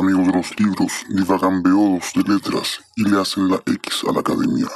amigos 0.00 0.26
de 0.26 0.32
los 0.32 0.60
libros 0.60 1.04
divagan 1.08 1.62
beodos 1.62 2.12
de 2.14 2.22
letras 2.32 2.80
y 2.96 3.08
le 3.08 3.20
hacen 3.20 3.48
la 3.48 3.56
X 3.66 4.04
a 4.08 4.12
la 4.12 4.20
academia. 4.20 4.68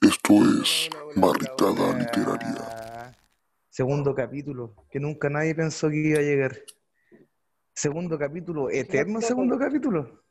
Esto 0.00 0.34
es 0.62 0.88
Barricada 1.16 1.98
Literaria. 1.98 3.16
Segundo 3.68 4.14
capítulo, 4.14 4.74
que 4.90 5.00
nunca 5.00 5.28
nadie 5.28 5.54
pensó 5.54 5.88
que 5.90 5.96
iba 5.96 6.18
a 6.18 6.22
llegar. 6.22 6.56
Segundo 7.74 8.18
capítulo, 8.18 8.70
eterno 8.70 9.20
segundo 9.20 9.58
capítulo. 9.58 10.24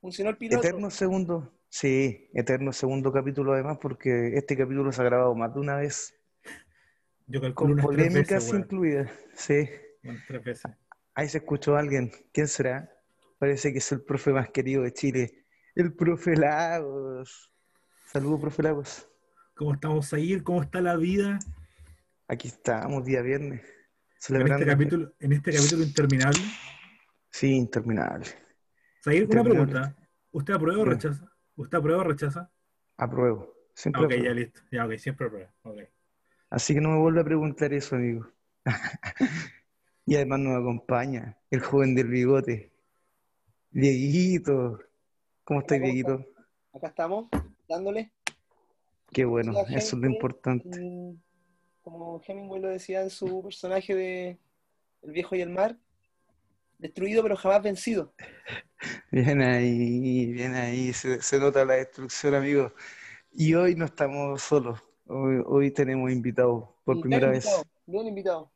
Funcionó 0.00 0.30
el 0.30 0.36
piloto. 0.36 0.66
Eterno 0.66 0.90
segundo, 0.90 1.52
sí, 1.68 2.30
eterno 2.32 2.72
segundo 2.72 3.12
capítulo 3.12 3.52
además, 3.52 3.78
porque 3.82 4.36
este 4.36 4.56
capítulo 4.56 4.92
se 4.92 5.02
ha 5.02 5.04
grabado 5.04 5.34
más 5.34 5.52
de 5.52 5.60
una 5.60 5.76
vez, 5.76 6.14
Yo 7.26 7.40
calculo 7.40 7.74
con 7.74 7.84
polémicas 7.84 8.48
incluidas. 8.52 9.10
Sí, 9.34 9.68
tres 10.28 10.44
veces. 10.44 10.72
ahí 11.14 11.28
se 11.28 11.38
escuchó 11.38 11.76
a 11.76 11.80
alguien. 11.80 12.12
¿Quién 12.32 12.46
será? 12.46 12.88
Parece 13.40 13.72
que 13.72 13.78
es 13.78 13.90
el 13.92 14.02
profe 14.02 14.34
más 14.34 14.50
querido 14.50 14.82
de 14.82 14.92
Chile, 14.92 15.46
el 15.74 15.94
profe 15.94 16.36
Lagos. 16.36 17.50
Saludos, 18.12 18.38
profe 18.38 18.62
Lagos. 18.62 19.08
¿Cómo 19.54 19.72
estamos 19.72 20.12
ahí? 20.12 20.38
¿Cómo 20.42 20.60
está 20.62 20.82
la 20.82 20.94
vida? 20.96 21.38
Aquí 22.28 22.48
estamos, 22.48 23.02
día 23.02 23.22
viernes, 23.22 23.62
En 23.62 23.66
celebrando. 24.18 24.56
este 24.64 24.70
capítulo, 24.70 25.14
en 25.20 25.32
este 25.32 25.52
capítulo 25.54 25.82
interminable. 25.84 26.40
Sí, 27.30 27.54
interminable. 27.56 28.26
Zahir, 29.02 29.26
una 29.30 29.42
pregunta. 29.42 29.96
¿Usted 30.32 30.52
aprueba 30.52 30.82
o 30.82 30.84
rechaza? 30.84 31.32
¿Usted 31.56 31.78
aprueba 31.78 32.00
o 32.02 32.04
rechaza? 32.04 32.50
Apruebo. 32.98 33.54
Siempre 33.72 34.02
Ah, 34.02 34.04
ok, 34.04 34.12
apruebo. 34.12 34.24
ya 34.26 34.34
listo. 34.34 34.60
Ya, 34.70 34.84
ok, 34.84 34.92
siempre 34.98 35.26
aprueba. 35.28 35.54
Ok. 35.62 35.78
Así 36.50 36.74
que 36.74 36.82
no 36.82 36.90
me 36.90 36.98
vuelve 36.98 37.22
a 37.22 37.24
preguntar 37.24 37.72
eso, 37.72 37.96
amigo. 37.96 38.28
y 40.04 40.16
además 40.16 40.40
nos 40.40 40.60
acompaña 40.60 41.38
el 41.50 41.60
joven 41.60 41.94
del 41.94 42.08
bigote. 42.08 42.69
Dieguito. 43.70 44.80
¿Cómo 45.44 45.62
¿cómo 45.62 45.80
Dieguito? 45.82 46.24
Acá 46.72 46.88
estamos, 46.88 47.28
dándole. 47.68 48.12
Qué 49.12 49.24
bueno, 49.24 49.52
eso 49.68 49.96
es 49.96 50.02
lo 50.02 50.06
importante. 50.06 50.80
Como 51.82 52.20
Hemingway 52.26 52.60
lo 52.60 52.68
decía 52.68 53.02
en 53.02 53.10
su 53.10 53.42
personaje 53.42 53.94
de 53.94 54.38
El 55.02 55.12
viejo 55.12 55.34
y 55.34 55.40
el 55.40 55.50
mar, 55.50 55.76
destruido 56.78 57.22
pero 57.22 57.36
jamás 57.36 57.62
vencido. 57.62 58.12
Bien 59.10 59.42
ahí, 59.42 60.32
bien 60.32 60.54
ahí. 60.54 60.92
Se, 60.94 61.20
se 61.20 61.38
nota 61.38 61.66
la 61.66 61.74
destrucción, 61.74 62.34
amigo. 62.34 62.72
Y 63.32 63.52
hoy 63.52 63.74
no 63.74 63.84
estamos 63.84 64.40
solos. 64.40 64.80
Hoy, 65.06 65.42
hoy 65.44 65.70
tenemos 65.70 66.10
invitados 66.10 66.70
por 66.84 67.00
primera 67.00 67.28
vez. 67.28 67.46
Bien 67.86 68.06
invitado. 68.06 68.50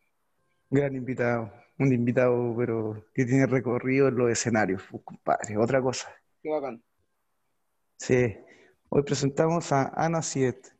Gran 0.70 0.94
invitado. 0.94 1.52
Un 1.78 1.92
invitado, 1.92 2.55
pero 2.56 3.05
que 3.12 3.25
tiene 3.25 3.47
recorrido 3.47 4.08
en 4.08 4.17
los 4.17 4.30
escenarios, 4.30 4.83
pues, 4.91 5.03
compadre. 5.05 5.56
Otra 5.56 5.83
cosa. 5.83 6.08
Qué 6.42 6.48
bacán. 6.50 6.83
Sí, 7.98 8.36
hoy 8.91 9.03
presentamos 9.03 9.72
a 9.72 9.89
Ana 9.95 10.22
Siet, 10.22 10.77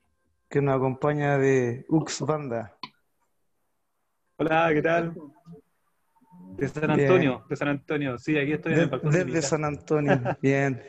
que 0.49 0.61
nos 0.63 0.77
acompaña 0.77 1.37
de 1.39 1.85
Ux 1.89 2.21
Banda. 2.21 2.77
Hola, 4.37 4.71
¿qué 4.73 4.83
tal? 4.83 5.15
De 6.57 6.69
San 6.69 6.95
Bien. 6.95 7.01
Antonio, 7.01 7.45
de 7.49 7.57
San 7.57 7.69
Antonio. 7.69 8.19
Sí, 8.19 8.37
aquí 8.39 8.53
estoy 8.53 8.73
en 8.73 8.79
De- 8.79 8.85
el 8.85 8.91
balcón 8.91 9.11
de 9.11 9.19
mi 9.19 9.25
desde 9.33 9.41
casa. 9.41 9.49
San 9.49 9.65
Antonio, 9.65 10.21
bien. 10.43 10.83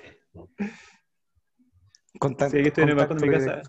Contacto, 2.20 2.52
Sí, 2.52 2.60
aquí 2.60 2.68
estoy 2.68 2.84
en 2.84 2.90
el 2.92 2.96
balcón 2.96 3.18
de 3.18 3.28
mi 3.28 3.34
casa. 3.34 3.62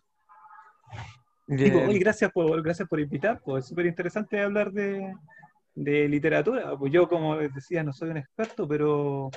Digo, 1.46 1.78
Bien. 1.78 1.88
oye, 1.90 1.98
gracias 1.98 2.30
por, 2.32 2.62
gracias 2.62 2.88
por 2.88 3.00
invitar, 3.00 3.40
pues 3.42 3.64
es 3.64 3.68
súper 3.68 3.86
interesante 3.86 4.40
hablar 4.42 4.72
de, 4.72 5.14
de 5.76 6.08
literatura. 6.08 6.76
Pues 6.76 6.92
yo, 6.92 7.08
como 7.08 7.36
les 7.36 7.54
decía, 7.54 7.84
no 7.84 7.92
soy 7.92 8.10
un 8.10 8.16
experto, 8.16 8.66
pero 8.66 9.30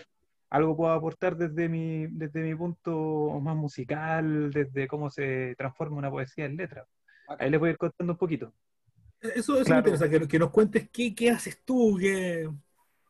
algo 0.49 0.75
puedo 0.75 0.91
aportar 0.91 1.37
desde 1.37 1.69
mi, 1.69 2.07
desde 2.07 2.41
mi 2.41 2.55
punto 2.55 3.39
más 3.41 3.55
musical, 3.55 4.49
desde 4.51 4.87
cómo 4.87 5.11
se 5.11 5.53
transforma 5.57 5.97
una 5.97 6.09
poesía 6.09 6.45
en 6.45 6.55
letra. 6.57 6.85
Ahí 7.37 7.51
les 7.51 7.59
voy 7.59 7.69
a 7.69 7.71
ir 7.73 7.77
contando 7.77 8.13
un 8.13 8.17
poquito. 8.17 8.51
Eso, 9.21 9.55
eso 9.55 9.65
Claro. 9.65 9.83
me 9.83 9.89
interesa, 9.91 10.09
que, 10.09 10.27
que 10.27 10.39
nos 10.39 10.49
cuentes 10.49 10.89
qué, 10.89 11.13
qué 11.13 11.29
haces 11.29 11.61
tú, 11.63 11.97
qué, 11.99 12.49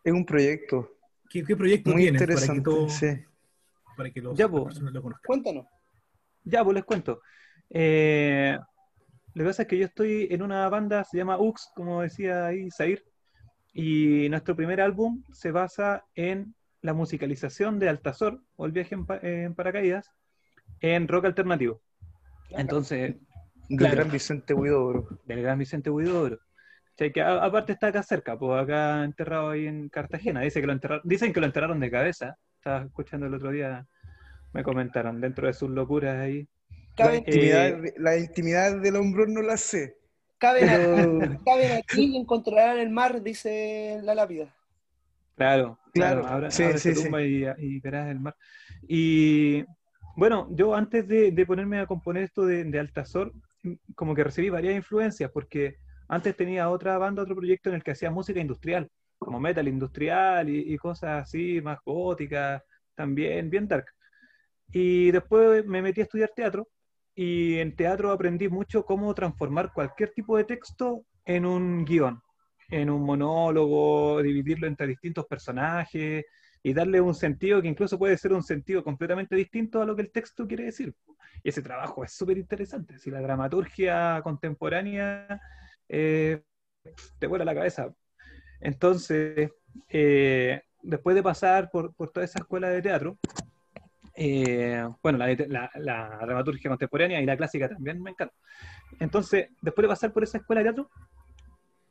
Es 0.03 0.11
un 0.13 0.25
proyecto 0.25 0.97
qué, 1.29 1.43
qué 1.43 1.55
proyecto 1.55 1.91
muy 1.91 2.01
tienes 2.01 2.19
para 2.21 2.27
que, 2.27 2.33
interesante, 2.33 2.63
todo, 2.63 2.89
sí. 2.89 3.07
para 3.95 4.09
que 4.09 4.19
los, 4.21 4.35
Ya, 4.35 4.45
las 4.45 4.51
po. 4.51 4.63
personas 4.65 4.91
lo 4.93 5.01
conozcan. 5.03 5.27
Cuéntanos. 5.27 5.65
Ya, 6.43 6.63
pues 6.63 6.73
les 6.75 6.83
cuento. 6.83 7.21
Eh, 7.69 8.57
lo 9.35 9.43
que 9.43 9.47
pasa 9.47 9.61
es 9.61 9.67
que 9.67 9.77
yo 9.77 9.85
estoy 9.85 10.27
en 10.31 10.41
una 10.41 10.67
banda, 10.69 11.03
se 11.03 11.17
llama 11.17 11.37
Ux, 11.37 11.69
como 11.75 12.01
decía 12.01 12.47
ahí 12.47 12.69
Zair, 12.71 13.05
y 13.73 14.27
nuestro 14.29 14.55
primer 14.55 14.81
álbum 14.81 15.23
se 15.31 15.51
basa 15.51 16.05
en 16.15 16.55
la 16.81 16.93
musicalización 16.93 17.77
de 17.79 17.89
Altazor, 17.89 18.41
o 18.55 18.65
el 18.65 18.71
viaje 18.71 18.95
en, 18.95 19.05
pa- 19.05 19.19
en 19.21 19.53
paracaídas, 19.53 20.11
en 20.79 21.07
rock 21.07 21.25
alternativo. 21.25 21.81
Entonces, 22.51 23.15
Del 23.69 23.77
Claro. 23.77 23.95
gran 23.97 24.11
Vicente 24.11 24.53
Huidobro. 24.55 25.07
del 25.25 25.43
gran 25.43 25.59
Vicente 25.59 25.89
Huidobro. 25.91 26.39
Que 26.97 27.21
a- 27.21 27.43
aparte 27.43 27.73
está 27.73 27.87
acá 27.87 28.01
cerca, 28.01 28.37
pues 28.37 28.61
acá 28.61 29.03
enterrado 29.03 29.51
ahí 29.51 29.67
en 29.67 29.89
Cartagena. 29.89 30.41
Dice 30.41 30.59
que 30.59 30.67
lo 30.67 30.73
enterraron, 30.73 31.01
dicen 31.05 31.31
que 31.31 31.39
lo 31.39 31.45
enterraron 31.45 31.79
de 31.79 31.91
cabeza. 31.91 32.37
Estaba 32.55 32.83
escuchando 32.85 33.27
el 33.27 33.33
otro 33.35 33.51
día, 33.51 33.85
me 34.53 34.63
comentaron, 34.63 35.21
dentro 35.21 35.45
de 35.47 35.53
sus 35.53 35.69
locuras 35.69 36.17
ahí. 36.17 36.47
La 36.97 37.15
intimidad, 37.15 37.77
la 37.97 38.17
intimidad 38.17 38.81
del 38.81 38.95
hombro 38.97 39.27
no 39.27 39.41
la 39.43 39.55
sé, 39.55 39.95
caben, 40.39 40.67
pero 40.69 41.19
caben 41.45 41.71
aquí 41.73 42.05
y 42.05 42.17
encontrarán 42.17 42.79
el 42.79 42.89
mar, 42.89 43.21
dice 43.21 43.99
la 44.03 44.15
lápida. 44.15 44.55
Claro, 45.35 45.79
Claro, 45.93 46.21
claro, 46.21 46.27
ahora, 46.27 46.51
sí, 46.51 46.63
ahora 46.63 46.79
sí, 46.79 46.93
se 46.93 47.01
tumba 47.01 47.23
y, 47.23 47.45
y 47.57 47.79
verás 47.79 48.09
el 48.09 48.19
mar. 48.19 48.35
Y 48.87 49.63
bueno, 50.15 50.47
yo 50.51 50.75
antes 50.75 51.07
de, 51.07 51.31
de 51.31 51.45
ponerme 51.45 51.79
a 51.79 51.87
componer 51.87 52.23
esto 52.23 52.45
de, 52.45 52.63
de 52.63 52.79
Altazor, 52.79 53.33
como 53.95 54.15
que 54.15 54.23
recibí 54.23 54.49
varias 54.49 54.75
influencias, 54.75 55.31
porque 55.31 55.77
antes 56.07 56.35
tenía 56.35 56.69
otra 56.69 56.97
banda, 56.97 57.23
otro 57.23 57.35
proyecto 57.35 57.69
en 57.69 57.75
el 57.75 57.83
que 57.83 57.91
hacía 57.91 58.11
música 58.11 58.39
industrial, 58.39 58.89
como 59.17 59.39
metal 59.39 59.67
industrial 59.67 60.49
y, 60.49 60.73
y 60.73 60.77
cosas 60.77 61.23
así, 61.23 61.61
más 61.61 61.79
góticas, 61.85 62.63
también, 62.95 63.49
bien 63.49 63.67
dark. 63.67 63.85
Y 64.71 65.11
después 65.11 65.65
me 65.65 65.81
metí 65.81 66.01
a 66.01 66.03
estudiar 66.03 66.31
teatro, 66.35 66.67
y 67.21 67.59
en 67.59 67.75
teatro 67.75 68.13
aprendí 68.13 68.47
mucho 68.47 68.85
cómo 68.85 69.13
transformar 69.13 69.73
cualquier 69.73 70.11
tipo 70.11 70.37
de 70.37 70.45
texto 70.45 71.03
en 71.25 71.45
un 71.45 71.83
guion 71.83 72.21
en 72.69 72.89
un 72.89 73.03
monólogo, 73.03 74.21
dividirlo 74.21 74.67
entre 74.67 74.87
distintos 74.87 75.25
personajes 75.25 76.23
y 76.63 76.73
darle 76.73 77.01
un 77.01 77.13
sentido 77.13 77.61
que 77.61 77.67
incluso 77.67 77.99
puede 77.99 78.17
ser 78.17 78.31
un 78.31 78.43
sentido 78.43 78.85
completamente 78.85 79.35
distinto 79.35 79.81
a 79.81 79.85
lo 79.85 79.97
que 79.97 80.03
el 80.03 80.11
texto 80.11 80.47
quiere 80.47 80.65
decir. 80.65 80.95
Y 81.43 81.49
ese 81.49 81.61
trabajo 81.61 82.05
es 82.05 82.13
súper 82.13 82.37
interesante. 82.37 82.97
Si 82.97 83.11
la 83.11 83.19
dramaturgia 83.19 84.21
contemporánea 84.23 85.41
eh, 85.89 86.41
te 87.17 87.27
vuela 87.27 87.43
la 87.43 87.55
cabeza. 87.55 87.93
Entonces, 88.61 89.49
eh, 89.89 90.61
después 90.83 91.17
de 91.17 91.23
pasar 91.23 91.69
por, 91.69 91.93
por 91.95 92.11
toda 92.11 92.25
esa 92.25 92.39
escuela 92.39 92.69
de 92.69 92.81
teatro, 92.81 93.17
eh, 94.19 94.85
bueno, 95.01 95.17
la, 95.17 95.27
la- 95.47 95.71
la 95.75 96.19
dramaturgia 96.25 96.69
contemporánea 96.69 97.21
y 97.21 97.25
la 97.25 97.37
clásica 97.37 97.69
también 97.69 98.01
me 98.01 98.11
encanta. 98.11 98.35
Entonces, 98.99 99.47
después 99.61 99.83
de 99.83 99.87
pasar 99.89 100.11
por 100.13 100.23
esa 100.23 100.37
escuela 100.39 100.59
de 100.59 100.65
teatro, 100.65 100.89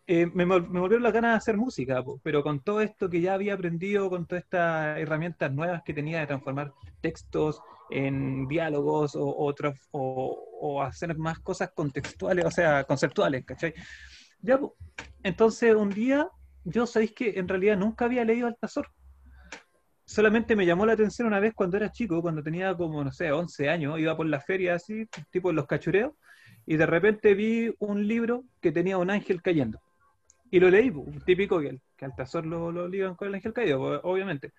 eh, 0.07 0.27
me, 0.33 0.47
me 0.47 0.81
volvieron 0.81 1.03
las 1.03 1.13
ganas 1.13 1.33
de 1.33 1.37
hacer 1.37 1.57
música, 1.57 2.03
pero 2.23 2.43
con 2.43 2.61
todo 2.61 2.81
esto 2.81 3.11
que 3.11 3.21
ya 3.21 3.35
había 3.35 3.55
aprendido, 3.55 4.09
con 4.09 4.27
todas 4.27 4.45
estas 4.45 4.99
herramientas 4.99 5.53
nuevas 5.53 5.83
que 5.85 5.93
tenía 5.93 6.21
de 6.21 6.27
transformar 6.27 6.73
textos 7.03 7.61
en 7.91 8.47
diálogos 8.49 9.15
o, 9.17 9.23
o, 9.27 9.55
o- 9.93 10.45
o 10.61 10.83
hacer 10.83 11.17
más 11.17 11.39
cosas 11.41 11.71
contextuales, 11.75 12.45
o 12.45 12.51
sea, 12.51 12.85
conceptuales, 12.85 13.45
¿cachai? 13.45 13.75
Ya, 14.41 14.59
entonces 15.23 15.75
un 15.75 15.93
día, 15.93 16.29
yo 16.65 16.87
sabéis 16.87 17.13
que 17.13 17.39
en 17.39 17.47
realidad 17.49 17.77
nunca 17.77 18.07
había 18.07 18.25
leído 18.25 18.47
Altazor. 18.49 18.89
Solamente 20.09 20.57
me 20.57 20.65
llamó 20.65 20.87
la 20.87 20.95
atención 20.95 21.29
una 21.29 21.39
vez 21.39 21.53
cuando 21.55 21.77
era 21.77 21.93
chico, 21.93 22.23
cuando 22.23 22.43
tenía 22.43 22.75
como, 22.75 23.05
no 23.05 23.13
sé, 23.13 23.31
11 23.31 23.69
años, 23.69 23.99
iba 24.01 24.17
por 24.17 24.27
la 24.27 24.41
feria 24.41 24.75
así, 24.75 25.07
tipo 25.31 25.53
los 25.53 25.67
cachureos, 25.67 26.15
y 26.65 26.79
de 26.79 26.87
repente 26.87 27.35
vi 27.35 27.75
un 27.79 28.09
libro 28.09 28.45
que 28.63 28.73
tenía 28.73 28.97
un 28.97 29.11
ángel 29.11 29.43
cayendo. 29.43 29.79
Y 30.51 30.61
lo 30.61 30.71
leí, 30.71 30.91
típico 31.27 31.61
que, 31.61 31.79
que 31.95 32.07
Altazor 32.07 32.47
lo, 32.47 32.73
lo 32.73 32.89
ligan 32.89 33.17
con 33.17 33.29
el 33.29 33.35
ángel 33.35 33.53
caído, 33.53 33.83
obviamente. 34.03 34.53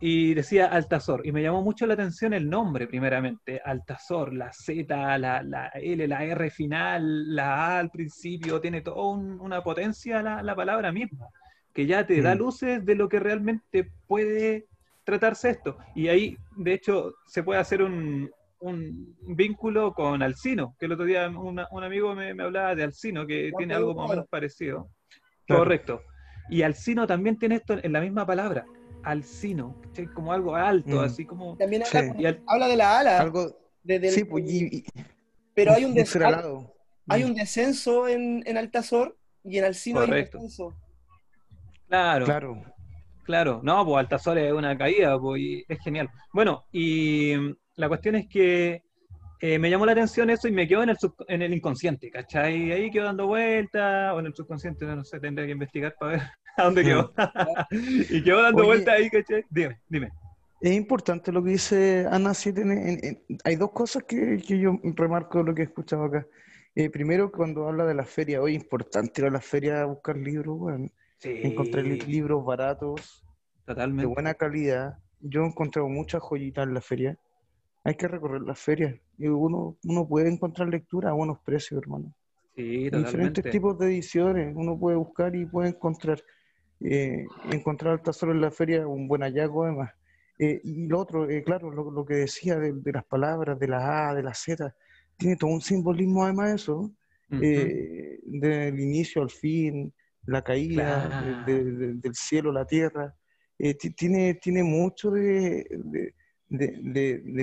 Y 0.00 0.34
decía 0.34 0.66
Altazor, 0.66 1.24
y 1.24 1.30
me 1.30 1.42
llamó 1.42 1.62
mucho 1.62 1.86
la 1.86 1.94
atención 1.94 2.34
el 2.34 2.50
nombre, 2.50 2.88
primeramente. 2.88 3.60
Altazor, 3.64 4.34
la 4.34 4.52
Z, 4.52 5.18
la, 5.18 5.44
la 5.44 5.68
L, 5.74 6.08
la 6.08 6.24
R 6.24 6.50
final, 6.50 7.36
la 7.36 7.76
A 7.76 7.78
al 7.78 7.90
principio, 7.90 8.60
tiene 8.60 8.80
toda 8.80 9.06
un- 9.12 9.40
una 9.40 9.62
potencia 9.62 10.20
la, 10.22 10.42
la 10.42 10.56
palabra 10.56 10.90
misma, 10.90 11.28
que 11.72 11.86
ya 11.86 12.04
te 12.04 12.20
da 12.20 12.34
Mm. 12.34 12.38
luces 12.38 12.84
de 12.84 12.96
lo 12.96 13.08
que 13.08 13.20
realmente 13.20 13.92
puede 14.08 14.66
tratarse 15.04 15.50
esto. 15.50 15.76
Y 15.94 16.08
ahí, 16.08 16.36
de 16.56 16.74
hecho, 16.74 17.14
se 17.26 17.42
puede 17.42 17.60
hacer 17.60 17.82
un, 17.82 18.30
un 18.60 19.16
vínculo 19.22 19.92
con 19.94 20.22
Alcino, 20.22 20.76
que 20.78 20.86
el 20.86 20.92
otro 20.92 21.04
día 21.04 21.28
una- 21.28 21.68
un 21.70 21.82
amigo 21.84 22.14
me, 22.14 22.32
me 22.34 22.42
hablaba 22.44 22.74
de 22.74 22.84
Alcino, 22.84 23.26
que 23.26 23.50
tiene 23.56 23.74
algo 23.74 23.94
más 23.94 24.06
o 24.06 24.08
menos 24.10 24.28
parecido. 24.28 24.88
Claro. 25.46 25.62
Correcto. 25.62 26.02
Y 26.48 26.62
Alcino 26.62 27.06
también 27.06 27.38
tiene 27.38 27.56
esto 27.56 27.76
en 27.82 27.92
la 27.92 28.00
misma 28.00 28.26
palabra. 28.26 28.64
alcino. 29.04 29.80
Como 30.14 30.32
algo 30.32 30.54
alto, 30.54 30.96
Mm. 31.00 31.04
así 31.04 31.24
como... 31.24 31.56
También 31.56 31.82
Sí. 31.86 31.96
habla, 31.98 32.14
Y 32.20 32.24
al- 32.26 32.40
habla 32.46 32.68
de 32.68 32.76
la 32.76 32.98
ala, 33.00 33.18
Algo, 33.18 33.48
sí, 34.10 34.22
pues, 34.24 34.44
y- 34.48 34.76
y- 34.76 34.84
pero 35.54 35.72
hay 35.72 35.84
un, 35.84 35.92
des- 35.92 36.14
hay, 36.14 36.34
hay 37.08 37.24
un 37.24 37.34
descenso 37.34 38.06
en, 38.06 38.44
en 38.46 38.56
Altazor 38.58 39.16
y 39.42 39.58
en 39.58 39.64
Alcino 39.64 39.98
hay 40.02 40.08
un 40.08 40.14
descenso. 40.14 40.76
Claro, 41.88 42.24
Claro. 42.26 42.62
Claro, 43.24 43.60
no, 43.62 43.84
pues 43.84 43.98
Altazor 43.98 44.38
es 44.38 44.52
una 44.52 44.76
caída, 44.76 45.18
pues 45.18 45.40
y 45.40 45.64
es 45.68 45.78
genial. 45.80 46.10
Bueno, 46.32 46.64
y 46.72 47.34
mm, 47.36 47.54
la 47.76 47.88
cuestión 47.88 48.16
es 48.16 48.26
que 48.28 48.82
eh, 49.40 49.58
me 49.58 49.70
llamó 49.70 49.86
la 49.86 49.92
atención 49.92 50.30
eso 50.30 50.48
y 50.48 50.52
me 50.52 50.66
quedó 50.68 50.82
en 50.82 50.90
el, 50.90 50.98
sub- 50.98 51.24
en 51.28 51.42
el 51.42 51.52
inconsciente, 51.54 52.10
¿cachai? 52.10 52.70
Ahí 52.72 52.90
quedó 52.90 53.04
dando 53.06 53.26
vueltas, 53.26 54.12
o 54.14 54.20
en 54.20 54.26
el 54.26 54.34
subconsciente, 54.34 54.84
no 54.86 55.04
sé, 55.04 55.18
tendría 55.20 55.46
que 55.46 55.52
investigar 55.52 55.94
para 55.98 56.12
ver 56.12 56.22
a 56.56 56.62
dónde 56.64 56.84
quedó. 56.84 57.12
y 58.10 58.22
quedó 58.22 58.42
dando 58.42 58.64
vueltas 58.64 58.94
ahí, 58.96 59.08
¿cachai? 59.10 59.44
Dime, 59.50 59.80
dime. 59.88 60.10
Es 60.60 60.72
importante 60.72 61.32
lo 61.32 61.42
que 61.42 61.50
dice 61.50 62.06
Ana. 62.08 62.34
sí, 62.34 62.50
en- 62.50 62.70
en- 63.04 63.22
hay 63.44 63.56
dos 63.56 63.72
cosas 63.72 64.04
que, 64.04 64.38
que 64.46 64.58
yo 64.60 64.78
remarco 64.94 65.38
de 65.38 65.44
lo 65.44 65.54
que 65.54 65.62
he 65.62 65.64
escuchado 65.64 66.04
acá. 66.04 66.24
Eh, 66.74 66.88
primero, 66.88 67.30
cuando 67.32 67.68
habla 67.68 67.84
de 67.84 67.94
la 67.94 68.04
feria, 68.04 68.40
hoy 68.40 68.54
es 68.56 68.62
importante 68.62 69.20
ir 69.20 69.26
a 69.26 69.30
la 69.30 69.40
feria 69.40 69.82
a 69.82 69.86
buscar 69.86 70.16
libros, 70.16 70.56
weón. 70.58 70.92
Sí, 71.22 71.40
Encontré 71.44 71.84
li- 71.84 72.00
libros 72.00 72.44
baratos, 72.44 73.24
de 73.64 73.64
totalmente. 73.64 74.06
buena 74.06 74.34
calidad. 74.34 74.98
Yo 75.20 75.42
he 75.44 75.46
encontrado 75.46 75.88
muchas 75.88 76.20
joyitas 76.20 76.66
en 76.66 76.74
la 76.74 76.80
feria. 76.80 77.16
Hay 77.84 77.94
que 77.94 78.08
recorrer 78.08 78.42
las 78.42 78.58
ferias. 78.58 78.96
Y 79.18 79.28
uno, 79.28 79.76
uno 79.84 80.08
puede 80.08 80.28
encontrar 80.28 80.68
lectura 80.68 81.10
a 81.10 81.12
buenos 81.12 81.38
precios, 81.44 81.80
hermano. 81.80 82.12
Sí, 82.56 82.90
diferentes 82.90 83.44
tipos 83.52 83.78
de 83.78 83.86
ediciones. 83.86 84.52
Uno 84.56 84.76
puede 84.76 84.96
buscar 84.96 85.34
y 85.36 85.46
puede 85.46 85.68
encontrar. 85.68 86.20
Eh, 86.80 87.24
encontrar 87.52 87.92
al 87.92 88.02
tesoro 88.02 88.32
en 88.32 88.40
la 88.40 88.50
feria, 88.50 88.84
un 88.88 89.06
buen 89.06 89.22
hallazgo 89.22 89.62
además. 89.62 89.92
Eh, 90.40 90.60
y 90.64 90.88
lo 90.88 90.98
otro, 90.98 91.30
eh, 91.30 91.44
claro, 91.44 91.70
lo, 91.70 91.88
lo 91.92 92.04
que 92.04 92.14
decía 92.14 92.58
de, 92.58 92.72
de 92.72 92.92
las 92.92 93.04
palabras, 93.04 93.56
de 93.60 93.68
la 93.68 94.08
A, 94.10 94.14
de 94.16 94.24
la 94.24 94.34
Z, 94.34 94.74
tiene 95.16 95.36
todo 95.36 95.50
un 95.50 95.60
simbolismo 95.60 96.24
además 96.24 96.54
eso, 96.54 96.90
Ujú. 97.30 97.40
eh, 97.40 98.18
del 98.24 98.80
inicio 98.80 99.22
al 99.22 99.30
fin, 99.30 99.94
la 100.26 100.42
caída 100.42 101.08
Claro. 101.08 101.24
de- 101.24 101.34
de- 101.44 101.72
de- 101.72 101.94
del 101.94 102.14
cielo 102.14 102.50
a 102.50 102.54
la 102.54 102.66
tierra. 102.66 103.14
Eh, 103.58 103.74
ti- 103.74 103.90
tiene, 103.90 104.34
tiene 104.34 104.62
mucho 104.62 105.10
de, 105.10 105.66
de- 105.78 106.14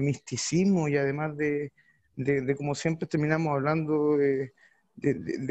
misticismo 0.01 0.87
y 0.87 0.97
además 0.97 1.35
de, 1.37 1.71
como 2.55 2.75
siempre 2.75 3.07
terminamos 3.07 3.53
hablando 3.53 4.17
de, 4.17 4.53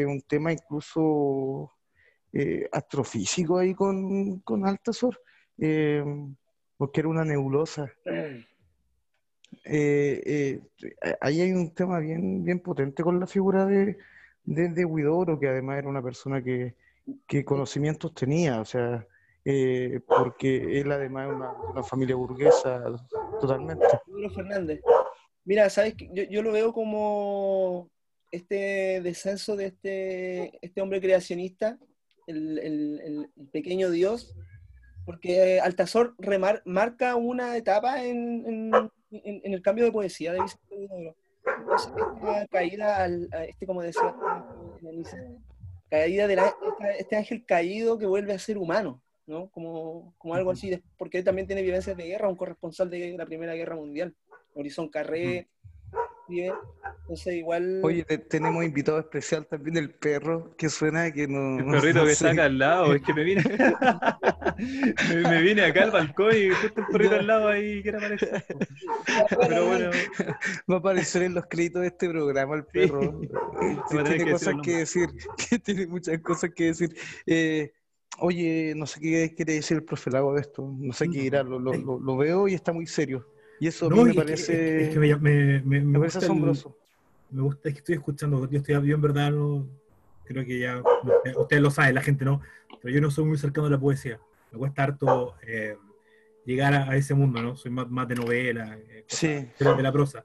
un 0.07 0.21
tema 0.23 0.53
incluso 0.53 1.73
eh, 2.33 2.69
astrofísico 2.73 3.59
ahí 3.59 3.75
con, 3.75 4.41
con 4.41 4.67
Altazor, 4.67 5.21
eh, 5.59 6.05
porque 6.77 7.01
era 7.01 7.09
una 7.09 7.25
nebulosa. 7.25 7.91
Ahí 11.21 11.41
hay 11.41 11.53
un 11.53 11.75
tema 11.75 11.99
bien, 11.99 12.45
bien 12.45 12.61
potente 12.61 13.03
con 13.03 13.19
la 13.19 13.27
figura 13.27 13.65
de, 13.67 13.97
de, 14.45 14.69
de 14.69 14.85
que 15.39 15.49
además 15.49 15.79
era 15.79 15.89
una 15.89 16.03
persona 16.03 16.43
que, 16.43 16.75
que 17.27 17.45
conocimientos 17.45 18.15
tenía, 18.15 18.61
o 18.61 18.65
sea, 18.65 19.07
eh, 19.45 20.01
porque 20.07 20.81
él 20.81 20.91
además 20.93 21.29
es 21.29 21.35
una, 21.35 21.53
una 21.53 21.83
familia 21.83 22.17
burguesa 22.17 22.83
totalmente. 23.41 23.87
Pedro 24.07 24.31
Fernández. 24.31 24.81
Mira, 25.45 25.71
sabes 25.71 25.95
que 25.95 26.09
yo, 26.13 26.25
yo 26.25 26.43
lo 26.43 26.53
veo 26.53 26.73
como 26.73 27.89
este 28.31 29.01
descenso 29.03 29.57
de 29.57 29.67
este, 29.67 30.59
este 30.61 30.83
hombre 30.83 31.01
creacionista, 31.01 31.79
el, 32.27 32.59
el- 32.59 33.01
el- 33.37 33.49
pequeño 33.51 33.89
Dios, 33.91 34.37
porque 35.07 35.59
Altazor 35.61 36.15
remar- 36.19 36.61
marca 36.67 37.17
una 37.17 37.57
etapa 37.57 38.05
en, 38.05 38.45
en- 38.47 38.91
en- 39.11 39.41
en 39.45 39.53
el 39.55 39.63
cambio 39.63 39.87
de 39.87 39.93
poesía 39.93 40.35
de 40.35 40.43
Vicente. 40.43 41.15
Entonces, 41.61 41.91
esta 42.17 42.47
caída, 42.49 43.05
al, 43.05 43.29
a 43.33 43.45
este, 43.45 43.67
como 43.67 43.81
decía 43.81 44.15
caída 45.91 46.27
de 46.27 46.37
la- 46.37 46.55
este 46.99 47.17
ángel 47.17 47.45
caído 47.45 47.99
que 47.99 48.07
vuelve 48.07 48.33
a 48.33 48.39
ser 48.39 48.59
humano, 48.59 49.03
¿no? 49.27 49.51
Como, 49.51 50.15
como 50.19 50.35
algo 50.35 50.51
así, 50.51 50.81
porque 50.97 51.19
él 51.19 51.25
también 51.25 51.47
tiene 51.47 51.63
vivencias 51.63 51.97
de 51.97 52.07
guerra, 52.07 52.29
un 52.29 52.37
corresponsal 52.37 52.91
de 52.91 53.17
la 53.17 53.27
Primera 53.27 53.55
Guerra 53.55 53.77
Mundial. 53.77 54.15
Horizon 54.55 54.89
Carré, 54.89 55.49
vive. 56.29 56.53
Entonces, 57.03 57.35
igual. 57.35 57.81
Oye, 57.83 58.05
te- 58.05 58.19
tenemos 58.19 58.65
invitado 58.65 58.99
especial 58.99 59.47
también 59.47 59.77
el 59.79 59.91
perro 59.95 60.55
que 60.57 60.69
suena 60.69 61.11
que 61.13 61.27
no. 61.27 61.59
El 61.59 61.65
perrito 61.81 62.01
no 62.01 62.05
que 62.07 62.13
está 62.13 62.31
acá 62.31 62.45
al 62.45 62.59
lado, 62.59 62.95
es 62.95 63.03
que 63.03 63.15
me 63.15 63.25
vine, 63.25 63.43
me, 65.09 65.17
me 65.23 65.43
vine 65.43 65.63
acá 65.65 65.85
al 65.85 65.91
balcón 65.91 66.35
y 66.37 66.51
justo 66.51 66.81
el 66.81 66.87
perrito 66.89 67.15
al 67.17 67.27
lado 67.27 67.49
ahí 67.49 67.83
quiere 67.83 67.99
aparecer. 67.99 68.45
Pero 69.41 69.67
bueno, 69.67 69.91
Va 70.71 70.75
a 70.77 70.79
aparecer 70.79 71.23
en 71.23 71.35
los 71.35 71.47
créditos 71.47 71.83
de 71.83 71.89
este 71.89 72.09
programa 72.09 72.57
el 72.57 72.65
perro. 72.65 73.21
Tiene 73.91 74.17
que 74.25 74.31
cosas 74.33 74.55
que 74.63 74.77
decir, 74.79 75.09
que 75.51 75.59
tiene 75.59 75.87
muchas 75.87 76.19
cosas 76.21 76.51
que 76.55 76.65
decir. 76.65 76.95
Eh, 77.27 77.73
oye, 78.19 78.75
no 78.77 78.87
sé 78.87 79.01
qué 79.01 79.35
quiere 79.35 79.55
decir 79.55 79.77
el 79.79 79.85
profe 79.85 80.11
Lago 80.11 80.35
de 80.35 80.41
esto, 80.43 80.75
no 80.79 80.93
sé 80.93 81.09
qué 81.09 81.21
dirá, 81.23 81.43
lo, 81.43 81.59
lo- 81.59 81.73
lo- 81.73 81.99
lo 82.01 82.17
veo 82.17 82.49
y 82.49 82.55
está 82.55 82.73
muy 82.73 82.87
serio. 82.87 83.27
Y 83.61 83.67
eso 83.67 83.87
a 83.87 83.91
mí 83.91 83.97
No, 83.97 84.05
me 84.05 84.11
es 84.11 84.17
que- 84.17 84.23
parece, 84.23 84.83
es 84.83 84.89
que 84.91 84.99
me, 84.99 85.17
me, 85.17 85.63
me, 85.63 85.63
me 85.63 85.81
me 85.85 85.99
parece 85.99 86.19
gusta 86.19 86.27
el- 86.27 86.33
asombroso. 86.33 86.77
me 87.31 87.43
gusta, 87.43 87.69
es 87.69 87.75
que 87.75 87.79
estoy 87.81 87.95
escuchando, 87.97 88.49
yo 88.51 88.59
estoy 88.59 88.75
yo 88.87 88.95
en 88.95 89.01
verdad 89.01 89.31
no, 89.33 89.69
creo 90.25 90.45
que 90.45 90.59
ya, 90.61 90.79
usted- 90.81 91.37
ustedes 91.37 91.63
lo 91.63 91.71
saben, 91.71 91.95
la 91.95 92.01
gente 92.03 92.25
no, 92.25 92.41
pero 92.81 92.95
yo 92.95 93.01
no 93.01 93.11
soy 93.11 93.25
muy 93.25 93.39
cercano 93.39 93.67
a 93.67 93.71
la 93.71 93.81
poesía, 93.81 94.21
me 94.53 94.59
cuesta 94.59 94.85
harto 94.85 95.35
eh, 95.47 95.77
llegar 96.45 96.75
a, 96.75 96.91
a 96.91 96.97
ese 96.97 97.15
mundo, 97.15 97.43
¿no? 97.43 97.57
Soy 97.57 97.71
más, 97.71 97.91
más 97.91 98.07
de 98.09 98.15
novela, 98.15 98.79
eh, 98.79 99.05
Sí. 99.09 99.27
de, 99.29 99.83
la, 99.83 99.93
prosa, 99.93 100.25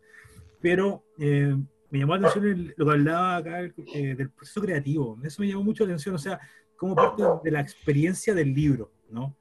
pero 0.62 1.04
eh, 1.18 1.56
me 1.90 2.00
llamó 2.00 2.16
la 2.16 2.28
atención 2.28 2.46
el- 2.48 2.74
lo 2.78 2.86
que 2.86 2.92
hablaba 2.92 3.36
acá 3.38 3.62
eh, 3.62 4.16
del 4.16 4.30
proceso 4.30 4.62
creativo, 4.62 5.18
eso 5.24 5.42
me 5.42 5.48
llamó 5.48 5.64
mucho 5.64 5.84
la 5.84 5.90
atención, 5.92 6.16
o 6.16 6.20
sea, 6.20 6.40
como 6.76 6.96
parte 6.96 7.24
de 7.44 7.52
la 7.52 7.62
experiencia 7.62 8.34
del 8.34 8.54
libro, 8.54 8.92
¿no? 9.10 9.36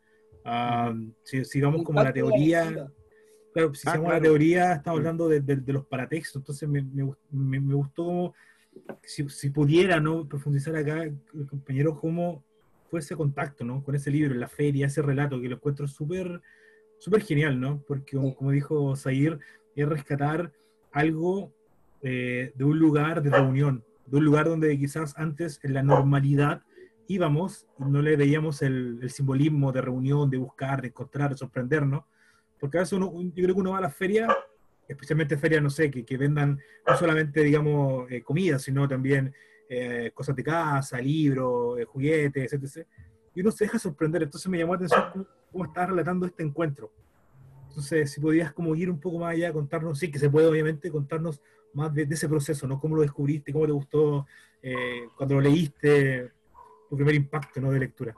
Ah, 0.44 0.92
si, 1.22 1.44
si 1.44 1.60
vamos 1.60 1.82
como 1.84 2.00
a 2.00 2.04
la 2.04 2.12
teoría, 2.12 2.88
Claro, 3.52 3.74
si 3.74 3.86
Ah, 3.86 3.90
hacemos 3.92 4.08
claro. 4.08 4.22
la 4.22 4.28
teoría, 4.28 4.72
estamos 4.72 4.98
Mm. 4.98 5.00
hablando 5.00 5.28
de, 5.28 5.40
de- 5.40 5.56
de 5.56 5.72
los 5.72 5.86
paratextos, 5.86 6.36
entonces 6.40 6.68
me, 6.68 6.82
me, 6.82 7.12
me- 7.30 7.60
me 7.60 7.74
gustó 7.74 8.04
como, 8.04 8.34
si, 9.02 9.28
si 9.28 9.50
pudiera 9.50 10.00
¿no? 10.00 10.26
profundizar 10.26 10.74
acá, 10.76 11.02
el 11.02 11.46
compañero, 11.48 11.98
cómo 11.98 12.44
fue 12.90 13.00
ese 13.00 13.14
contacto 13.16 13.64
¿no? 13.64 13.82
con 13.84 13.94
ese 13.94 14.10
libro, 14.10 14.34
la 14.34 14.48
feria, 14.48 14.86
ese 14.86 15.02
relato, 15.02 15.40
que 15.40 15.48
lo 15.48 15.56
encuentro 15.56 15.86
súper 15.86 16.40
súper 16.98 17.22
genial, 17.22 17.58
¿no? 17.58 17.82
Porque 17.88 18.16
como, 18.16 18.32
como 18.32 18.52
dijo 18.52 18.94
Zair, 18.94 19.40
es 19.74 19.88
rescatar 19.88 20.52
algo 20.92 21.52
eh, 22.00 22.52
de 22.54 22.64
un 22.64 22.78
lugar 22.78 23.22
de 23.24 23.30
reunión, 23.30 23.84
de 24.06 24.18
un 24.18 24.24
lugar 24.24 24.46
donde 24.48 24.78
quizás 24.78 25.12
antes 25.18 25.58
en 25.64 25.74
la 25.74 25.82
normalidad 25.82 26.62
íbamos 27.08 27.66
y 27.80 27.84
no 27.90 28.02
le 28.02 28.14
veíamos 28.16 28.62
el, 28.62 29.00
el 29.02 29.10
simbolismo 29.10 29.72
de 29.72 29.80
reunión, 29.80 30.30
de 30.30 30.36
buscar, 30.36 30.80
de 30.80 30.88
encontrar, 30.88 31.30
de 31.30 31.36
sorprendernos. 31.38 32.04
Porque 32.62 32.78
a 32.78 32.82
veces 32.82 32.92
uno, 32.92 33.12
yo 33.12 33.42
creo 33.42 33.56
que 33.56 33.60
uno 33.60 33.72
va 33.72 33.78
a 33.78 33.80
las 33.80 33.96
ferias, 33.96 34.32
especialmente 34.86 35.36
ferias, 35.36 35.60
no 35.60 35.68
sé, 35.68 35.90
que, 35.90 36.04
que 36.04 36.16
vendan 36.16 36.60
no 36.86 36.96
solamente, 36.96 37.42
digamos, 37.42 38.08
eh, 38.08 38.22
comida, 38.22 38.56
sino 38.60 38.86
también 38.86 39.34
eh, 39.68 40.12
cosas 40.14 40.36
de 40.36 40.44
casa, 40.44 41.00
libros, 41.00 41.80
eh, 41.80 41.84
juguetes, 41.84 42.52
etc. 42.52 42.86
Y 43.34 43.40
uno 43.40 43.50
se 43.50 43.64
deja 43.64 43.80
sorprender. 43.80 44.22
Entonces 44.22 44.48
me 44.48 44.58
llamó 44.58 44.74
la 44.74 44.76
atención 44.76 45.02
cómo, 45.12 45.26
cómo 45.50 45.64
estás 45.64 45.88
relatando 45.88 46.24
este 46.24 46.44
encuentro. 46.44 46.92
Entonces, 47.66 48.12
si 48.12 48.20
podías 48.20 48.52
como 48.52 48.76
ir 48.76 48.88
un 48.88 49.00
poco 49.00 49.18
más 49.18 49.32
allá, 49.32 49.52
contarnos, 49.52 49.98
sí, 49.98 50.08
que 50.08 50.20
se 50.20 50.30
puede 50.30 50.46
obviamente, 50.46 50.88
contarnos 50.88 51.42
más 51.74 51.92
de, 51.92 52.06
de 52.06 52.14
ese 52.14 52.28
proceso, 52.28 52.68
¿no? 52.68 52.78
¿Cómo 52.78 52.94
lo 52.94 53.02
descubriste? 53.02 53.52
¿Cómo 53.52 53.66
te 53.66 53.72
gustó 53.72 54.24
eh, 54.62 55.08
cuando 55.16 55.34
lo 55.34 55.40
leíste? 55.40 56.30
Tu 56.88 56.94
primer 56.94 57.16
impacto, 57.16 57.60
¿no? 57.60 57.72
De 57.72 57.80
lectura. 57.80 58.14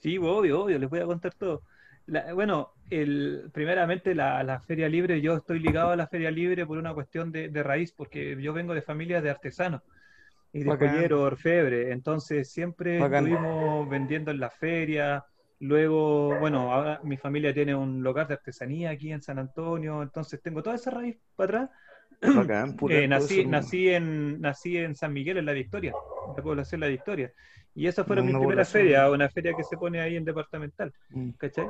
Sí, 0.00 0.16
obvio, 0.16 0.62
obvio, 0.62 0.78
les 0.78 0.88
voy 0.88 1.00
a 1.00 1.04
contar 1.04 1.34
todo. 1.34 1.60
La- 2.06 2.34
bueno, 2.34 2.70
el, 2.90 3.50
primeramente 3.52 4.14
la, 4.14 4.42
la 4.42 4.60
Feria 4.60 4.88
Libre, 4.88 5.20
yo 5.20 5.36
estoy 5.36 5.58
ligado 5.58 5.90
a 5.90 5.96
la 5.96 6.06
Feria 6.06 6.30
Libre 6.30 6.66
por 6.66 6.78
una 6.78 6.92
cuestión 6.94 7.32
de, 7.32 7.48
de 7.48 7.62
raíz, 7.62 7.92
porque 7.92 8.36
yo 8.40 8.52
vengo 8.52 8.74
de 8.74 8.82
familia 8.82 9.22
de 9.22 9.30
artesanos 9.30 9.82
y 10.52 10.62
de 10.62 10.70
joyeros, 10.76 11.20
orfebre, 11.20 11.92
entonces 11.92 12.50
siempre 12.52 13.00
Bacán. 13.00 13.24
estuvimos 13.26 13.88
vendiendo 13.88 14.30
en 14.30 14.40
la 14.40 14.50
feria. 14.50 15.24
Luego, 15.60 16.36
bueno, 16.38 16.72
ahora 16.72 17.00
mi 17.04 17.16
familia 17.16 17.54
tiene 17.54 17.74
un 17.74 18.02
local 18.02 18.28
de 18.28 18.34
artesanía 18.34 18.90
aquí 18.90 19.10
en 19.12 19.22
San 19.22 19.38
Antonio, 19.38 20.02
entonces 20.02 20.40
tengo 20.42 20.62
toda 20.62 20.76
esa 20.76 20.90
raíz 20.90 21.16
para 21.36 21.64
atrás. 21.64 21.70
Bacán, 22.22 22.76
Eh, 22.90 23.08
nací, 23.08 23.88
en, 23.90 24.40
nací 24.40 24.76
en 24.76 24.94
San 24.94 25.12
Miguel, 25.12 25.38
en 25.38 25.46
la 25.46 25.52
Victoria, 25.52 25.92
la 26.36 26.42
población 26.42 26.80
La 26.80 26.88
Victoria. 26.88 27.32
Y 27.74 27.86
esa 27.88 28.04
fue 28.04 28.22
mi 28.22 28.32
primera 28.32 28.64
feria, 28.64 29.10
una 29.10 29.28
feria 29.28 29.52
que 29.54 29.64
se 29.64 29.76
pone 29.76 30.00
ahí 30.00 30.16
en 30.16 30.24
departamental, 30.24 30.92
Mm. 31.10 31.30
¿cachai? 31.38 31.66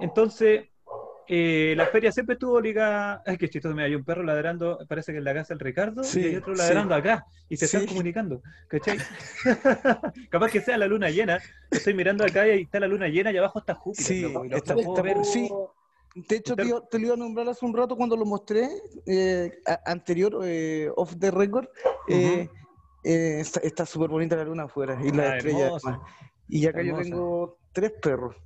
Entonces, 0.00 0.66
eh, 1.28 1.74
la 1.76 1.86
feria 1.86 2.12
siempre 2.12 2.34
estuvo 2.34 2.60
ligada. 2.60 3.22
Ay, 3.26 3.36
qué 3.38 3.48
chistoso, 3.48 3.74
mira, 3.74 3.86
hay 3.86 3.94
un 3.94 4.04
perro 4.04 4.22
ladrando, 4.22 4.78
parece 4.88 5.12
que 5.12 5.18
en 5.18 5.24
la 5.24 5.34
casa 5.34 5.54
del 5.54 5.60
Ricardo, 5.60 6.04
Sí, 6.04 6.20
y 6.20 6.24
hay 6.26 6.36
otro 6.36 6.54
sí. 6.54 6.60
ladrando 6.62 6.94
acá, 6.94 7.24
y 7.48 7.56
se 7.56 7.66
Sí. 7.66 7.76
están 7.76 7.88
comunicando, 7.88 8.42
¿cachai? 8.68 8.98
Capaz 10.30 10.50
que 10.50 10.60
sea 10.60 10.76
la 10.78 10.86
luna 10.86 11.10
llena. 11.10 11.38
Estoy 11.70 11.94
mirando 11.94 12.24
acá 12.24 12.46
y 12.46 12.50
ahí 12.50 12.62
está 12.62 12.78
la 12.80 12.86
luna 12.88 13.08
llena 13.08 13.32
y 13.32 13.36
abajo 13.38 13.58
está 13.58 13.74
Júpiter. 13.74 14.06
Sí, 14.06 14.24
está- 14.52 14.74
está- 14.74 15.02
ver. 15.02 15.16
De 16.14 16.36
hecho, 16.36 16.56
te, 16.56 16.64
lo 16.98 17.04
iba 17.06 17.14
a 17.14 17.16
nombrar 17.18 17.46
hace 17.48 17.64
un 17.66 17.76
rato 17.76 17.94
cuando 17.94 18.16
lo 18.16 18.24
mostré, 18.24 18.68
eh, 19.06 19.52
a- 19.66 19.80
anterior, 19.90 20.40
eh, 20.44 20.88
off 20.96 21.14
the 21.18 21.30
record. 21.30 21.66
eh, 22.08 22.48
eh, 23.06 23.40
está- 23.40 23.86
súper 23.86 24.08
bonita 24.10 24.36
la 24.36 24.44
luna 24.44 24.64
afuera 24.64 24.98
y 25.02 25.10
la 25.12 25.22
Ah, 25.32 25.36
estrella. 25.36 25.66
hermoso. 25.66 25.88
además. 25.88 26.10
Y 26.48 26.66
acá 26.66 26.82
yo 26.82 26.96
tengo 26.96 27.58
tres 27.72 27.92
perros. 28.02 28.36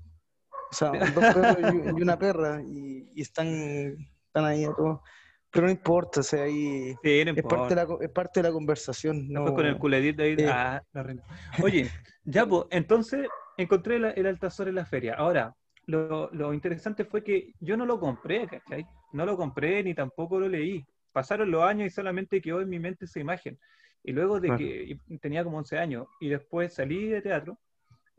O 0.70 0.74
sea, 0.74 0.90
dos 1.14 1.34
perros 1.34 1.56
y, 1.98 2.02
una 2.02 2.18
perra. 2.18 2.62
Y, 2.62 3.10
y 3.14 3.22
están, 3.22 3.46
están 4.26 4.44
ahí 4.44 4.64
a 4.64 4.72
todos. 4.74 5.00
Pero 5.52 5.66
no 5.66 5.72
importa, 5.72 6.20
o 6.20 6.22
sea, 6.22 6.44
ahí 6.44 6.94
Sí, 7.02 7.24
no 7.24 7.32
es 7.32 7.42
parte, 7.42 7.74
la, 7.74 7.86
es 8.00 8.10
parte 8.10 8.40
de 8.40 8.48
la 8.48 8.52
conversación. 8.52 9.28
Después 9.28 9.50
no- 9.50 9.54
con 9.56 9.66
el 9.66 9.78
culedito 9.78 10.22
ahí. 10.22 10.36
Sí. 10.36 10.44
ah, 10.48 10.80
la. 10.92 11.22
Oye, 11.62 11.90
ya, 12.24 12.46
pues, 12.46 12.64
entonces 12.70 13.26
encontré 13.56 13.98
la- 13.98 14.10
el 14.12 14.26
altazor 14.26 14.68
en 14.68 14.76
la 14.76 14.84
feria. 14.86 15.14
Ahora, 15.14 15.52
lo, 15.86 16.30
lo 16.32 16.54
interesante 16.54 17.04
fue 17.04 17.24
que 17.24 17.52
yo 17.58 17.76
no 17.76 17.84
lo 17.84 17.98
compré, 17.98 18.46
¿cachai? 18.46 18.86
No 19.12 19.26
lo 19.26 19.36
compré 19.36 19.82
ni 19.82 19.92
tampoco 19.92 20.38
lo 20.38 20.48
leí. 20.48 20.86
Pasaron 21.12 21.50
los 21.50 21.64
años 21.64 21.88
y 21.88 21.90
solamente 21.90 22.40
quedó 22.40 22.60
en 22.60 22.68
mi 22.68 22.78
mente 22.78 23.06
esa 23.06 23.18
imagen. 23.18 23.58
Y 24.02 24.12
luego 24.12 24.40
de 24.40 24.56
que 24.56 25.18
tenía 25.18 25.44
como 25.44 25.58
11 25.58 25.78
años 25.78 26.06
y 26.20 26.28
después 26.28 26.74
salí 26.74 27.08
de 27.08 27.20
teatro 27.20 27.58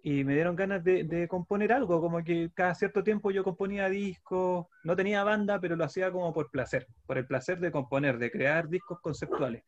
y 0.04 0.24
me 0.24 0.34
dieron 0.34 0.56
ganas 0.56 0.84
de, 0.84 1.04
de 1.04 1.28
componer 1.28 1.74
algo, 1.74 2.02
como 2.02 2.24
que 2.24 2.50
cada 2.54 2.74
cierto 2.76 3.04
tiempo 3.04 3.32
yo 3.32 3.44
componía 3.44 3.90
discos, 3.90 4.68
no 4.84 4.96
tenía 4.96 5.24
banda, 5.24 5.60
pero 5.60 5.76
lo 5.76 5.84
hacía 5.84 6.12
como 6.12 6.34
por 6.34 6.50
placer, 6.50 6.88
por 7.06 7.18
el 7.18 7.28
placer 7.28 7.60
de 7.60 7.72
componer, 7.72 8.18
de 8.18 8.32
crear 8.32 8.68
discos 8.68 9.00
conceptuales 9.02 9.64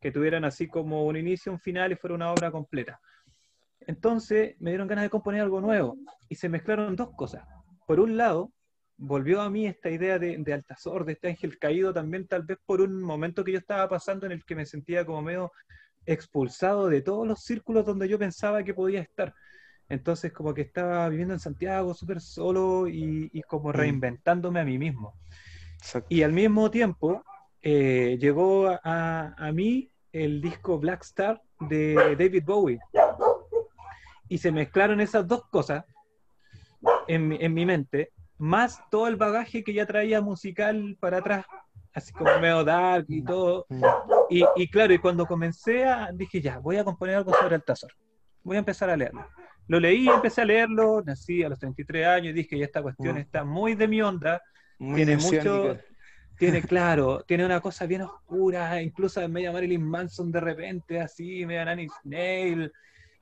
que 0.00 0.12
tuvieran 0.12 0.44
así 0.44 0.68
como 0.68 1.06
un 1.06 1.16
inicio, 1.16 1.52
un 1.52 1.58
final 1.58 1.92
y 1.92 1.96
fuera 1.96 2.14
una 2.14 2.32
obra 2.32 2.50
completa. 2.50 3.00
Entonces 3.80 4.56
me 4.60 4.70
dieron 4.70 4.88
ganas 4.88 5.04
de 5.04 5.10
componer 5.10 5.40
algo 5.40 5.60
nuevo 5.60 5.96
y 6.28 6.34
se 6.34 6.48
mezclaron 6.48 6.94
dos 6.94 7.10
cosas. 7.16 7.44
Por 7.86 8.00
un 8.00 8.16
lado, 8.16 8.52
volvió 8.98 9.40
a 9.40 9.48
mí 9.48 9.66
esta 9.66 9.88
idea 9.90 10.18
de, 10.18 10.36
de 10.38 10.52
Altazor, 10.52 11.04
de 11.04 11.12
este 11.12 11.28
ángel 11.28 11.58
caído, 11.58 11.94
también 11.94 12.26
tal 12.26 12.42
vez 12.42 12.58
por 12.66 12.80
un 12.80 13.00
momento 13.00 13.44
que 13.44 13.52
yo 13.52 13.58
estaba 13.58 13.88
pasando 13.88 14.26
en 14.26 14.32
el 14.32 14.44
que 14.44 14.54
me 14.56 14.66
sentía 14.66 15.06
como 15.06 15.22
medio 15.22 15.52
expulsado 16.04 16.88
de 16.88 17.00
todos 17.02 17.26
los 17.26 17.42
círculos 17.44 17.84
donde 17.86 18.08
yo 18.08 18.18
pensaba 18.18 18.62
que 18.64 18.74
podía 18.74 19.00
estar. 19.00 19.34
Entonces 19.88 20.32
como 20.32 20.52
que 20.52 20.62
estaba 20.62 21.08
viviendo 21.08 21.32
en 21.34 21.40
Santiago 21.40 21.94
súper 21.94 22.20
solo 22.20 22.88
y, 22.88 23.30
y 23.32 23.42
como 23.42 23.72
reinventándome 23.72 24.60
a 24.60 24.64
mí 24.64 24.78
mismo. 24.78 25.14
Exacto. 25.76 26.08
Y 26.10 26.22
al 26.22 26.32
mismo 26.32 26.70
tiempo 26.70 27.22
eh, 27.62 28.18
llegó 28.20 28.68
a, 28.68 29.34
a- 29.36 29.52
mí 29.52 29.90
el 30.12 30.40
disco 30.40 30.78
Black 30.78 31.02
Star 31.04 31.40
de 31.60 31.94
David 32.18 32.42
Bowie. 32.44 32.80
Y 34.28 34.38
se 34.38 34.50
mezclaron 34.52 35.00
esas 35.00 35.26
dos 35.26 35.46
cosas 35.48 35.84
en, 37.06 37.32
en 37.32 37.54
mi 37.54 37.64
mente, 37.64 38.12
más 38.38 38.80
todo 38.90 39.08
el 39.08 39.16
bagaje 39.16 39.62
que 39.64 39.72
ya 39.72 39.84
traía 39.86 40.20
musical 40.20 40.96
para 41.00 41.18
atrás, 41.18 41.44
así 41.92 42.12
como 42.12 42.38
medio 42.38 42.64
dark 42.64 43.06
y 43.08 43.22
todo. 43.22 43.66
Mm. 43.68 43.84
Y, 44.30 44.44
y 44.56 44.68
claro, 44.68 44.92
y 44.94 44.98
cuando 44.98 45.26
comencé 45.26 45.84
a, 45.84 46.10
dije, 46.12 46.40
ya, 46.40 46.58
voy 46.58 46.76
a 46.76 46.84
componer 46.84 47.16
algo 47.16 47.32
sobre 47.34 47.56
Altazor. 47.56 47.92
Voy 48.42 48.56
a 48.56 48.60
empezar 48.60 48.88
a 48.90 48.96
leerlo. 48.96 49.26
Lo 49.66 49.78
leí, 49.80 50.08
empecé 50.08 50.40
a 50.42 50.44
leerlo, 50.46 51.02
nací 51.04 51.42
a 51.42 51.48
los 51.48 51.58
33 51.58 52.06
años 52.06 52.30
y 52.30 52.32
dije, 52.32 52.58
ya 52.58 52.64
esta 52.64 52.82
cuestión 52.82 53.16
Mm. 53.16 53.18
está 53.18 53.44
muy 53.44 53.74
de 53.74 53.88
mi 53.88 54.00
onda, 54.00 54.40
Muy 54.78 54.96
tiene 54.96 55.16
mucho, 55.16 55.76
tiene, 56.38 56.62
claro, 56.62 57.22
tiene 57.26 57.44
una 57.44 57.60
cosa 57.60 57.84
bien 57.86 58.02
oscura, 58.02 58.80
incluso 58.80 59.26
media 59.28 59.52
Marilyn 59.52 59.82
Manson 59.84 60.30
de 60.32 60.40
repente, 60.40 61.00
así, 61.00 61.44
media 61.44 61.64
Nanny 61.64 61.88
Snail. 62.02 62.72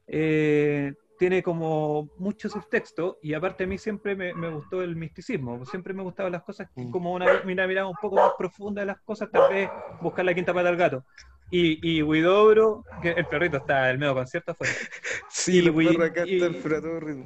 eh, 0.07 0.93
tiene 1.19 1.43
como 1.43 2.09
mucho 2.17 2.49
subtexto 2.49 3.19
y 3.23 3.35
aparte 3.35 3.65
a 3.65 3.67
mí 3.67 3.79
siempre 3.79 4.15
me, 4.15 4.35
me 4.35 4.49
gustó 4.51 4.83
el 4.83 4.97
misticismo, 4.97 5.65
siempre 5.65 5.95
me 5.95 6.03
gustaban 6.03 6.33
las 6.33 6.43
cosas 6.43 6.69
que 6.75 6.83
Mm. 6.85 6.91
como 6.91 7.13
una, 7.15 7.27
una 7.45 7.67
mirada 7.67 7.87
un 7.89 7.97
poco 8.01 8.17
más 8.17 8.33
profunda 8.39 8.81
de 8.83 8.87
las 8.87 9.01
cosas, 9.03 9.31
tal 9.31 9.51
vez 9.53 9.71
buscar 10.01 10.25
la 10.25 10.35
quinta 10.35 10.53
pata 10.53 10.69
al 10.69 10.77
gato. 10.77 11.05
Y, 11.51 11.79
y 11.99 12.03
Huidobro, 12.03 12.85
que 13.01 13.11
el 13.13 13.27
perrito 13.27 13.57
está 13.59 13.89
el 13.91 13.99
medio 13.99 14.15
concierto 14.15 14.53
afuera. 14.53 14.73
Sí, 15.31 15.59
Y 15.59 15.69
Wii- 15.69 15.89
perros 15.93 16.11
acá 16.11 16.25
y- 16.27 16.39
todo 16.39 17.01
ritmo. 17.01 17.25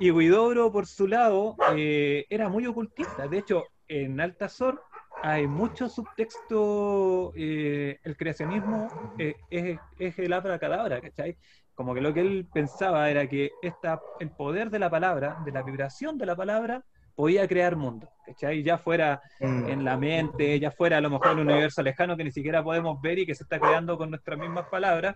Y 0.00 0.10
Huidobro, 0.10 0.70
por 0.72 0.86
su 0.86 1.06
lado, 1.06 1.56
eh, 1.76 2.24
era 2.30 2.48
muy 2.48 2.66
ocultista. 2.66 3.26
De 3.28 3.38
hecho, 3.38 3.64
en 3.88 4.20
Altazor 4.20 4.80
hay 5.22 5.46
mucho 5.48 5.88
subtexto. 5.88 7.32
eh, 7.36 7.98
el 8.04 8.16
creacionismo 8.16 8.88
eh, 9.18 9.34
es, 9.50 9.80
es 9.98 10.18
el 10.18 10.32
abracadabra, 10.32 11.00
¿cachai? 11.00 11.36
Como 11.78 11.94
que 11.94 12.00
lo 12.00 12.12
que 12.12 12.22
él 12.22 12.44
pensaba 12.52 13.08
era 13.08 13.28
que 13.28 13.52
esta, 13.62 14.02
el 14.18 14.32
poder 14.32 14.68
de 14.68 14.80
la 14.80 14.90
palabra, 14.90 15.36
de 15.44 15.52
la 15.52 15.62
vibración 15.62 16.18
de 16.18 16.26
la 16.26 16.34
palabra, 16.34 16.84
podía 17.14 17.46
crear 17.46 17.76
mundo, 17.76 18.08
¿cachai? 18.26 18.64
Ya 18.64 18.78
fuera 18.78 19.22
Mm. 19.38 19.68
en 19.68 19.84
la 19.84 19.96
mente, 19.96 20.58
ya 20.58 20.72
fuera 20.72 20.96
a 20.98 21.00
lo 21.00 21.08
mejor 21.08 21.28
en 21.28 21.38
un 21.38 21.50
universo 21.50 21.80
lejano 21.84 22.16
que 22.16 22.24
ni 22.24 22.32
siquiera 22.32 22.64
podemos 22.64 23.00
ver 23.00 23.20
y 23.20 23.26
que 23.26 23.34
se 23.36 23.44
está 23.44 23.60
creando 23.60 23.96
con 23.96 24.10
nuestras 24.10 24.36
mismas 24.40 24.66
palabras, 24.68 25.14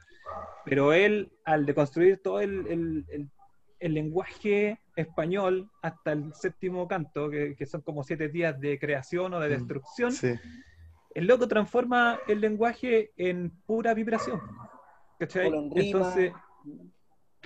pero 0.64 0.92
él, 0.92 1.32
al 1.44 1.66
deconstruir 1.66 2.20
todo 2.22 2.38
el, 2.40 2.64
el- 2.68 3.04
el- 3.10 3.28
el 3.80 3.94
lenguaje 3.94 4.78
español 4.94 5.68
hasta 5.82 6.12
el 6.12 6.32
séptimo 6.32 6.86
canto, 6.86 7.28
que, 7.28 7.56
que 7.56 7.66
son 7.66 7.80
como 7.80 8.04
siete 8.04 8.28
días 8.28 8.60
de 8.60 8.78
creación 8.78 9.34
o 9.34 9.40
de 9.40 9.48
Mm, 9.48 9.52
destrucción, 9.58 10.12
Sí. 10.12 10.32
el 11.16 11.26
loco 11.26 11.48
transforma 11.48 12.20
el 12.28 12.40
lenguaje 12.40 13.10
en 13.16 13.50
pura 13.66 13.94
vibración. 13.94 14.40
¿Cachai? 15.18 15.50
Solo 15.50 15.58
en 15.62 15.70
rima. 15.70 15.98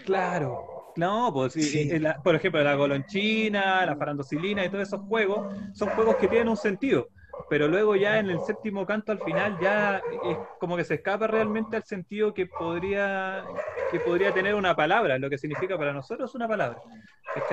Claro. 0.04 0.92
No, 0.96 1.30
pues 1.32 1.52
sí, 1.52 1.88
eh, 1.90 2.00
la- 2.00 2.16
por 2.22 2.34
ejemplo, 2.34 2.62
la 2.62 2.74
golonchina, 2.74 3.84
la 3.84 3.96
farandocilina 3.96 4.64
y 4.64 4.70
todos 4.70 4.88
esos 4.88 5.00
juegos 5.02 5.54
son 5.74 5.90
juegos 5.90 6.16
que 6.16 6.28
tienen 6.28 6.48
un 6.48 6.56
sentido. 6.56 7.08
Pero 7.48 7.68
luego 7.68 7.94
ya 7.96 8.18
en 8.18 8.30
el 8.30 8.40
séptimo 8.40 8.86
canto 8.86 9.12
al 9.12 9.20
final 9.20 9.58
ya 9.60 10.02
es 10.22 10.38
como 10.58 10.76
que 10.76 10.84
se 10.84 10.94
escapa 10.94 11.26
realmente 11.26 11.76
al 11.76 11.84
sentido 11.84 12.32
que 12.34 12.46
podría, 12.46 13.46
que 13.90 14.00
podría 14.00 14.32
tener 14.32 14.54
una 14.54 14.74
palabra, 14.74 15.18
lo 15.18 15.28
que 15.30 15.38
significa 15.38 15.76
para 15.76 15.92
nosotros 15.92 16.34
una 16.34 16.48
palabra. 16.48 16.80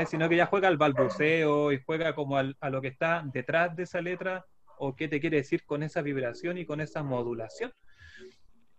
Sino 0.06 0.30
que 0.30 0.38
ya 0.38 0.46
juega 0.46 0.70
al 0.70 0.78
balbuceo 0.78 1.72
y 1.74 1.82
juega 1.86 2.16
como 2.16 2.38
al- 2.38 2.56
a 2.62 2.70
lo 2.70 2.82
que 2.82 2.88
está 2.88 3.24
detrás 3.26 3.76
de 3.76 3.84
esa 3.84 4.02
letra 4.02 4.46
o 4.80 4.96
qué 4.96 5.08
te 5.10 5.20
quiere 5.20 5.38
decir 5.38 5.64
con 5.66 5.84
esa 5.84 6.02
vibración 6.02 6.58
y 6.58 6.66
con 6.66 6.80
esa 6.80 7.04
modulación. 7.04 7.72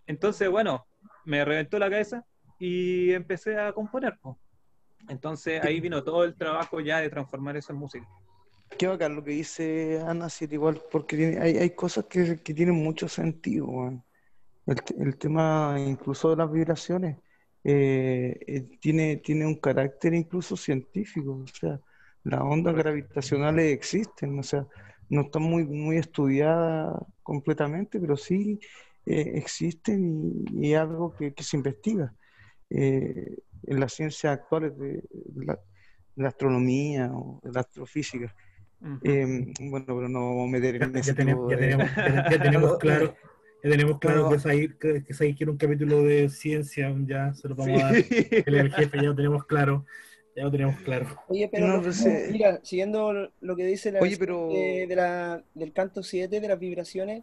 Entonces, 0.06 0.48
bueno, 0.48 0.86
me 1.24 1.44
reventó 1.44 1.78
la 1.78 1.90
cabeza 1.90 2.24
y 2.58 3.12
empecé 3.12 3.58
a 3.58 3.72
componer. 3.72 4.18
po. 4.20 4.38
Entonces 5.08 5.62
ahí 5.62 5.80
vino 5.80 6.02
todo 6.02 6.24
el 6.24 6.34
trabajo 6.34 6.80
ya 6.80 7.00
de 7.00 7.10
transformar 7.10 7.56
eso 7.56 7.72
en 7.72 7.78
música. 7.78 8.08
Qué 8.78 8.86
bacán 8.86 9.14
lo 9.14 9.22
que 9.22 9.32
dice 9.32 10.00
Ana, 10.06 10.28
sí, 10.28 10.46
igual, 10.50 10.80
porque 10.90 11.16
tiene- 11.16 11.38
hay, 11.38 11.56
hay 11.58 11.70
cosas 11.70 12.06
que, 12.06 12.40
que 12.42 12.54
tienen 12.54 12.74
mucho 12.74 13.08
sentido. 13.08 13.66
El, 14.66 14.76
el 14.98 15.16
tema 15.18 15.76
incluso 15.78 16.30
de 16.30 16.36
las 16.36 16.50
vibraciones 16.50 17.18
eh, 17.62 18.38
eh, 18.46 18.62
tiene, 18.80 19.16
tiene 19.18 19.46
un 19.46 19.56
carácter 19.56 20.14
incluso 20.14 20.56
científico, 20.56 21.44
o 21.44 21.46
sea, 21.46 21.80
las 22.24 22.40
ondas 22.40 22.74
gravitacionales 22.74 23.72
existen, 23.72 24.38
o 24.38 24.42
sea, 24.42 24.66
no 25.10 25.22
están 25.22 25.42
muy, 25.42 25.64
muy 25.64 25.98
estudiadas 25.98 26.94
completamente, 27.22 28.00
pero 28.00 28.16
sí 28.16 28.58
eh, 29.06 29.32
existen 29.34 30.44
y, 30.50 30.68
y 30.68 30.72
es 30.72 30.80
algo 30.80 31.14
que, 31.14 31.34
que 31.34 31.42
se 31.44 31.56
investiga. 31.58 32.14
Eh, 32.70 33.36
en 33.66 33.80
las 33.80 33.92
ciencias 33.94 34.32
actuales 34.32 34.76
de 34.78 35.02
la, 35.36 35.54
de 36.16 36.22
la 36.22 36.28
astronomía 36.28 37.10
o 37.12 37.40
de 37.42 37.52
la 37.52 37.60
astrofísica. 37.60 38.34
Ujú. 38.80 38.98
Eh, 39.04 39.52
bueno, 39.60 39.86
pero 39.86 40.08
no 40.08 40.20
vamos 40.36 40.48
a 40.48 40.52
meter 40.52 40.78
Ya, 40.78 40.84
en 40.86 40.92
ya 40.92 41.00
ese 41.00 41.14
tenemos, 41.14 41.50
ya 41.50 41.56
tenemos, 41.58 41.86
ya, 41.96 42.42
tenemos 42.42 42.78
claro, 42.78 43.14
ya 43.62 43.70
tenemos 43.70 43.98
claro 43.98 44.22
No. 44.24 44.30
que 44.30 44.38
Said, 44.38 44.72
que, 44.74 45.02
quiere 45.34 45.50
un 45.50 45.56
capítulo 45.56 46.02
de 46.02 46.28
ciencia, 46.28 46.94
ya 47.06 47.32
se 47.32 47.48
lo 47.48 47.54
vamos 47.54 47.82
a 47.82 47.86
dar. 47.86 47.94
Sí. 48.02 48.26
Él 48.30 48.54
es 48.54 48.60
el 48.60 48.72
jefe, 48.74 48.96
ya 48.98 49.02
lo 49.04 49.14
tenemos 49.14 49.44
claro. 49.46 49.86
Ya 50.36 50.42
lo 50.42 50.50
tenemos 50.50 50.76
claro. 50.80 51.06
Oye, 51.28 51.48
pero 51.50 51.68
No, 51.68 51.80
pues, 51.80 52.04
eh, 52.04 52.28
mira, 52.32 52.58
siguiendo 52.64 53.30
lo 53.40 53.56
que 53.56 53.64
dice 53.66 53.92
la 53.92 54.00
Oye, 54.00 54.16
pero- 54.18 54.48
de, 54.48 54.86
de 54.88 54.96
la, 54.96 55.42
del 55.54 55.72
canto 55.72 56.02
7, 56.02 56.40
de 56.40 56.48
las 56.48 56.58
vibraciones, 56.58 57.22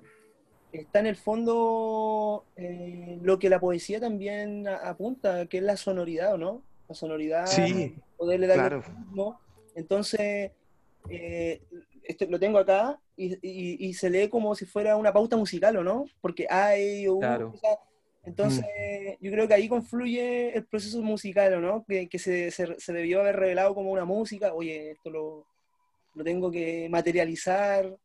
está 0.72 1.00
en 1.00 1.08
el 1.08 1.16
fondo 1.16 2.46
eh, 2.56 3.20
lo 3.22 3.38
que 3.40 3.50
la 3.50 3.60
poesía 3.60 4.00
también 4.00 4.68
apunta, 4.68 5.46
que 5.48 5.58
es 5.58 5.64
la 5.64 5.78
sonoridad, 5.78 6.34
¿o 6.34 6.38
no? 6.38 6.64
La 6.88 6.96
sonoridad, 6.96 7.46
Sí, 7.48 7.96
poderle 8.18 8.48
darle 8.48 8.64
claro. 8.64 8.82
ritmo. 8.82 9.40
Entonces, 9.76 10.52
eh, 11.10 11.62
este, 12.04 12.28
lo 12.28 12.40
tengo 12.40 12.58
acá 12.60 13.00
y, 13.16 13.34
y- 13.42 13.88
y 13.88 13.94
se 13.94 14.10
lee 14.10 14.30
como 14.30 14.56
si 14.56 14.66
fuera 14.66 14.96
una 14.96 15.14
pauta 15.14 15.38
musical, 15.38 15.76
¿o 15.78 15.84
no? 15.84 16.06
Porque 16.22 16.48
A, 16.50 16.76
E, 16.78 17.10
U, 17.10 17.20
Claro. 17.20 17.52
o 17.54 17.58
sea, 17.58 17.78
entonces 18.24 18.64
Mm. 18.66 19.26
yo 19.26 19.32
creo 19.32 19.48
que 19.48 19.54
ahí 19.54 19.68
confluye 19.68 20.56
el 20.56 20.66
proceso 20.66 21.02
musical, 21.02 21.54
¿o 21.56 21.60
no? 21.60 21.84
Que, 21.88 22.08
que 22.08 22.20
se, 22.20 22.52
se- 22.52 22.80
se 22.80 22.94
debió 22.94 23.22
haber 23.22 23.36
revelado 23.38 23.74
como 23.74 23.92
una 23.92 24.06
música, 24.06 24.54
oye, 24.54 24.92
esto 24.92 25.10
lo, 25.10 25.48
lo 26.14 26.24
tengo 26.24 26.52
que 26.52 26.88
materializar 26.90 27.96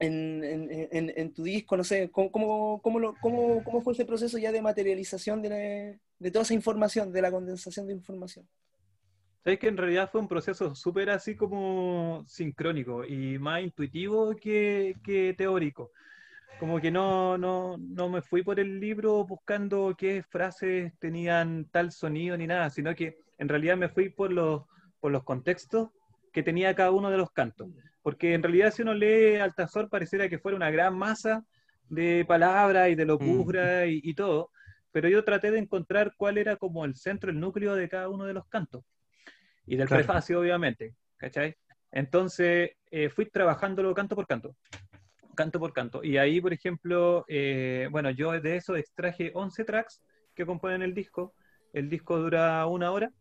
en, 0.00 0.42
en- 0.42 0.88
en- 0.90 1.12
en 1.14 1.32
tu 1.32 1.42
disco, 1.44 1.76
no 1.76 1.84
sé, 1.84 2.10
¿cómo, 2.10 2.32
cómo, 2.32 2.80
cómo 2.82 2.98
lo- 2.98 3.14
cómo- 3.20 3.62
fue 3.82 3.92
ese 3.92 4.04
proceso 4.04 4.38
ya 4.38 4.50
de 4.50 4.62
materialización 4.62 5.42
de, 5.42 5.98
de 6.18 6.30
toda 6.30 6.42
esa 6.42 6.54
información, 6.54 7.12
de 7.12 7.22
la 7.22 7.30
condensación 7.30 7.86
de 7.86 7.92
información? 7.94 8.48
Sabes 9.44 9.58
que 9.58 9.68
en 9.68 9.76
realidad 9.76 10.10
fue 10.10 10.20
un 10.20 10.28
proceso 10.28 10.74
súper 10.74 11.10
así 11.10 11.34
como 11.34 12.24
sincrónico 12.26 13.04
y 13.04 13.38
más 13.38 13.62
intuitivo 13.62 14.34
que, 14.36 14.94
que 15.02 15.34
teórico. 15.36 15.92
Como 16.58 16.78
que 16.78 16.90
no, 16.90 17.38
no, 17.38 17.78
no 17.78 18.08
me 18.10 18.20
fui 18.20 18.42
por 18.42 18.60
el 18.60 18.80
libro 18.80 19.24
buscando 19.24 19.94
qué 19.96 20.22
frases 20.22 20.92
tenían 20.98 21.66
tal 21.70 21.90
sonido 21.90 22.36
ni 22.36 22.46
nada, 22.46 22.68
sino 22.68 22.94
que 22.94 23.16
en 23.38 23.48
realidad 23.48 23.78
me 23.78 23.88
fui 23.88 24.10
por 24.10 24.30
los, 24.30 24.64
por 25.00 25.10
los 25.10 25.24
contextos 25.24 25.88
que 26.32 26.42
tenía 26.42 26.74
cada 26.74 26.90
uno 26.90 27.10
de 27.10 27.16
los 27.16 27.30
cantos. 27.30 27.68
Porque 28.02 28.34
en 28.34 28.42
realidad 28.42 28.72
si 28.72 28.82
uno 28.82 28.94
lee 28.94 29.36
Altazor 29.36 29.88
pareciera 29.88 30.28
que 30.28 30.38
fuera 30.38 30.56
una 30.56 30.70
gran 30.70 30.96
masa 30.96 31.44
de 31.88 32.24
palabras 32.26 32.88
y 32.88 32.94
de 32.94 33.04
locura 33.04 33.86
y, 33.86 34.00
y 34.02 34.14
todo, 34.14 34.50
pero 34.92 35.08
yo 35.08 35.24
traté 35.24 35.50
de 35.50 35.58
encontrar 35.58 36.14
cuál 36.16 36.38
era 36.38 36.56
como 36.56 36.84
el 36.84 36.96
centro, 36.96 37.30
el 37.30 37.38
núcleo 37.38 37.74
de 37.74 37.88
cada 37.88 38.08
uno 38.08 38.24
de 38.24 38.34
los 38.34 38.46
cantos. 38.46 38.84
Y 39.66 39.76
del 39.76 39.86
Claro. 39.86 40.04
prefacio, 40.04 40.40
obviamente, 40.40 40.94
¿cachai? 41.16 41.56
Entonces, 41.92 42.70
eh, 42.90 43.08
fui 43.08 43.26
trabajándolo 43.26 43.94
canto 43.94 44.16
por 44.16 44.26
canto, 44.26 44.56
canto 45.36 45.58
por 45.60 45.72
canto. 45.72 46.02
Y 46.02 46.18
ahí, 46.18 46.40
por 46.40 46.52
ejemplo, 46.52 47.24
eh, 47.28 47.88
bueno, 47.90 48.10
yo 48.10 48.32
de 48.40 48.56
eso 48.56 48.76
extraje 48.76 49.30
11 49.34 49.64
tracks 49.64 50.02
que 50.34 50.46
componen 50.46 50.82
el 50.82 50.94
disco. 50.94 51.34
El 51.72 51.88
disco 51.88 52.18
dura 52.18 52.66
una 52.66 52.90
hora. 52.90 53.12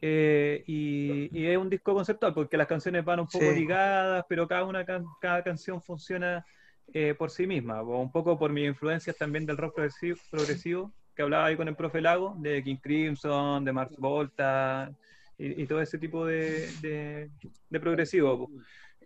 Eh, 0.00 0.62
y, 0.66 1.28
y 1.32 1.46
es 1.46 1.56
un 1.56 1.70
disco 1.70 1.94
conceptual 1.94 2.34
porque 2.34 2.56
las 2.56 2.66
canciones 2.66 3.04
van 3.04 3.20
un 3.20 3.26
poco 3.28 3.44
Sí. 3.50 3.54
ligadas, 3.60 4.24
pero 4.28 4.46
cada, 4.48 4.64
una, 4.64 4.84
cada 4.84 5.42
canción 5.42 5.80
funciona 5.80 6.44
eh, 6.92 7.14
por 7.16 7.30
sí 7.30 7.46
misma, 7.46 7.82
un 7.82 8.12
poco 8.12 8.38
por 8.38 8.52
mis 8.52 8.66
influencias 8.66 9.16
también 9.16 9.46
del 9.46 9.56
rock 9.56 9.74
progresivo, 9.76 10.18
progresivo, 10.30 10.92
que 11.16 11.22
hablaba 11.22 11.46
ahí 11.46 11.56
con 11.56 11.68
el 11.68 11.76
profe 11.76 12.00
Lago, 12.00 12.34
de 12.38 12.62
King 12.62 12.76
Crimson, 12.82 13.64
de 13.64 13.72
Mars 13.72 13.94
Volta, 13.96 14.92
y, 15.38 15.62
y 15.62 15.66
todo 15.66 15.80
ese 15.80 15.98
tipo 15.98 16.26
de, 16.26 16.68
de- 16.82 17.30
de 17.70 17.80
progresivo. 17.80 18.50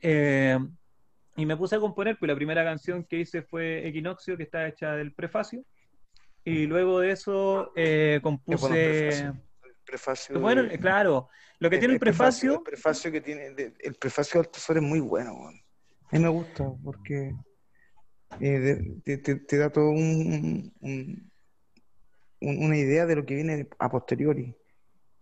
Eh, 0.01 0.59
y 1.37 1.47
me 1.47 1.57
puse 1.57 1.77
a 1.77 1.81
componer, 1.81 2.17
pues 2.19 2.29
la 2.29 2.35
primera 2.35 2.65
canción 2.65 3.05
que 3.05 3.21
hice 3.21 3.43
fue 3.43 3.87
Equinoccio, 3.87 4.37
que 4.37 4.43
está 4.43 4.67
hecha 4.67 4.93
del 4.97 5.13
prefacio, 5.13 5.63
y 6.45 6.67
luego 6.67 7.01
de 7.01 7.11
eso 7.13 7.73
eh, 7.77 8.19
compuse... 8.23 9.33
prefacio. 9.89 10.39
Bueno, 10.41 10.63
de- 10.63 10.79
claro, 10.79 11.29
lo 11.59 11.71
que 11.71 11.79
tiene 11.79 11.95
el 11.95 12.01
prefacio... 12.01 12.55
El 12.57 12.63
prefacio 12.63 13.11
que 13.11 13.21
tiene, 13.21 13.51
de- 13.51 13.75
el 13.81 13.95
prefacio 13.95 14.43
del 14.43 14.51
tesoro 14.51 14.81
es 14.81 14.87
muy 14.87 15.01
bueno. 15.01 15.31
A 15.49 16.17
mí 16.17 16.19
me 16.23 16.29
gusta 16.29 16.65
porque 16.85 17.35
eh, 18.41 18.59
de- 19.05 19.19
te, 19.19 19.57
da 19.57 19.71
todo 19.71 19.91
un, 19.91 20.73
un- 20.81 21.31
un- 22.41 22.65
una 22.65 22.77
idea 22.77 23.07
de 23.07 23.17
lo 23.17 23.25
que 23.27 23.35
viene 23.35 23.67
a 23.79 23.89
posteriori. 23.91 24.55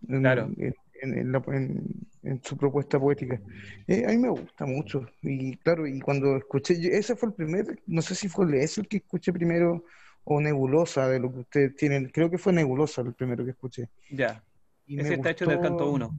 En, 0.07 0.19
Claro. 0.21 0.49
en- 0.57 0.75
en- 1.01 1.17
en 1.17 1.31
la- 1.31 1.43
en- 1.47 1.83
en 2.23 2.43
su 2.43 2.57
propuesta 2.57 2.99
poética. 2.99 3.39
Eh, 3.87 4.03
a 4.05 4.09
mí 4.09 4.17
me 4.17 4.29
gusta 4.29 4.65
mucho. 4.65 5.05
Y 5.21 5.55
claro, 5.57 5.87
y 5.87 5.99
cuando 5.99 6.35
escuché, 6.37 6.79
yo- 6.79 6.89
ese 6.91 7.15
fue 7.15 7.29
el 7.29 7.35
primer, 7.35 7.65
no 7.87 8.01
sé 8.01 8.13
si 8.15 8.27
fue 8.27 8.45
ese 8.61 8.81
el 8.81 8.87
que 8.87 8.97
escuché 8.97 9.31
primero 9.31 9.83
o 10.29 10.41
Nebulosa 10.41 11.07
de 11.07 11.19
lo 11.19 11.31
que 11.31 11.39
ustedes 11.39 11.75
tienen. 11.75 12.09
Creo 12.09 12.29
que 12.29 12.37
fue 12.37 12.51
Nebulosa 12.51 13.01
el 13.01 13.13
primero 13.13 13.43
que 13.45 13.51
escuché. 13.51 13.89
Ya, 14.11 14.43
Y 14.87 14.99
ese 14.99 15.15
está 15.15 15.31
hecho 15.31 15.45
del 15.45 15.57
gustó- 15.57 15.69
canto 15.69 15.91
1. 15.91 16.15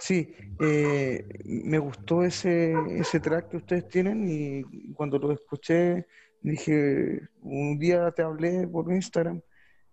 Sí, 0.00 0.32
eh, 0.60 1.26
me 1.44 1.78
gustó 1.78 2.22
ese, 2.24 2.72
ese 2.98 3.18
track 3.18 3.48
que 3.50 3.56
ustedes 3.56 3.88
tienen 3.88 4.24
y 4.28 4.92
cuando 4.92 5.18
lo 5.18 5.32
escuché 5.32 6.06
dije, 6.40 7.20
un 7.42 7.78
día 7.80 8.12
te 8.12 8.22
hablé 8.22 8.68
por 8.68 8.92
Instagram 8.92 9.40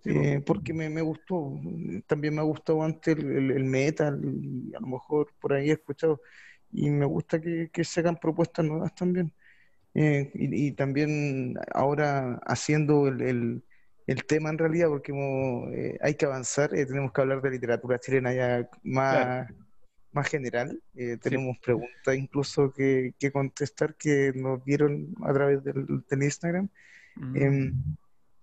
eh, 0.05 0.41
porque 0.45 0.73
me, 0.73 0.89
me 0.91 1.01
gustó. 1.01 1.59
También 2.05 2.35
me 2.35 2.43
gustó 2.43 2.83
antes 2.83 3.17
el, 3.17 3.31
el- 3.31 3.51
el 3.51 3.63
metal 3.63 4.21
y 4.23 4.75
a 4.75 4.79
lo 4.79 4.87
mejor 4.87 5.33
por 5.39 5.53
ahí 5.53 5.69
he 5.71 5.73
escuchado 5.73 6.21
y 6.71 6.89
me 6.91 7.05
gusta 7.05 7.41
que, 7.41 7.69
que 7.73 7.83
se 7.83 8.01
hagan 8.01 8.17
propuestas 8.17 8.63
nuevas 8.63 8.93
también. 8.93 9.33
Eh, 9.95 10.29
y, 10.35 10.67
y 10.67 10.71
también 10.73 11.55
ahora 11.73 12.39
haciendo 12.45 13.07
el, 13.07 13.21
el- 14.07 14.25
tema 14.25 14.49
en 14.49 14.57
realidad 14.57 14.89
porque 14.89 15.11
como, 15.11 15.69
eh, 15.71 15.97
hay 16.01 16.15
que 16.15 16.25
avanzar, 16.25 16.73
eh, 16.75 16.85
tenemos 16.85 17.11
que 17.11 17.21
hablar 17.21 17.41
de 17.41 17.51
literatura 17.51 17.99
chilena 17.99 18.33
ya 18.33 18.69
más 18.83 19.47
más 20.15 20.29
general. 20.29 20.81
Eh, 20.95 21.17
tenemos 21.21 21.57
preguntas 21.59 22.15
incluso 22.15 22.71
que, 22.71 23.13
que 23.19 23.31
contestar 23.31 23.95
que 23.95 24.31
nos 24.33 24.63
dieron 24.63 25.13
a 25.25 25.33
través 25.33 25.61
del, 25.63 25.85
del 26.09 26.23
Instagram. 26.23 26.69
Mm. 27.17 27.35
Em, 27.35 27.73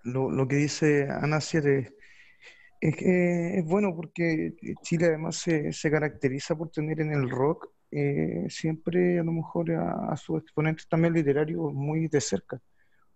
lo, 0.05 0.31
lo 0.31 0.47
que 0.47 0.57
dice 0.57 1.09
Ana 1.11 1.39
es, 1.39 1.55
es 1.55 2.97
que 2.97 3.59
es 3.59 3.65
bueno 3.65 3.95
porque 3.97 4.55
Chile 4.83 5.07
además 5.07 5.37
se, 5.37 5.73
se 5.73 5.91
caracteriza 5.91 6.55
por 6.57 6.71
tener 6.71 7.01
en 7.01 7.13
el 7.13 7.31
rock 7.31 7.71
eh, 7.91 8.47
siempre 8.49 9.19
a 9.19 9.23
lo 9.23 9.33
mejor 9.33 9.71
a, 9.73 10.13
a 10.13 10.17
sus 10.17 10.43
exponentes 10.43 10.87
también 10.89 11.15
literarios 11.15 11.73
muy 11.73 12.09
de 12.09 12.21
cerca. 12.21 12.61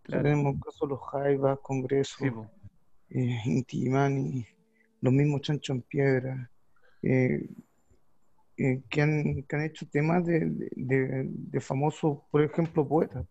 Claro. 0.07 0.23
Tenemos 0.23 0.55
el 0.55 0.61
caso 0.61 0.87
de 0.87 0.91
los 0.91 1.01
Jaivas, 1.11 1.59
Congreso, 1.63 2.17
Sí, 2.19 2.31
eh, 3.11 3.41
Inti 3.45 3.79
Illimani, 3.79 4.47
los 5.01 5.13
mismos 5.13 5.41
Chancho 5.41 5.73
en 5.73 5.83
Piedra, 5.83 6.51
eh, 7.03 7.49
eh, 8.57 8.83
que, 8.89 9.03
han, 9.03 9.43
que 9.43 9.57
han 9.57 9.63
hecho 9.65 9.87
temas 9.91 10.25
de, 10.25 10.41
de- 10.41 10.71
de- 10.77 11.25
de 11.29 11.61
famosos, 11.61 12.19
por 12.31 12.43
ejemplo, 12.43 12.87
poetas. 12.87 13.27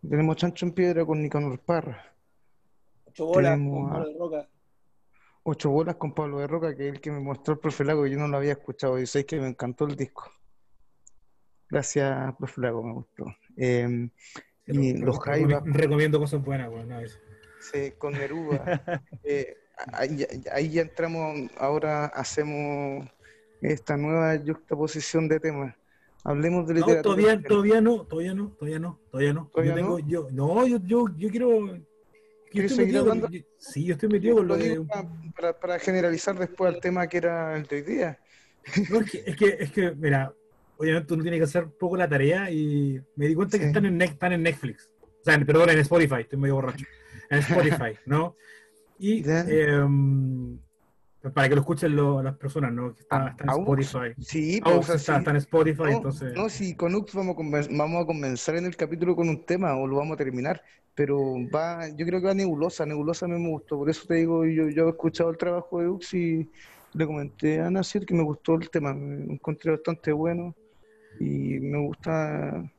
Tenemos 0.00 0.36
Chancho 0.36 0.64
en 0.66 0.72
Piedra 0.72 1.04
con 1.04 1.20
Nicanor 1.22 1.60
Parra, 1.60 2.02
Ocho 3.04 3.26
bolas 3.26 3.52
Tenemos 3.56 3.82
con 3.82 3.92
Palo 3.92 4.08
de 4.12 4.18
Roca. 4.18 4.48
Ocho 5.44 5.70
Bolas 5.70 5.96
con 5.96 6.14
Pablo 6.14 6.38
de 6.40 6.46
Roca, 6.46 6.76
que 6.76 6.88
es 6.88 6.94
el 6.94 7.00
que 7.00 7.10
me 7.10 7.20
mostró 7.20 7.54
el 7.54 7.60
profe 7.60 7.82
Lago, 7.84 8.06
y 8.06 8.10
yo 8.12 8.18
no 8.18 8.28
lo 8.28 8.36
había 8.36 8.52
escuchado, 8.52 8.98
y 8.98 9.06
sé 9.06 9.24
que 9.24 9.40
me 9.40 9.48
encantó 9.48 9.86
el 9.86 9.96
disco. 9.96 10.30
Gracias, 11.70 12.34
profe 12.36 12.60
Lago, 12.60 12.82
me 12.82 12.92
gustó. 12.92 13.24
Eh, 13.56 14.10
y 14.68 14.96
los 14.98 15.18
Jaivas 15.20 15.62
Recomiendo 15.64 16.18
cosas 16.18 16.42
buenas, 16.44 16.70
bueno, 16.70 16.96
a 16.96 17.00
veces. 17.00 17.20
Sí, 17.60 17.92
con 17.98 18.12
Neruda. 18.14 18.82
Eh, 19.24 19.56
ahí, 19.92 20.16
ya- 20.16 20.26
ahí 20.52 20.70
ya 20.70 20.82
entramos, 20.82 21.50
ahora 21.58 22.06
hacemos 22.06 23.06
esta 23.60 23.96
nueva 23.96 24.38
juxtaposición 24.38 25.28
de 25.28 25.40
temas. 25.40 25.74
Hablemos 26.24 26.66
de 26.66 26.74
No, 26.74 26.80
literatura. 26.80 27.02
todavía, 27.02 27.42
todavía 27.42 27.80
no, 27.80 28.04
todavía 28.06 28.34
no, 28.34 28.50
todavía 28.58 28.78
no, 28.78 29.00
todavía 29.10 29.32
no. 29.32 29.50
¿Todavía 29.52 29.72
yo 29.72 29.76
tengo, 29.76 29.98
no? 30.00 30.08
yo, 30.08 30.28
no, 30.30 30.66
yo, 30.66 30.78
yo, 30.84 31.06
yo 31.16 31.28
quiero. 31.30 31.66
Yo 31.66 31.82
¿Quieres 32.50 32.70
estoy 32.72 32.86
seguir 32.86 32.94
metido 32.94 33.04
con- 33.04 33.18
hablando? 33.18 33.36
yo- 33.36 33.44
sí, 33.58 33.84
yo 33.84 33.94
estoy 33.94 34.08
metido 34.08 34.36
con 34.36 34.48
lo 34.48 34.56
Lo 34.56 34.62
de. 34.62 34.86
para, 35.36 35.58
para 35.60 35.78
generalizar 35.78 36.38
después 36.38 36.74
al 36.74 36.80
tema 36.80 37.06
que 37.06 37.18
era 37.18 37.56
el 37.56 37.64
de 37.66 37.76
hoy 37.76 37.82
día. 37.82 38.18
No, 38.90 39.00
es 39.00 39.10
que, 39.10 39.22
es 39.26 39.36
que, 39.36 39.56
es 39.60 39.72
que, 39.72 39.92
mira, 39.94 40.34
obviamente 40.78 41.12
uno 41.14 41.22
tiene 41.22 41.38
que 41.38 41.44
hacer 41.44 41.64
un 41.64 41.74
poco 41.78 41.96
la 41.96 42.08
tarea 42.08 42.50
y 42.50 43.00
me 43.16 43.26
di 43.26 43.34
cuenta 43.34 43.58
que 43.58 43.64
Sí. 43.64 43.68
están 43.68 43.84
en, 43.86 44.00
están 44.00 44.32
en 44.32 44.42
Netflix. 44.42 44.90
O 45.02 45.24
sea, 45.24 45.34
en- 45.34 45.44
perdón, 45.44 45.70
en 45.70 45.78
Spotify, 45.80 46.20
estoy 46.20 46.38
medio 46.38 46.54
borracho. 46.54 46.86
En 47.30 47.38
Spotify, 47.40 47.92
¿no? 48.06 48.36
Y 48.98 49.22
em, 49.28 50.58
para 51.34 51.48
que 51.48 51.54
lo 51.56 51.60
escuchen 51.62 51.94
lo- 51.96 52.22
las 52.22 52.36
personas, 52.36 52.72
¿no? 52.72 52.94
Que 52.94 53.00
está, 53.02 53.26
Ah, 53.26 53.28
está 53.30 53.44
en. 53.44 53.50
Spotify. 53.60 54.14
Sí, 54.20 54.60
pues, 54.62 54.74
o 54.74 54.76
Aux 54.78 54.86
sea, 54.86 54.94
está, 54.96 55.12
sí. 55.14 55.18
está 55.18 55.30
en 55.32 55.36
Spotify, 55.36 55.82
No, 55.82 55.88
entonces. 55.90 56.34
no, 56.34 56.48
si 56.48 56.74
con 56.74 56.94
Ux 56.94 57.12
vamos 57.14 57.36
a, 57.36 57.66
vamos 57.76 58.02
a 58.02 58.06
comenzar 58.06 58.56
en 58.56 58.66
el 58.66 58.76
capítulo 58.76 59.14
con 59.16 59.28
un 59.28 59.44
tema 59.44 59.76
o 59.76 59.86
lo 59.86 59.96
vamos 59.96 60.14
a 60.14 60.18
terminar, 60.18 60.62
pero 60.94 61.18
va, 61.54 61.88
yo 61.88 62.06
creo 62.06 62.20
que 62.20 62.26
va 62.28 62.34
Nebulosa, 62.34 62.86
Nebulosa 62.86 63.26
a 63.26 63.28
mí 63.28 63.38
me 63.40 63.50
gustó, 63.50 63.76
por 63.78 63.90
eso 63.90 64.04
te 64.06 64.14
digo, 64.14 64.44
yo, 64.46 64.68
yo 64.68 64.86
he 64.86 64.90
escuchado 64.90 65.30
el 65.30 65.36
trabajo 65.36 65.80
de 65.80 65.88
Ux 65.88 66.14
y 66.14 66.48
le 66.94 67.06
comenté 67.06 67.60
a 67.60 67.70
Nasir 67.70 68.06
que 68.06 68.14
me 68.14 68.22
gustó 68.22 68.54
el 68.54 68.70
tema, 68.70 68.94
me 68.94 69.34
encontré 69.34 69.72
bastante 69.72 70.10
bueno 70.12 70.54
y 71.20 71.58
me 71.60 71.78
gusta, 71.78 72.70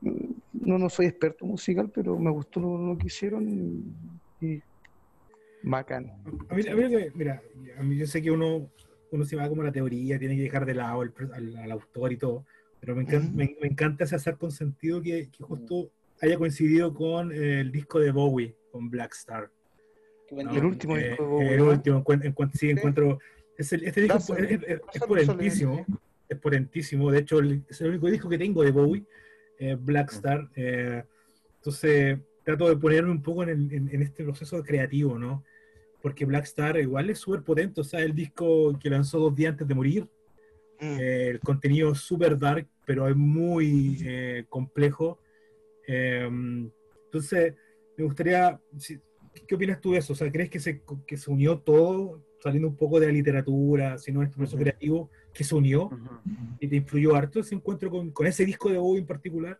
no, 0.00 0.78
no 0.78 0.88
soy 0.88 1.06
experto 1.06 1.44
musical, 1.46 1.90
pero 1.94 2.18
me 2.18 2.30
gustó 2.30 2.60
lo, 2.60 2.78
lo 2.78 2.98
que 2.98 3.06
hicieron 3.06 3.48
y, 3.48 4.46
y 4.46 4.62
bacán. 5.62 6.12
A 6.48 6.54
mí, 6.54 6.66
a 6.68 6.74
mí 6.74 6.82
mira, 7.14 7.42
a 7.78 7.82
mí 7.82 7.96
yo 7.96 8.06
sé 8.06 8.22
que 8.22 8.30
uno, 8.30 8.70
uno 9.10 9.24
se 9.24 9.36
va 9.36 9.48
como 9.48 9.62
a 9.62 9.66
la 9.66 9.72
teoría, 9.72 10.18
tiene 10.18 10.36
que 10.36 10.42
dejar 10.42 10.66
de 10.66 10.74
lado 10.74 11.00
al, 11.02 11.12
al- 11.34 11.56
al 11.56 11.70
autor 11.72 12.12
y 12.12 12.16
todo, 12.16 12.44
pero 12.80 12.94
me 12.94 13.02
encanta, 13.02 13.26
Ujú. 13.28 13.36
me, 13.36 13.56
me 13.60 13.68
encanta 13.68 14.04
ese 14.04 14.16
azar 14.16 14.36
con 14.38 14.50
sentido 14.50 15.00
que, 15.02 15.28
que 15.30 15.42
justo 15.42 15.90
haya 16.20 16.36
coincidido 16.38 16.94
con 16.94 17.32
eh, 17.32 17.60
el 17.60 17.72
disco 17.72 17.98
de 18.00 18.10
Bowie, 18.12 18.54
con 18.70 18.88
Black 18.90 19.12
Star. 19.14 19.50
¿no? 20.30 20.40
El 20.56 20.64
último 20.64 20.96
Eh, 20.96 21.08
disco 21.10 21.22
de 21.22 21.28
Bowie, 21.28 21.52
El 21.54 21.58
¿no? 21.58 21.70
último, 21.70 22.04
sí, 22.54 22.70
encuentro. 22.70 23.18
es 23.58 23.72
el- 23.72 23.84
este 23.84 24.00
disco 24.02 24.18
es, 24.36 24.50
es- 24.50 24.62
es- 24.66 24.80
es 24.94 25.02
potentísimo. 25.02 25.86
Es 26.28 26.38
potentísimo. 26.38 27.10
De 27.10 27.20
hecho, 27.20 27.38
el- 27.38 27.64
es 27.68 27.80
el 27.80 27.90
único 27.90 28.08
disco 28.08 28.28
que 28.28 28.38
tengo 28.38 28.62
de 28.62 28.70
Bowie, 28.72 29.04
eh, 29.58 29.76
Black. 29.78 30.12
Star. 30.12 30.48
eh, 30.56 31.02
entonces, 31.56 32.18
trato 32.44 32.68
de 32.68 32.76
ponerme 32.76 33.10
un 33.10 33.22
poco 33.22 33.42
en, 33.42 33.48
el- 33.48 33.72
en- 33.72 33.88
en 33.92 34.02
este 34.02 34.22
proceso 34.24 34.62
creativo, 34.62 35.18
¿no? 35.18 35.44
Porque 36.02 36.24
Black 36.24 36.44
Star 36.44 36.78
igual 36.78 37.10
es 37.10 37.18
súper 37.18 37.42
potente, 37.42 37.80
o 37.80 37.84
sea, 37.84 38.00
el 38.00 38.14
disco 38.14 38.78
que 38.78 38.90
lanzó 38.90 39.18
dos 39.18 39.34
días 39.34 39.52
antes 39.52 39.66
de 39.68 39.74
morir, 39.74 40.08
Mm. 40.78 40.98
Eh, 41.00 41.28
el 41.30 41.40
contenido 41.40 41.92
es 41.92 42.00
súper 42.00 42.38
dark, 42.38 42.68
pero 42.84 43.08
es 43.08 43.16
muy 43.16 43.96
eh, 44.04 44.44
complejo. 44.46 45.18
Eh, 45.88 46.28
entonces, 47.06 47.54
me 47.96 48.04
gustaría, 48.04 48.60
si- 48.76 49.00
¿qué 49.48 49.54
opinas 49.54 49.80
tú 49.80 49.92
de 49.92 49.98
eso? 50.00 50.12
O 50.12 50.16
sea, 50.16 50.30
¿crees 50.30 50.50
que 50.50 50.60
se, 50.60 50.82
que 51.06 51.16
se 51.16 51.30
unió 51.30 51.60
todo, 51.60 52.22
saliendo 52.42 52.68
un 52.68 52.76
poco 52.76 53.00
de 53.00 53.06
la 53.06 53.12
literatura, 53.14 53.96
sino 53.96 54.22
este 54.22 54.36
proceso 54.36 54.58
creativo, 54.58 55.10
que 55.36 55.44
se 55.44 55.54
unió 55.54 55.90
y 56.60 56.68
te 56.68 56.76
influyó 56.76 57.14
harto 57.14 57.40
ese 57.40 57.54
encuentro 57.54 57.90
con, 57.90 58.10
con 58.12 58.26
ese 58.26 58.44
disco 58.44 58.70
de 58.70 58.78
Bowie 58.78 59.00
en 59.00 59.06
particular? 59.06 59.58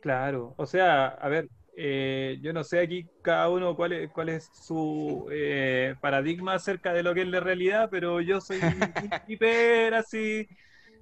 Claro, 0.00 0.54
o 0.56 0.66
sea, 0.66 1.08
a 1.08 1.28
ver, 1.28 1.48
eh, 1.76 2.38
yo 2.40 2.52
no 2.52 2.62
sé 2.62 2.78
aquí 2.80 3.08
cada 3.20 3.48
uno 3.48 3.74
cuál 3.74 3.92
es, 3.92 4.10
cuál 4.12 4.28
es 4.28 4.48
su 4.52 5.26
eh, 5.32 5.94
paradigma 6.00 6.54
acerca 6.54 6.92
de 6.92 7.02
lo 7.02 7.14
que 7.14 7.22
es 7.22 7.28
la 7.28 7.40
realidad, 7.40 7.88
pero 7.90 8.20
yo 8.20 8.40
soy 8.40 8.60
hiper 9.26 9.94
así, 9.94 10.46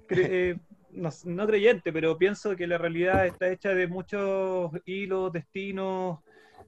cre- 0.07 0.27
eh, 0.29 0.57
no, 0.89 1.09
no 1.25 1.47
creyente, 1.47 1.93
pero 1.93 2.17
pienso 2.17 2.55
que 2.55 2.65
la 2.67 2.77
realidad 2.79 3.27
está 3.27 3.49
hecha 3.51 3.69
de 3.75 3.87
muchos 3.87 4.71
hilos, 4.85 5.31
destinos, 5.31 6.19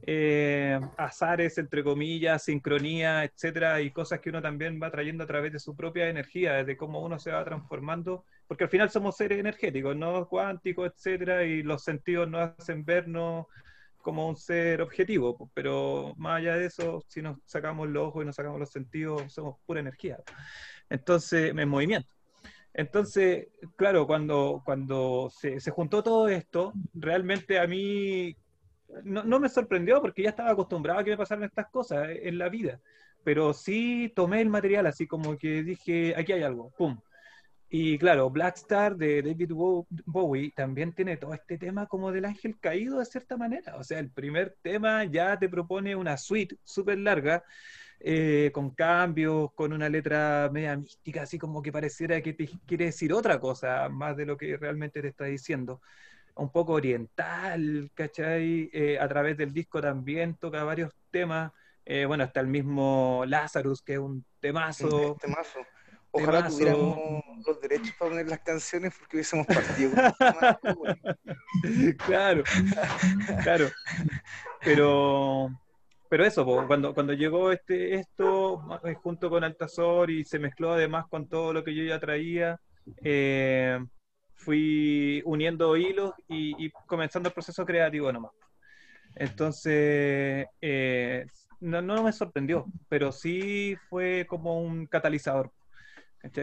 eh, 0.04 0.80
azares, 0.98 1.58
entre 1.58 1.84
comillas, 1.84 2.44
sincronía, 2.44 3.24
etcétera, 3.24 3.82
y 3.82 3.92
cosas 3.92 4.20
que 4.20 4.30
uno 4.30 4.42
también 4.42 4.80
va 4.82 4.92
trayendo 4.92 5.24
a 5.24 5.28
través 5.28 5.54
de 5.54 5.60
su 5.60 5.76
propia 5.76 6.10
energía, 6.10 6.54
desde 6.54 6.78
cómo 6.78 7.02
uno 7.02 7.20
se 7.20 7.32
va 7.32 7.44
transformando 7.44 8.24
porque 8.50 8.64
al 8.64 8.72
final 8.72 8.90
somos 8.90 9.16
seres 9.16 9.38
energéticos, 9.38 9.96
no 9.96 10.28
cuánticos, 10.28 10.92
etcétera, 10.92 11.44
y 11.44 11.62
los 11.62 11.84
sentidos 11.84 12.28
nos 12.28 12.50
hacen 12.58 12.84
vernos 12.84 13.46
como 14.02 14.28
un 14.28 14.36
ser 14.36 14.82
objetivo, 14.82 15.52
pero 15.54 16.16
más 16.18 16.40
allá 16.40 16.56
de 16.56 16.66
eso, 16.66 17.04
si 17.08 17.22
nos 17.22 17.38
sacamos 17.46 17.88
los 17.90 18.08
ojos 18.08 18.24
y 18.24 18.26
nos 18.26 18.36
sacamos 18.36 18.60
los 18.60 18.72
sentidos, 18.72 19.32
somos 19.32 19.58
pura 19.68 19.82
energía. 19.82 20.18
Entonces, 20.90 21.54
en 21.56 21.70
movimiento. 21.70 22.10
Entonces, 22.74 23.50
claro, 23.76 24.08
cuando, 24.08 24.64
cuando 24.66 25.30
se, 25.32 25.60
se 25.60 25.70
juntó 25.70 26.02
todo 26.02 26.28
esto, 26.28 26.74
realmente 26.96 27.60
a 27.60 27.68
mí 27.68 28.36
no, 29.04 29.40
me 29.40 29.50
sorprendió 29.50 30.02
porque 30.02 30.24
ya 30.24 30.30
estaba 30.30 30.52
acostumbrado 30.52 31.00
a 31.00 31.04
que 31.04 31.12
me 31.12 31.18
pasaran 31.18 31.44
estas 31.46 31.68
cosas 31.70 32.08
en 32.10 32.38
la 32.38 32.50
vida, 32.50 32.80
pero 33.24 33.54
sí 33.54 34.12
tomé 34.16 34.42
el 34.42 34.50
material 34.50 34.88
así 34.88 35.08
como 35.08 35.38
que 35.38 35.64
dije, 35.64 36.14
aquí 36.18 36.34
hay 36.34 36.44
algo, 36.44 36.72
¡pum! 36.78 37.00
Y 37.72 38.00
claro, 38.00 38.30
Black 38.32 38.58
Star 38.58 38.96
de 38.98 39.22
David 39.22 39.52
Bow- 39.54 39.86
Bowie 40.06 40.52
también 40.56 40.94
tiene 40.94 41.18
todo 41.18 41.34
este 41.36 41.58
tema 41.58 41.86
como 41.88 42.12
del 42.12 42.26
ángel 42.26 42.60
caído 42.60 42.98
de 43.00 43.06
cierta 43.06 43.38
manera. 43.38 43.76
O 43.78 43.84
sea, 43.84 44.00
el 44.00 44.12
primer 44.12 44.58
tema 44.64 45.04
ya 45.06 45.38
te 45.38 45.50
propone 45.50 45.96
una 45.96 46.18
suite 46.18 46.58
súper 46.64 46.98
larga, 46.98 47.44
eh, 48.00 48.50
con 48.54 48.72
cambios, 48.72 49.54
con 49.54 49.74
una 49.74 49.90
letra 49.90 50.50
media 50.52 50.78
mística, 50.78 51.24
así 51.24 51.38
como 51.38 51.62
que 51.62 51.72
pareciera 51.72 52.22
que 52.22 52.34
te 52.34 52.50
quiere 52.66 52.86
decir 52.86 53.14
otra 53.14 53.40
cosa 53.40 53.88
más 53.90 54.18
de 54.18 54.26
lo 54.26 54.38
que 54.38 54.58
realmente 54.58 55.02
te 55.02 55.10
está 55.10 55.26
diciendo. 55.26 55.82
Un 56.40 56.52
poco 56.52 56.74
oriental, 56.74 57.92
¿cachai? 57.94 58.70
Eh, 58.72 58.98
a 58.98 59.08
través 59.10 59.36
del 59.36 59.52
disco 59.52 59.82
también 59.82 60.36
toca 60.36 60.64
varios 60.64 60.94
temas. 61.12 61.52
Eh, 61.84 62.06
bueno, 62.06 62.24
está 62.24 62.40
el 62.40 62.48
mismo 62.48 63.24
Lazarus, 63.28 63.82
que 63.82 63.94
es 63.94 64.00
un 64.00 64.26
temazo. 64.40 65.14
Este 65.14 65.28
mazo. 65.28 65.60
Ojalá 66.12 66.38
Temazo. 66.38 66.58
tuviéramos 66.58 67.24
los 67.46 67.62
derechos 67.62 67.94
para 68.00 68.12
poner 68.12 68.30
las 68.30 68.40
canciones 68.40 68.94
porque 68.98 69.18
hubiésemos 69.18 69.48
partido. 69.48 69.92
claro, 72.06 72.44
claro. 73.44 73.68
Pero, 74.62 75.50
pero 76.10 76.26
eso, 76.26 76.46
cuando, 76.68 76.94
cuando 76.94 77.14
llegó 77.14 77.52
este, 77.52 77.96
esto 77.96 78.80
eh, 78.86 78.96
junto 78.96 79.30
con 79.30 79.44
Altazor 79.44 80.10
y 80.10 80.24
se 80.24 80.40
mezcló 80.40 80.72
además 80.72 81.06
con 81.10 81.28
todo 81.28 81.52
lo 81.52 81.66
que 81.66 81.76
yo 81.76 81.84
ya 81.84 82.00
traía, 82.00 82.62
eh, 83.04 83.78
fui 84.50 85.22
uniendo 85.26 85.78
hilos 85.78 86.12
y, 86.28 86.66
y 86.66 86.72
comenzando 86.88 87.30
el 87.30 87.34
proceso 87.34 87.64
creativo 87.64 88.12
nomás. 88.12 88.32
Entonces, 89.14 90.48
eh, 90.60 91.28
no, 91.60 91.84
no 91.84 92.02
me 92.02 92.12
sorprendió, 92.12 92.66
pero 92.88 93.12
sí 93.12 93.78
fue 93.90 94.26
como 94.28 94.60
un 94.60 94.88
catalizador 94.88 95.52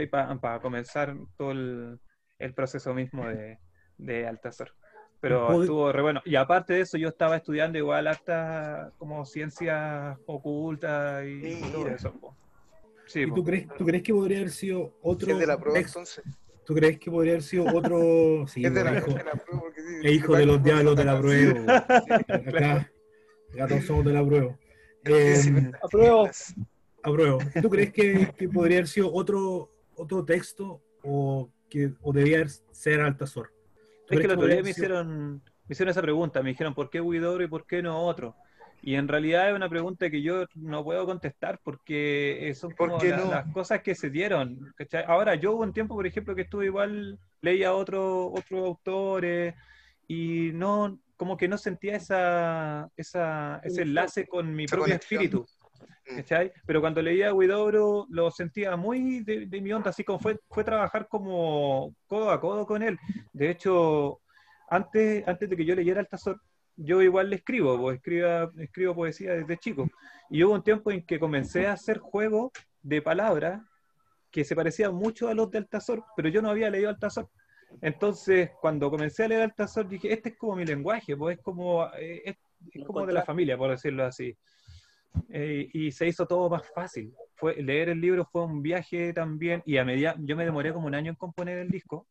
para 0.09 0.61
comenzar 0.61 1.17
todo 1.37 1.51
el, 1.51 1.99
el 2.39 2.55
proceso 2.55 2.95
mismo 2.95 3.27
de, 3.27 3.59
de 3.99 4.29
Altazor. 4.29 4.73
Pero 5.21 5.61
estuvo 5.61 5.91
re 5.91 6.03
bueno. 6.03 6.23
Y 6.25 6.37
aparte 6.37 6.75
de 6.75 6.83
eso, 6.83 6.99
yo 6.99 7.09
estaba 7.09 7.39
estudiando 7.39 7.77
igual 7.77 8.07
hasta 8.07 8.93
como 8.99 9.25
ciencias 9.27 10.17
ocultas 10.27 11.25
y 11.27 11.61
todo 11.73 11.83
Mira. 11.83 11.97
eso. 11.97 12.13
po. 12.21 12.37
Sí, 13.07 13.23
¿Y 13.23 13.27
po. 13.27 13.35
tú 13.35 13.43
crees, 13.43 13.67
tú 13.77 13.85
crees 13.85 14.05
que 14.05 14.13
podría 14.15 14.39
haber 14.39 14.51
sido 14.51 14.97
otro 15.03 15.37
de 15.37 15.45
la 15.45 15.59
prueba 15.59 15.81
entonces. 15.81 16.25
¿Tú 16.67 16.75
crees 16.75 16.99
que 16.99 17.11
podría 17.11 17.35
haber 17.35 17.43
sido 17.43 17.65
otro... 17.75 18.47
Sí, 18.49 18.65
Es 18.65 18.75
de 18.75 18.85
la, 18.85 18.99
hijo, 18.99 19.13
de 19.13 19.25
la 19.25 19.33
prueba 19.33 19.61
porque 19.61 19.81
sí, 19.81 20.09
hijo 20.09 20.37
de 20.37 20.47
los 20.47 20.63
diablos 20.63 20.97
de 20.97 21.05
la 21.05 21.19
prueba. 21.19 21.53
prueba. 21.55 21.77
Acá, 21.79 22.93
acá 23.55 23.69
todos 23.69 23.85
somos 23.85 24.05
de 24.05 24.13
la 24.13 24.27
prueba. 24.27 24.59
Eh, 25.05 25.71
las 25.73 25.85
apruebo. 25.85 26.29
apruebo. 27.03 27.39
¿Tú 27.63 27.71
crees 27.71 27.93
que, 27.93 28.33
que 28.37 28.49
podría 28.49 28.79
haber 28.79 28.89
sido 28.89 29.13
otro, 29.13 29.71
otro 29.95 30.25
texto 30.25 30.83
o 31.05 31.49
que 31.71 31.93
o 32.03 32.13
debía 32.13 32.45
ser 32.73 33.01
Altazor? 33.01 33.53
¿Tú 34.07 34.15
Es 34.15 34.21
que 34.21 34.27
el 34.27 34.33
otro 34.33 34.49
día 34.49 34.63
me 34.63 34.71
hicieron, 34.71 35.35
me 35.35 35.73
hicieron 35.73 35.91
esa 35.91 36.03
pregunta, 36.03 36.43
me 36.43 36.51
dijeron 36.51 36.75
¿por 36.75 36.91
qué 36.91 37.01
Huidobro 37.01 37.45
y 37.45 37.49
por 37.49 37.67
qué 37.67 37.83
no 37.83 38.01
otro? 38.01 38.37
Y 38.87 38.95
en 38.95 39.09
realidad 39.09 39.49
es 39.51 39.57
una 39.57 39.69
pregunta 39.69 40.09
que 40.09 40.23
yo 40.23 40.45
no 40.55 40.85
puedo 40.85 41.05
contestar 41.07 41.59
porque 41.65 42.49
eh, 42.49 42.55
son 42.55 42.71
¿Por 42.71 42.91
como 42.91 43.01
qué 43.01 43.09
la- 43.09 43.17
no? 43.17 43.31
las 43.33 43.53
cosas 43.53 43.83
que 43.83 43.97
se 43.97 44.11
dieron. 44.11 44.73
¿cachai? 44.77 45.03
Ahora, 45.09 45.35
yo 45.35 45.53
hubo 45.55 45.65
un 45.65 45.73
tiempo, 45.73 45.97
por 45.97 46.07
ejemplo, 46.07 46.37
que 46.37 46.43
estuve 46.43 46.67
igual, 46.67 47.19
leía 47.41 47.75
otros 47.75 48.31
otros 48.33 48.65
autores 48.65 49.55
y 50.07 50.53
no, 50.55 51.01
como 51.17 51.37
que 51.37 51.49
no 51.49 51.59
sentía 51.59 51.97
esa, 51.97 52.89
esa, 52.97 53.61
ese 53.65 53.83
enlace 53.83 54.25
con 54.29 54.55
mi 54.55 54.67
propio 54.67 54.85
conexión. 54.85 55.21
espíritu. 55.23 55.47
Mm. 56.09 56.17
¿cachai? 56.19 56.53
Pero 56.65 56.81
cuando 56.81 57.03
leía 57.03 57.31
a 57.31 57.35
Huidobro 57.35 58.07
lo 58.09 58.31
sentía 58.31 58.77
muy 58.77 59.25
de, 59.25 59.47
de 59.47 59.61
mi 59.61 59.73
onda, 59.73 59.91
así 59.91 60.05
como 60.05 60.21
fue, 60.21 60.39
fue 60.49 60.63
trabajar 60.63 61.09
como 61.09 61.93
codo 62.07 62.31
a 62.31 62.41
codo 62.41 62.65
con 62.65 62.85
él. 62.85 62.97
De 63.33 63.51
hecho, 63.51 64.21
antes, 64.71 65.27
antes 65.27 65.51
de 65.51 65.57
que 65.57 65.65
yo 65.65 65.75
leyera 65.75 65.99
Altazor, 65.99 66.41
yo 66.77 67.03
igual 67.03 67.31
le 67.31 67.37
escribo, 67.37 67.79
pues, 67.79 67.97
escriba, 67.97 68.51
escribo 68.59 68.95
poesía 68.95 69.33
desde 69.35 69.57
chico. 69.57 69.89
Y 70.31 70.43
hubo 70.45 70.55
un 70.55 70.63
tiempo 70.63 70.91
en 70.91 71.05
que 71.05 71.19
comencé 71.19 71.67
a 71.67 71.73
hacer 71.73 71.99
juegos 71.99 72.53
de 72.83 73.03
palabras 73.03 73.63
que 74.31 74.45
se 74.45 74.55
parecían 74.55 74.95
mucho 74.95 75.29
a 75.29 75.35
los 75.35 75.51
de 75.51 75.59
Altazor, 75.59 76.05
pero 76.15 76.29
yo 76.29 76.43
no 76.43 76.51
había 76.51 76.71
leído 76.71 76.91
Altazor. 76.91 77.31
Entonces, 77.81 78.51
cuando 78.61 78.91
comencé 78.91 79.25
a 79.25 79.29
leer 79.29 79.43
Altazor, 79.43 79.89
dije, 79.89 80.13
este 80.13 80.31
es 80.31 80.37
como 80.37 80.57
mi 80.57 80.65
lenguaje, 80.65 81.17
pues 81.17 81.39
es 81.39 81.43
como, 81.43 81.87
eh, 81.99 82.23
es, 82.25 82.37
es 82.73 82.85
como 82.85 83.07
de 83.07 83.13
la 83.13 83.25
familia, 83.25 83.57
por 83.57 83.71
decirlo 83.71 84.05
así. 84.05 84.37
Eh, 85.31 85.69
y 85.73 85.91
se 85.91 86.07
hizo 86.07 86.27
todo 86.27 86.51
más 86.51 86.69
fácil. 86.75 87.15
Fue, 87.35 87.55
leer 87.63 87.89
el 87.91 88.01
libro 88.01 88.25
fue 88.31 88.45
un 88.45 88.63
viaje 88.63 89.13
también, 89.13 89.63
y 89.65 89.79
a 89.79 89.85
medida, 89.85 90.15
yo 90.19 90.37
me 90.37 90.45
demoré 90.45 90.73
como 90.73 90.87
un 90.87 90.95
año 90.95 91.11
en 91.11 91.17
componer 91.17 91.59
el 91.59 91.71
disco, 91.71 92.07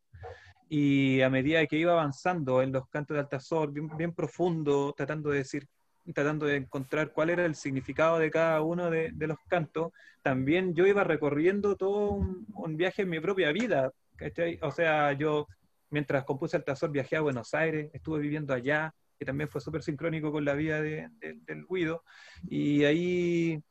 y 0.69 1.21
a 1.21 1.30
medida 1.30 1.65
que 1.67 1.78
iba 1.78 1.91
avanzando 1.93 2.62
en 2.62 2.71
los 2.71 2.88
cantos 2.89 3.15
de 3.15 3.21
Altazor, 3.21 3.71
bien, 3.71 3.89
bien 3.97 4.13
profundo, 4.13 4.93
tratando 4.97 5.30
de 5.30 5.39
decir, 5.39 5.67
tratando 6.13 6.45
de 6.45 6.58
encontrar 6.58 7.12
cuál 7.12 7.30
era 7.32 7.45
el 7.45 7.56
significado 7.56 8.19
de 8.19 8.30
cada 8.32 8.62
uno 8.62 8.89
de, 8.89 9.12
de 9.13 9.28
los 9.28 9.38
cantos, 9.47 9.91
también 10.21 10.73
yo 10.75 10.86
iba 10.86 11.04
recorriendo 11.04 11.75
todo 11.75 12.12
un, 12.12 12.45
un 12.56 12.78
viaje 12.78 13.04
en 13.04 13.10
mi 13.10 13.19
propia 13.19 13.51
vida. 13.51 13.91
¿cachai? 14.15 14.58
O 14.62 14.71
sea, 14.71 15.13
yo 15.13 15.47
mientras 15.89 16.23
compuse 16.23 16.58
Altazor 16.58 16.91
viajé 16.91 17.15
a 17.17 17.21
Buenos 17.21 17.54
Aires, 17.54 17.89
estuve 17.93 18.19
viviendo 18.19 18.54
allá, 18.54 18.93
que 19.19 19.25
también 19.25 19.49
fue 19.49 19.62
súper 19.62 19.82
sincrónico 19.84 20.32
con 20.32 20.43
la 20.45 20.54
vida 20.54 20.82
de- 20.82 21.10
de- 21.19 21.38
del 21.45 21.65
Guido, 21.69 22.04
y 22.49 22.84
ahí 22.86 23.62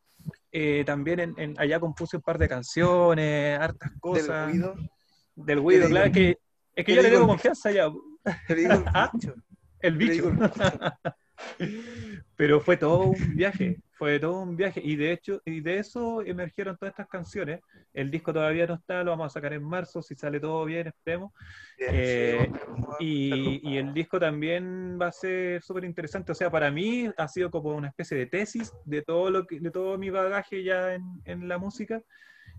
eh, 0.52 0.84
también 0.86 1.20
en, 1.20 1.34
en- 1.38 1.60
allá 1.60 1.78
compuse 1.80 2.16
un 2.16 2.22
par 2.22 2.38
de 2.38 2.48
canciones, 2.48 3.58
hartas 3.58 3.90
Del 3.90 4.00
cosas. 4.00 4.52
Del 5.36 5.60
Guido, 5.60 5.84
le 5.84 5.88
claro, 5.88 5.88
digo- 5.88 6.04
es 6.06 6.12
que, 6.12 6.38
es 6.76 6.84
que 6.84 6.92
yo 6.94 7.02
yo 7.02 7.02
le 7.08 7.10
tengo 7.14 7.26
confianza 7.28 7.70
ya, 7.70 7.88
digo 8.48 8.72
el 8.72 8.84
Ah. 8.94 9.10
bicho. 9.12 9.34
el 9.80 9.98
Yo 9.98 10.06
le 10.06 10.12
digo 10.12 10.30
bicho. 10.30 10.44
el. 11.58 11.72
Pero 12.36 12.60
fue 12.60 12.76
todo 12.76 13.02
un 13.06 13.36
viaje, 13.36 13.78
fue 13.92 14.18
todo 14.20 14.40
un 14.42 14.56
viaje. 14.56 14.80
Y 14.82 14.96
de 14.96 15.12
hecho, 15.12 15.40
y 15.44 15.60
de 15.60 15.78
eso 15.78 16.22
emergieron 16.22 16.76
todas 16.76 16.92
estas 16.92 17.08
canciones. 17.08 17.60
El 17.92 18.10
disco 18.10 18.32
todavía 18.32 18.66
no 18.66 18.74
está, 18.74 19.02
lo 19.04 19.10
vamos 19.12 19.26
a 19.26 19.30
sacar 19.30 19.52
en 19.52 19.62
marzo, 19.62 20.00
si 20.02 20.14
sale 20.14 20.40
todo 20.40 20.64
bien, 20.64 20.86
esperemos. 20.88 21.32
Bien, 21.78 21.90
Eh, 21.92 22.52
sí, 22.98 23.60
y 23.62 23.76
el 23.76 23.92
disco 23.94 24.18
también 24.20 24.98
va 25.00 25.08
a 25.08 25.12
ser 25.12 25.62
súper 25.62 25.84
interesante. 25.84 26.32
O 26.32 26.34
sea, 26.34 26.50
para 26.50 26.70
mí 26.70 27.10
ha 27.16 27.28
sido 27.28 27.50
como 27.50 27.70
una 27.70 27.88
especie 27.88 28.16
de 28.16 28.26
tesis 28.26 28.72
de 28.84 29.02
todo 29.02 29.30
lo 29.30 29.46
que, 29.46 29.60
de 29.60 29.70
todo 29.70 29.98
mi 29.98 30.10
bagaje 30.10 30.62
ya 30.64 30.94
en, 30.94 31.02
en 31.24 31.48
la 31.48 31.58
música. 31.58 32.00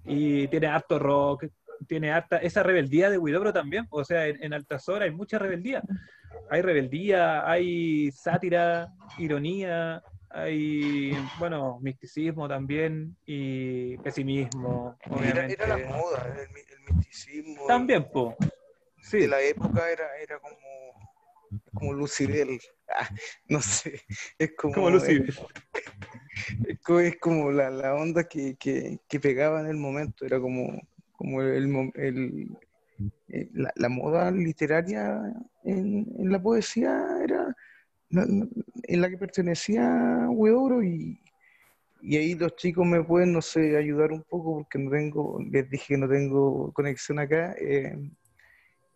Y 0.04 0.48
tiene 0.50 0.68
harto 0.68 1.00
rock, 1.00 1.46
tiene 1.88 2.12
harta, 2.12 2.38
esa 2.38 2.64
rebeldía 2.64 3.10
de 3.10 3.18
Widobro 3.18 3.54
también. 3.54 3.88
O 3.90 4.04
sea, 4.04 4.28
en, 4.28 4.44
en 4.44 4.54
Altazor 4.54 5.04
hay 5.04 5.12
mucha 5.12 5.40
rebeldía. 5.40 5.82
Hay 6.50 6.62
rebeldía, 6.62 7.50
hay 7.50 8.12
sátira, 8.12 8.94
ironía, 9.18 10.04
hay, 10.36 11.12
bueno, 11.40 11.80
misticismo 11.82 12.48
también 12.48 13.16
y 13.26 13.98
pesimismo, 14.00 14.98
Era, 15.02 15.16
obviamente. 15.16 15.54
era 15.54 15.78
la 15.78 15.88
moda, 15.88 16.36
el, 16.36 16.40
el 16.40 16.96
misticismo 16.96 17.66
También, 17.68 18.10
po. 18.12 18.36
Sí. 19.02 19.20
de 19.20 19.28
la 19.30 19.42
época 19.42 19.90
era, 19.90 20.06
era 20.22 20.40
como, 20.40 20.58
como 21.74 21.94
Lucibel. 21.94 22.60
Ah, 22.90 23.10
no 23.48 23.62
sé, 23.62 24.02
es 24.38 24.52
como, 24.58 24.74
Como 24.74 24.90
Lucy. 24.90 25.24
Es, 26.68 26.90
es 26.90 27.18
como 27.20 27.52
la, 27.52 27.70
la 27.70 27.96
onda 27.96 28.26
que, 28.26 28.58
que, 28.58 29.00
que 29.08 29.20
pegaba 29.20 29.62
en 29.62 29.68
el 29.68 29.78
momento, 29.78 30.26
era 30.26 30.40
como, 30.40 30.82
como 31.26 31.42
el, 31.42 32.58
eh, 33.30 33.50
la, 33.54 33.72
la 33.76 33.90
moda 33.90 34.32
literaria 34.32 35.20
en, 35.64 36.06
en 36.20 36.32
la 36.32 36.42
poesía 36.42 37.06
era 37.24 37.56
en 38.10 39.02
la 39.02 39.10
que 39.10 39.18
pertenecía 39.18 40.28
Huidobro 40.30 40.84
y, 40.84 41.20
y 42.02 42.18
ahí 42.18 42.36
los 42.36 42.56
chicos 42.56 42.86
me 42.86 43.04
pueden, 43.04 43.34
no 43.34 43.42
sé, 43.42 43.76
ayudar 43.76 44.12
un 44.12 44.22
poco 44.24 44.58
porque 44.60 44.78
no 44.80 44.92
tengo, 44.92 45.40
les 45.52 45.70
dije 45.70 45.96
que 45.96 45.98
no 45.98 46.08
tengo 46.08 46.72
conexión 46.72 47.20
acá. 47.20 47.56
eh, 47.60 47.98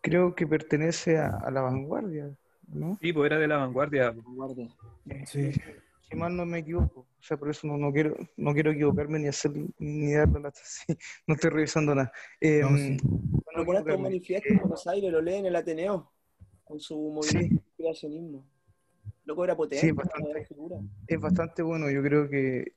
creo 0.01 0.33
que 0.35 0.47
pertenece 0.47 1.17
a, 1.17 1.27
a 1.27 1.51
la 1.51 1.61
vanguardia, 1.61 2.29
¿no? 2.67 2.97
Sí, 3.01 3.11
pues 3.11 3.31
era 3.31 3.39
de 3.39 3.47
la 3.47 3.57
vanguardia. 3.57 4.11
Guardia. 4.11 4.69
Sí. 5.25 5.51
Si 6.09 6.15
mal 6.15 6.35
no 6.35 6.45
me 6.45 6.59
equivoco. 6.59 7.01
O 7.01 7.21
sea, 7.21 7.37
por 7.37 7.49
eso 7.49 7.67
no, 7.67 7.77
no 7.77 7.91
quiero 7.91 8.15
no 8.37 8.53
quiero 8.53 8.71
equivocarme 8.71 9.19
ni 9.19 9.27
hacer 9.27 9.51
ni 9.77 10.13
dar 10.13 10.27
la 10.29 10.39
lata. 10.39 10.59
Sí, 10.63 10.97
no 11.27 11.35
estoy 11.35 11.49
revisando 11.51 11.93
nada. 11.93 12.11
Eh, 12.41 12.61
No, 12.61 12.75
sí. 12.77 12.97
para 13.45 13.57
no 13.57 13.59
Lo 13.59 13.65
pone 13.65 13.79
hasta 13.79 13.91
un 13.91 13.95
equivocarme. 13.95 14.03
manifiesto 14.03 14.49
en 14.49 14.59
Buenos 14.59 14.87
Aires, 14.87 15.11
lo 15.11 15.21
lee 15.21 15.35
en 15.35 15.45
el 15.45 15.55
Ateneo, 15.55 16.11
con 16.63 16.79
su 16.79 16.97
movimiento 16.97 17.55
Sí. 17.61 17.67
de 17.77 17.83
creacionismo. 17.83 18.45
Loco 19.25 19.43
era 19.43 19.55
potente, 19.55 19.85
Sí, 19.85 19.91
bastante. 19.91 20.47
es 21.07 21.19
bastante 21.19 21.61
bueno, 21.61 21.89
yo 21.91 22.01
creo 22.01 22.27
que, 22.29 22.71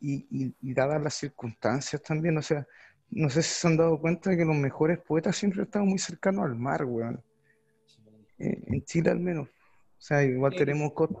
y, 0.00 0.26
y- 0.30 0.54
y 0.60 0.74
dadas 0.74 1.02
las 1.02 1.14
circunstancias 1.14 2.00
también, 2.02 2.36
o 2.38 2.42
sea, 2.42 2.66
no 3.10 3.28
sé 3.28 3.42
si 3.42 3.50
se 3.54 3.66
han 3.66 3.76
dado 3.76 4.00
cuenta 4.00 4.36
que 4.36 4.44
los 4.44 4.54
mejores 4.56 4.98
poetas 5.00 5.36
siempre 5.36 5.62
están 5.64 5.86
muy 5.86 5.98
cercanos 5.98 6.44
al 6.44 6.54
mar, 6.54 6.84
weón. 6.84 7.20
Eh, 8.38 8.62
en 8.66 8.84
Chile 8.84 9.10
al 9.10 9.20
menos. 9.20 9.48
O 9.48 10.04
sea, 10.04 10.22
igual 10.24 10.52
Sí. 10.52 10.58
tenemos 10.58 10.92
costa, 10.92 11.18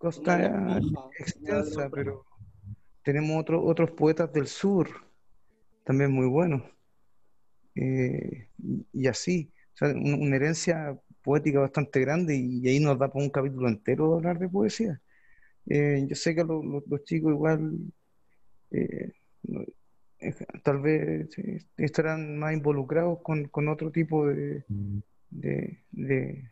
costa 0.00 0.80
extensa, 1.18 1.90
pero 1.90 2.24
tenemos 3.02 3.38
otro- 3.40 3.62
otros 3.62 3.90
poetas 3.92 4.32
del 4.32 4.46
sur, 4.46 4.88
también 5.84 6.10
muy 6.10 6.26
buenos. 6.26 6.62
Eh, 7.74 8.48
y, 8.92 9.06
así, 9.06 9.52
o 9.74 9.76
sea, 9.76 9.88
un- 9.88 10.14
una 10.22 10.36
herencia 10.36 10.98
poética 11.22 11.60
bastante 11.60 12.00
grande 12.00 12.34
y, 12.34 12.66
ahí 12.66 12.80
nos 12.80 12.98
da 12.98 13.08
para 13.12 13.22
un 13.24 13.30
capítulo 13.30 13.68
entero 13.68 14.14
hablar 14.14 14.38
de 14.38 14.48
poesía. 14.48 15.00
Eh, 15.66 16.04
yo 16.08 16.16
sé 16.16 16.34
que 16.34 16.44
los, 16.44 16.64
los- 16.64 16.86
los 16.88 17.04
chicos 17.04 17.32
igual 17.32 17.76
eh, 18.70 19.12
no- 19.42 19.64
eh, 20.20 20.34
tal 20.62 20.80
vez 20.80 21.28
estarán 21.76 22.38
más 22.38 22.54
involucrados 22.54 23.18
con, 23.22 23.48
con 23.48 23.68
otro 23.68 23.90
tipo 23.90 24.26
de, 24.26 24.64
de, 25.30 25.78
de- 25.92 26.50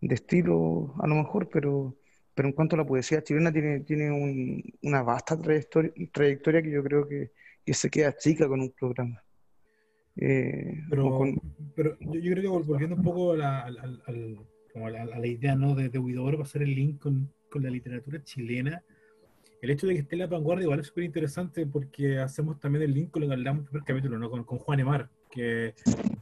de 0.00 0.14
estilo, 0.14 0.94
a 1.00 1.06
lo 1.06 1.14
mejor, 1.16 1.48
pero, 1.48 1.96
pero 2.34 2.48
en 2.48 2.54
cuanto 2.54 2.76
a 2.76 2.78
la 2.78 2.86
poesía 2.86 3.22
chilena 3.22 3.52
tiene, 3.52 3.80
tiene 3.80 4.10
un- 4.10 4.62
una 4.82 5.02
vasta 5.02 5.38
trayectoria, 5.40 5.92
trayectoria 6.12 6.62
que 6.62 6.70
yo 6.70 6.82
creo 6.82 7.06
que, 7.08 7.30
que 7.64 7.74
se 7.74 7.90
queda 7.90 8.16
chica 8.16 8.48
con 8.48 8.60
un 8.60 8.70
programa. 8.72 9.22
Eh, 10.16 10.82
Pero, 10.90 11.10
con- 11.10 11.40
pero 11.74 11.96
yo, 12.00 12.14
yo 12.14 12.32
creo 12.32 12.42
que 12.42 12.48
vol- 12.48 12.66
volviendo 12.66 12.96
un 12.96 13.02
poco 13.02 13.32
a 13.32 13.36
la, 13.36 13.60
al- 13.62 14.38
como 14.72 14.86
a 14.86 14.90
la, 14.90 15.02
a 15.02 15.18
la 15.18 15.26
idea 15.26 15.54
¿no? 15.54 15.74
de, 15.74 15.88
de 15.88 15.98
Huidobro 15.98 16.42
hacer 16.42 16.62
el 16.62 16.74
link 16.74 17.00
con, 17.00 17.32
con 17.50 17.62
la 17.62 17.70
literatura 17.70 18.22
chilena, 18.22 18.82
el 19.60 19.70
hecho 19.70 19.86
de 19.86 19.94
que 19.94 20.00
esté 20.00 20.16
en 20.16 20.20
la 20.20 20.26
vanguardia 20.26 20.64
igual 20.64 20.80
es 20.80 20.88
súper 20.88 21.04
interesante 21.04 21.66
porque 21.66 22.18
hacemos 22.18 22.58
también 22.58 22.82
el 22.84 22.92
link 22.94 23.10
con 23.10 23.22
lo 23.22 23.28
que 23.28 23.34
hablamos 23.34 23.60
en 23.60 23.64
el 23.64 23.70
primer 23.70 23.84
capítulo, 23.86 24.18
¿no? 24.18 24.28
con, 24.30 24.44
con 24.44 24.58
Juan 24.58 24.80
Emar, 24.80 25.08
que 25.30 25.74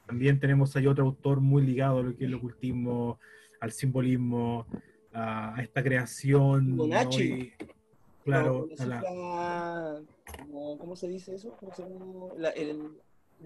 también 0.06 0.38
tenemos 0.38 0.76
ahí 0.76 0.86
otro 0.86 1.04
autor 1.04 1.40
muy 1.40 1.64
ligado 1.64 1.98
a 1.98 2.02
lo 2.02 2.16
que 2.16 2.24
es 2.24 2.28
el 2.28 2.34
ocultismo, 2.34 3.18
al 3.60 3.72
simbolismo, 3.72 4.66
a, 5.12 5.56
a 5.56 5.62
esta 5.62 5.82
creación. 5.82 6.76
¿no? 6.76 6.84
Y, 7.18 7.52
claro, 8.24 8.68
No, 8.78 8.82
a 8.82 8.86
la- 8.86 10.00
como- 10.38 10.78
¿Cómo 10.78 10.96
se 10.96 11.08
dice 11.08 11.34
eso? 11.34 11.56
¿Cómo 11.58 11.74
se 11.74 11.82
llama? 11.82 12.34
La- 12.38 12.50
el 12.50 12.78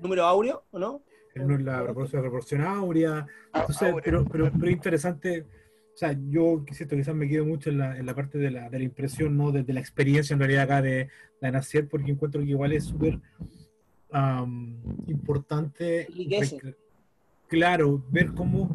número 0.00 0.24
áureo, 0.24 0.64
¿o 0.70 0.78
no? 0.78 1.02
en 1.36 1.64
la 1.64 1.82
proporción, 1.82 2.22
la 2.22 2.28
proporción 2.28 2.60
áurea. 2.60 3.26
Entonces, 3.52 3.82
Áurea. 3.82 4.04
pero, 4.04 4.24
pero, 4.24 4.52
pero 4.52 4.70
interesante, 4.70 5.40
o 5.42 5.96
sea, 5.96 6.16
yo 6.30 6.64
siento 6.70 6.94
quizás 6.94 7.12
me 7.14 7.28
quedo 7.28 7.44
mucho 7.44 7.70
en 7.70 7.78
la, 7.78 7.98
en 7.98 8.06
la 8.06 8.14
parte 8.14 8.38
de 8.38 8.52
la, 8.52 8.70
de 8.70 8.78
la 8.78 8.84
impresión, 8.84 9.36
¿no? 9.36 9.50
De, 9.50 9.64
de 9.64 9.72
la 9.72 9.80
experiencia 9.80 10.34
en 10.34 10.38
realidad 10.38 10.62
acá 10.64 10.80
de, 10.80 11.08
de 11.40 11.50
nacer, 11.50 11.88
porque 11.88 12.12
encuentro 12.12 12.40
que 12.40 12.50
igual 12.50 12.70
es 12.72 12.84
súper 12.84 13.18
am, 14.12 14.76
importante, 15.08 16.06
claro, 17.48 18.02
ver 18.10 18.32
cómo, 18.32 18.70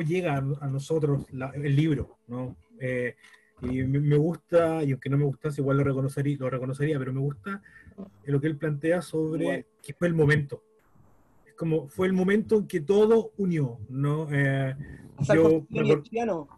ver 0.00 0.06
cómo 0.06 0.08
llega 0.08 0.36
a, 0.60 0.68
nosotros 0.68 1.26
la- 1.32 1.52
el 1.54 1.76
libro, 1.76 2.18
¿no? 2.28 2.56
Eh, 2.80 3.14
y 3.62 3.82
me, 3.82 4.16
gusta, 4.16 4.82
y 4.82 4.92
aunque 4.92 5.10
no 5.10 5.18
me 5.18 5.24
gustase, 5.24 5.60
igual 5.60 5.76
lo 5.76 5.84
reconocería, 5.84 6.36
lo 6.38 6.48
reconocería, 6.48 6.98
pero 6.98 7.12
me 7.12 7.20
gusta 7.20 7.62
lo 8.24 8.40
que 8.40 8.46
él 8.46 8.56
plantea 8.56 9.02
sobre 9.02 9.66
que 9.82 9.92
fue 9.92 10.08
el 10.08 10.14
momento. 10.14 10.62
Es 11.46 11.52
como 11.54 11.88
fue 11.88 12.06
el 12.06 12.14
momento 12.14 12.56
en 12.56 12.66
que 12.66 12.80
todo 12.80 13.32
unió, 13.36 13.78
¿no? 13.90 14.28
Eh, 14.32 14.74
yo, 15.34 15.66
chileno. 16.02 16.48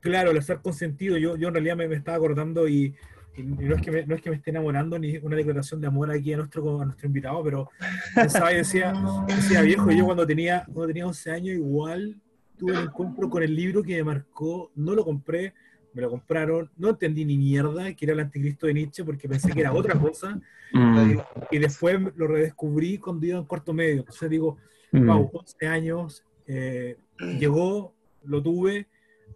claro, 0.00 0.30
el 0.32 0.38
azar 0.38 0.60
consentido, 0.60 1.16
yo, 1.16 1.36
yo 1.38 1.48
en 1.48 1.54
realidad 1.54 1.76
me, 1.76 1.88
me 1.88 1.96
estaba 1.96 2.18
acordando 2.18 2.68
y, 2.68 2.94
y 3.36 3.42
no, 3.42 3.76
es 3.76 3.80
que 3.80 3.90
me, 3.90 4.04
no 4.04 4.14
es 4.14 4.20
que 4.20 4.28
me 4.28 4.36
esté 4.36 4.50
enamorando 4.50 4.98
ni 4.98 5.16
una 5.16 5.36
declaración 5.36 5.80
de 5.80 5.86
amor 5.86 6.10
aquí 6.10 6.34
a 6.34 6.36
nuestro, 6.36 6.82
a 6.82 6.84
nuestro 6.84 7.06
invitado, 7.06 7.42
pero 7.42 7.70
pensaba 8.14 8.52
y 8.52 8.56
decía, 8.56 8.92
decía 9.26 9.62
viejo, 9.62 9.90
yo 9.90 10.04
cuando 10.04 10.26
tenía, 10.26 10.64
cuando 10.66 10.88
tenía 10.88 11.06
11 11.06 11.30
años 11.30 11.56
igual 11.56 12.20
tuve 12.60 12.72
un 12.72 12.84
encuentro 12.84 13.28
con 13.28 13.42
el 13.42 13.54
libro 13.56 13.82
que 13.82 13.96
me 13.96 14.04
marcó, 14.04 14.70
no 14.76 14.94
lo 14.94 15.04
compré, 15.04 15.54
me 15.92 16.02
lo 16.02 16.10
compraron, 16.10 16.70
no 16.76 16.90
entendí 16.90 17.24
ni 17.24 17.36
mierda 17.36 17.92
que 17.94 18.04
era 18.04 18.14
el 18.14 18.20
anticristo 18.20 18.66
de 18.66 18.74
Nietzsche 18.74 19.04
porque 19.04 19.28
pensé 19.28 19.52
que 19.52 19.60
era 19.60 19.72
otra 19.72 19.98
cosa 19.98 20.40
Mm, 20.72 21.18
y 21.50 21.58
después 21.58 21.98
lo 22.16 22.26
redescubrí 22.26 22.98
cuando 22.98 23.26
iba 23.26 23.38
en 23.38 23.44
cuarto 23.44 23.72
medio. 23.72 24.00
Entonces 24.00 24.30
digo, 24.30 24.56
mm. 24.92 25.06
wow, 25.06 25.30
11 25.32 25.66
años, 25.66 26.24
eh, 26.46 26.96
llegó, 27.38 27.94
lo 28.24 28.42
tuve, 28.42 28.88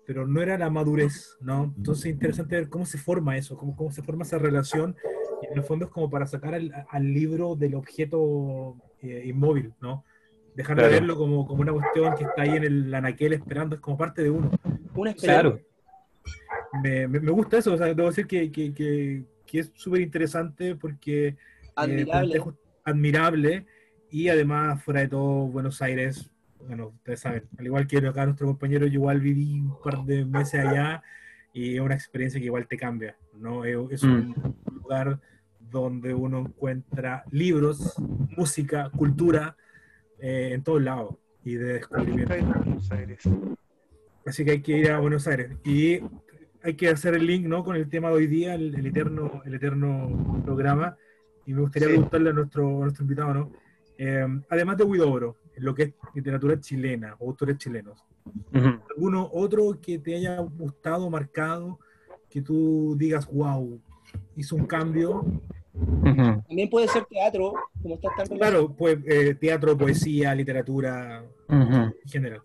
pero 0.06 0.26
no 0.26 0.42
era 0.42 0.58
la 0.58 0.70
madurez, 0.70 1.36
¿no? 1.40 1.72
Entonces 1.76 2.06
interesante 2.06 2.56
ver 2.56 2.68
cómo 2.68 2.86
se 2.86 2.98
forma 2.98 3.36
eso, 3.36 3.56
cómo, 3.56 3.74
cómo 3.74 3.90
se 3.90 4.02
forma 4.02 4.24
esa 4.24 4.38
relación, 4.38 4.96
y 5.42 5.46
en 5.46 5.58
el 5.58 5.64
fondo 5.64 5.86
es 5.86 5.90
como 5.90 6.10
para 6.10 6.26
sacar 6.26 6.54
al, 6.54 6.72
al 6.88 7.12
libro 7.12 7.56
del 7.56 7.74
objeto 7.74 8.76
eh, 9.00 9.22
inmóvil, 9.26 9.72
¿no? 9.80 10.04
Dejar 10.54 10.76
de 10.76 10.88
verlo 10.88 11.16
como, 11.16 11.46
como 11.46 11.62
una 11.62 11.72
cuestión 11.72 12.14
que 12.16 12.24
está 12.24 12.42
ahí 12.42 12.56
en 12.56 12.64
el 12.64 12.94
anaquel 12.94 13.32
esperando, 13.32 13.74
es 13.74 13.80
como 13.80 13.96
parte 13.96 14.22
de 14.22 14.30
uno. 14.30 14.50
Una. 14.94 15.12
Claro. 15.14 15.58
Me, 16.82 17.08
me, 17.08 17.20
me 17.20 17.30
gusta 17.32 17.58
eso, 17.58 17.72
o 17.72 17.76
sea, 17.76 17.86
debo 17.86 18.08
decir 18.08 18.26
que, 18.26 18.50
que, 18.50 18.72
que, 18.72 19.24
que 19.46 19.58
es 19.60 19.72
súper 19.74 20.00
interesante 20.00 20.74
porque 20.76 21.28
eh, 21.28 21.36
Admirable. 21.76 22.38
just- 22.38 22.58
admirable 22.84 23.66
y 24.10 24.28
además 24.28 24.82
fuera 24.82 25.00
de 25.00 25.08
todo 25.08 25.46
Buenos 25.46 25.80
Aires, 25.82 26.30
bueno, 26.66 26.88
ustedes 26.88 27.20
saben, 27.20 27.44
al 27.58 27.66
igual 27.66 27.86
que 27.86 27.98
acá 27.98 28.24
nuestro 28.24 28.46
compañero, 28.46 28.86
yo 28.86 28.94
igual 28.94 29.20
viví 29.20 29.60
un 29.60 29.76
par 29.82 30.04
de 30.04 30.24
meses 30.24 30.64
allá 30.64 31.02
y 31.52 31.74
es 31.74 31.80
una 31.80 31.94
experiencia 31.94 32.40
que 32.40 32.46
igual 32.46 32.66
te 32.66 32.76
cambia, 32.76 33.16
¿no? 33.34 33.64
Es, 33.64 33.76
es 33.90 34.02
un 34.02 34.34
lugar 34.72 35.20
donde 35.58 36.14
uno 36.14 36.40
encuentra 36.40 37.24
libros, 37.30 37.94
música, 38.36 38.90
cultura 38.96 39.56
eh, 40.26 40.54
en 40.54 40.62
todos 40.62 40.82
lados 40.82 41.16
y 41.44 41.56
de 41.56 41.74
descubrimiento. 41.74 42.34
Buenos 42.64 42.90
Aires. 42.90 43.20
Así 44.24 44.42
que 44.42 44.52
hay 44.52 44.62
que 44.62 44.78
ir 44.78 44.90
a 44.90 44.98
Buenos 44.98 45.28
Aires. 45.28 45.50
Y 45.64 46.00
hay 46.62 46.74
que 46.76 46.88
hacer 46.88 47.14
el 47.14 47.26
link 47.26 47.46
¿no? 47.46 47.62
con 47.62 47.76
el 47.76 47.90
tema 47.90 48.08
de 48.08 48.14
hoy 48.14 48.26
día, 48.26 48.54
el, 48.54 48.74
el 48.74 48.86
eterno, 48.86 49.42
el 49.44 49.54
eterno 49.54 50.40
programa. 50.46 50.96
Y 51.44 51.52
me 51.52 51.60
gustaría 51.60 51.88
Sí. 51.88 51.92
preguntarle 51.94 52.30
a 52.30 52.32
nuestro, 52.32 52.78
a 52.78 52.82
nuestro 52.84 53.02
invitado, 53.04 53.34
¿no? 53.34 53.52
Eh, 53.98 54.26
además 54.48 54.78
de 54.78 54.84
Huidobro, 54.84 55.36
lo 55.58 55.74
que 55.74 55.82
es 55.82 55.94
literatura 56.14 56.58
chilena 56.58 57.16
o 57.18 57.28
autores 57.28 57.58
chilenos, 57.58 58.02
Ujú. 58.54 58.80
¿alguno 58.96 59.28
otro 59.30 59.78
que 59.78 59.98
te 59.98 60.14
haya 60.16 60.38
gustado, 60.40 61.10
marcado, 61.10 61.78
que 62.30 62.40
tú 62.40 62.96
digas, 62.96 63.30
wow, 63.30 63.78
hizo 64.36 64.56
un 64.56 64.64
cambio? 64.64 65.22
Ujú. 65.74 66.42
También 66.46 66.70
puede 66.70 66.88
ser 66.88 67.04
teatro, 67.06 67.54
como 67.82 67.96
estás 67.96 68.14
tan 68.28 68.38
Claro, 68.38 68.74
pues 68.76 68.98
eh, 69.06 69.34
teatro, 69.34 69.76
poesía, 69.76 70.34
literatura 70.34 71.24
Ujú. 71.48 71.74
en 71.74 72.10
general. 72.10 72.42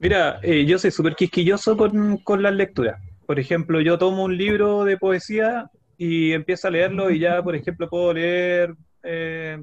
Mira, 0.00 0.40
eh, 0.42 0.64
yo 0.64 0.78
soy 0.78 0.90
súper 0.90 1.14
quisquilloso 1.14 1.76
con, 1.76 2.18
con 2.18 2.42
las 2.42 2.54
lecturas. 2.54 3.00
Por 3.26 3.38
ejemplo, 3.38 3.80
yo 3.80 3.98
tomo 3.98 4.24
un 4.24 4.36
libro 4.36 4.84
de 4.84 4.98
poesía 4.98 5.70
y 5.96 6.32
empiezo 6.32 6.68
a 6.68 6.70
leerlo 6.70 7.10
y 7.10 7.20
ya, 7.20 7.42
por 7.42 7.54
ejemplo, 7.54 7.88
puedo 7.88 8.12
leer, 8.12 8.74
eh, 9.02 9.62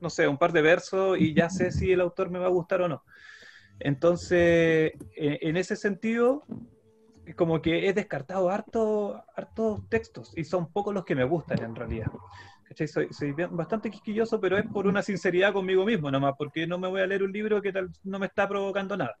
no 0.00 0.10
sé, 0.10 0.28
un 0.28 0.36
par 0.36 0.52
de 0.52 0.62
versos 0.62 1.18
y 1.18 1.32
ya 1.32 1.48
sé 1.48 1.70
si 1.70 1.92
el 1.92 2.00
autor 2.00 2.30
me 2.30 2.38
va 2.38 2.46
a 2.46 2.50
gustar 2.50 2.82
o 2.82 2.88
no. 2.88 3.02
Entonces, 3.78 4.92
eh, 5.16 5.38
en 5.40 5.56
ese 5.56 5.76
sentido, 5.76 6.44
como 7.36 7.62
que 7.62 7.88
he 7.88 7.92
descartado 7.92 8.50
harto, 8.50 9.22
hartos 9.36 9.88
textos 9.88 10.32
y 10.36 10.44
son 10.44 10.70
pocos 10.70 10.92
los 10.92 11.04
que 11.04 11.14
me 11.14 11.24
gustan 11.24 11.62
en 11.62 11.74
realidad. 11.74 12.08
¿cachai? 12.68 12.88
Soy, 12.88 13.12
soy 13.12 13.32
bien- 13.32 13.56
bastante 13.56 13.90
quisquilloso, 13.90 14.40
pero 14.40 14.56
es 14.58 14.66
por 14.66 14.86
una 14.86 15.02
sinceridad 15.02 15.52
conmigo 15.52 15.84
mismo 15.84 16.10
nomás, 16.10 16.34
porque 16.36 16.66
no 16.66 16.78
me 16.78 16.88
voy 16.88 17.00
a 17.00 17.06
leer 17.06 17.22
un 17.22 17.32
libro 17.32 17.60
que 17.62 17.72
tal 17.72 17.90
no 18.02 18.18
me 18.18 18.26
está 18.26 18.48
provocando 18.48 18.96
nada. 18.96 19.16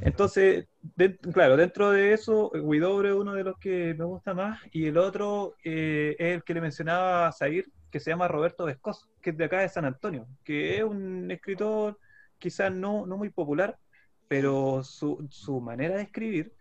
Entonces, 0.00 0.66
de- 0.80 1.16
claro, 1.18 1.56
dentro 1.56 1.90
de 1.90 2.12
eso, 2.12 2.50
Huidobro 2.50 3.08
es 3.08 3.14
uno 3.14 3.34
de 3.34 3.44
los 3.44 3.58
que 3.58 3.94
me 3.94 4.04
gusta 4.04 4.32
más, 4.32 4.60
y 4.72 4.86
el 4.86 4.96
otro 4.96 5.54
eh, 5.64 6.16
es 6.18 6.34
el 6.36 6.42
que 6.44 6.54
le 6.54 6.60
mencionaba 6.60 7.26
a 7.28 7.32
Zair, 7.32 7.66
que 7.90 8.00
se 8.00 8.10
llama 8.10 8.28
Roberto 8.28 8.64
Vescoso, 8.64 9.08
que 9.20 9.30
es 9.30 9.36
de 9.36 9.44
acá 9.44 9.60
de 9.60 9.68
San 9.68 9.84
Antonio, 9.84 10.26
que 10.44 10.78
es 10.78 10.84
un 10.84 11.30
escritor 11.30 11.98
quizás 12.38 12.72
no, 12.72 13.06
no 13.06 13.16
muy 13.16 13.28
popular, 13.30 13.76
pero 14.28 14.82
su, 14.82 15.26
su 15.30 15.60
manera 15.60 15.96
de 15.96 16.02
escribir 16.02 16.52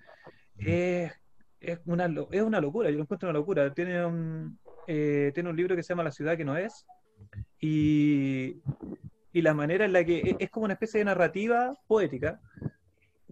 es, 0.66 1.12
es, 1.60 1.80
una, 1.86 2.06
es 2.32 2.42
una 2.42 2.62
locura, 2.62 2.90
yo 2.90 2.98
lo 2.98 3.04
encuentro 3.04 3.30
una 3.30 3.40
locura. 3.40 3.74
Tiene 3.74 4.06
un, 4.06 4.60
eh, 4.88 5.32
tiene 5.34 5.50
un 5.50 5.56
libro 5.56 5.76
que 5.76 5.84
se 5.84 5.90
llama 5.90 6.04
La 6.04 6.12
ciudad 6.12 6.38
que 6.38 6.46
no 6.46 6.58
es, 6.58 6.86
y, 7.60 8.62
y 9.32 9.42
la 9.42 9.54
manera 9.54 9.86
en 9.86 9.94
la 9.94 10.04
que 10.04 10.20
es, 10.20 10.36
es 10.40 10.50
como 10.50 10.66
una 10.66 10.74
especie 10.74 11.00
de 11.00 11.06
narrativa 11.06 11.78
poética, 11.88 12.40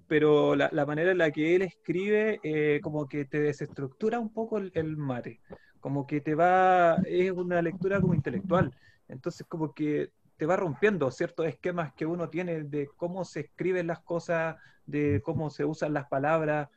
pero 0.08 0.56
la, 0.56 0.70
la 0.72 0.86
manera 0.86 1.12
en 1.12 1.20
la 1.20 1.32
que 1.32 1.56
él 1.56 1.62
escribe 1.62 2.40
eh, 2.44 2.80
como 2.82 3.08
que 3.08 3.26
te 3.26 3.40
desestructura 3.42 4.20
un 4.20 4.34
poco 4.34 4.58
el, 4.58 4.72
el 4.74 4.98
mate, 4.98 5.40
como 5.80 6.08
que 6.08 6.22
te 6.22 6.36
va, 6.36 6.96
es 7.06 7.32
una 7.32 7.62
lectura 7.62 8.02
como 8.02 8.14
intelectual, 8.14 8.74
entonces 9.08 9.46
como 9.48 9.74
que 9.74 10.10
te 10.38 10.46
va 10.46 10.56
rompiendo 10.56 11.12
ciertos 11.12 11.48
esquemas 11.48 11.94
que 11.94 12.06
uno 12.06 12.30
tiene 12.30 12.64
de 12.64 12.88
cómo 12.96 13.26
se 13.26 13.42
escriben 13.42 13.88
las 13.88 14.00
cosas, 14.00 14.56
de 14.86 15.22
cómo 15.24 15.50
se 15.50 15.66
usan 15.66 15.94
las 15.94 16.08
palabras, 16.08 16.70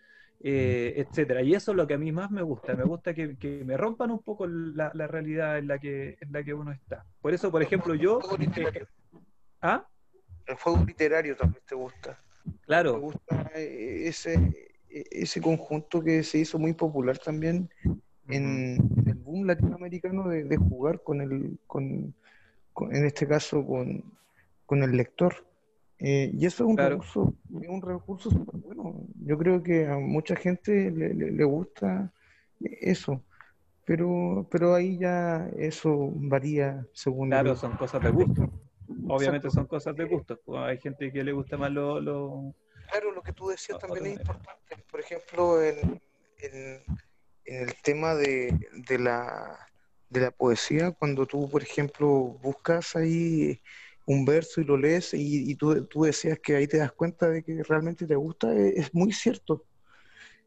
eh, 0.45 0.95
etcétera. 0.97 1.43
Y 1.43 1.55
eso 1.55 1.71
es 1.71 1.77
lo 1.77 1.87
que 1.87 1.95
a 1.95 1.99
mí 1.99 2.11
más 2.13 2.31
me 2.31 2.43
gusta, 2.43 2.75
me 2.75 2.85
gusta 2.85 3.15
que, 3.15 3.37
que 3.37 3.63
me 3.65 3.77
rompan 3.77 4.11
un 4.11 4.19
poco 4.23 4.47
la, 4.47 4.91
la 4.95 5.07
realidad 5.07 5.59
en 5.59 5.69
la, 5.69 5.79
que, 5.79 6.17
en 6.21 6.33
la 6.33 6.43
que 6.43 6.53
uno 6.55 6.73
está. 6.73 7.05
Por 7.21 7.33
eso, 7.33 7.51
por 7.51 7.63
ejemplo, 7.63 7.95
yo... 7.95 8.17
El 8.19 8.23
fuego 8.23 8.37
literario. 8.39 8.89
¿Ah? 9.63 9.87
El 10.47 10.57
fuego 10.57 10.85
literario 10.85 11.37
también 11.37 11.63
te 11.67 11.75
gusta. 11.75 12.19
Me 12.45 12.53
Claro, 12.67 12.99
gusta 13.01 13.51
eh, 13.55 14.09
ese, 14.09 14.35
eh, 14.91 15.05
ese 15.13 15.41
conjunto 15.41 16.03
que 16.03 16.25
se 16.25 16.39
hizo 16.39 16.59
muy 16.59 16.73
popular 16.73 17.17
también 17.19 17.71
en, 18.29 18.77
en 18.97 19.09
el 19.09 19.15
boom 19.15 19.47
latinoamericano 19.47 20.29
de, 20.29 20.43
de 20.45 20.57
jugar 20.57 21.01
con 21.03 21.21
el, 21.21 21.59
con, 21.69 22.13
con- 22.73 22.95
en 22.95 23.05
este 23.05 23.29
caso 23.29 23.65
con, 23.65 24.03
con 24.67 24.83
el 24.83 24.97
lector. 24.97 25.47
Eh, 26.05 26.33
y 26.35 26.47
eso 26.47 26.65
es 26.65 26.71
un 26.71 26.77
Claro. 26.77 26.97
recurso, 26.97 27.35
es 27.63 27.69
un 27.69 27.81
recurso 27.81 28.29
súper 28.31 28.57
bueno. 28.61 29.07
Yo 29.25 29.39
creo 29.39 29.63
que 29.63 29.87
a 29.87 29.97
mucha 29.99 30.35
gente 30.35 30.91
le, 30.91 31.15
le- 31.15 31.31
le 31.31 31.45
gusta 31.45 32.13
eso, 32.61 33.25
pero, 33.85 34.47
pero 34.51 34.75
ahí 34.75 34.99
ya 34.99 35.49
eso 35.57 36.11
varía 36.15 36.85
según 36.93 37.29
claro, 37.31 37.53
el- 37.53 37.57
son 37.57 37.77
cosas 37.77 38.03
de 38.03 38.11
gusto. 38.11 38.43
Obviamente 39.09 39.47
Exacto. 39.47 39.51
son 39.51 39.67
cosas 39.67 39.95
de 39.97 40.05
gusto. 40.05 40.41
Pues 40.45 40.61
hay 40.61 40.79
gente 40.79 41.13
que 41.13 41.23
le 41.23 41.33
gusta 41.33 41.57
más 41.57 41.71
lo... 41.71 42.01
lo- 42.01 42.53
Claro, 42.91 43.13
lo 43.13 43.23
que 43.23 43.33
tú 43.33 43.49
decías 43.49 43.79
también 43.79 44.07
es 44.07 44.13
importante. 44.19 44.85
Por 44.91 45.01
ejemplo, 45.01 45.63
en, 45.63 46.01
en- 46.39 46.83
en 47.45 47.69
el 47.69 47.75
tema 47.83 48.15
de, 48.15 48.59
de 48.89 48.99
la, 48.99 49.57
de 50.11 50.21
la 50.21 50.31
poesía, 50.33 50.91
cuando 50.91 51.27
tú, 51.27 51.49
por 51.49 51.63
ejemplo, 51.63 52.09
buscas 52.43 52.95
ahí 52.97 53.61
un 54.07 54.25
verso 54.25 54.61
y 54.61 54.65
lo 54.65 54.77
lees 54.77 55.15
y, 55.15 55.51
y 55.51 55.55
tú, 55.57 55.85
tú 55.87 56.03
decías 56.05 56.39
que 56.41 56.57
ahí 56.57 56.67
te 56.67 56.79
das 56.79 56.93
cuenta 56.93 57.29
de 57.29 57.43
que 57.43 57.63
realmente 57.63 58.07
te 58.07 58.17
gusta, 58.17 58.55
es, 58.55 58.77
es 58.77 58.95
muy 58.95 59.13
cierto. 59.13 59.65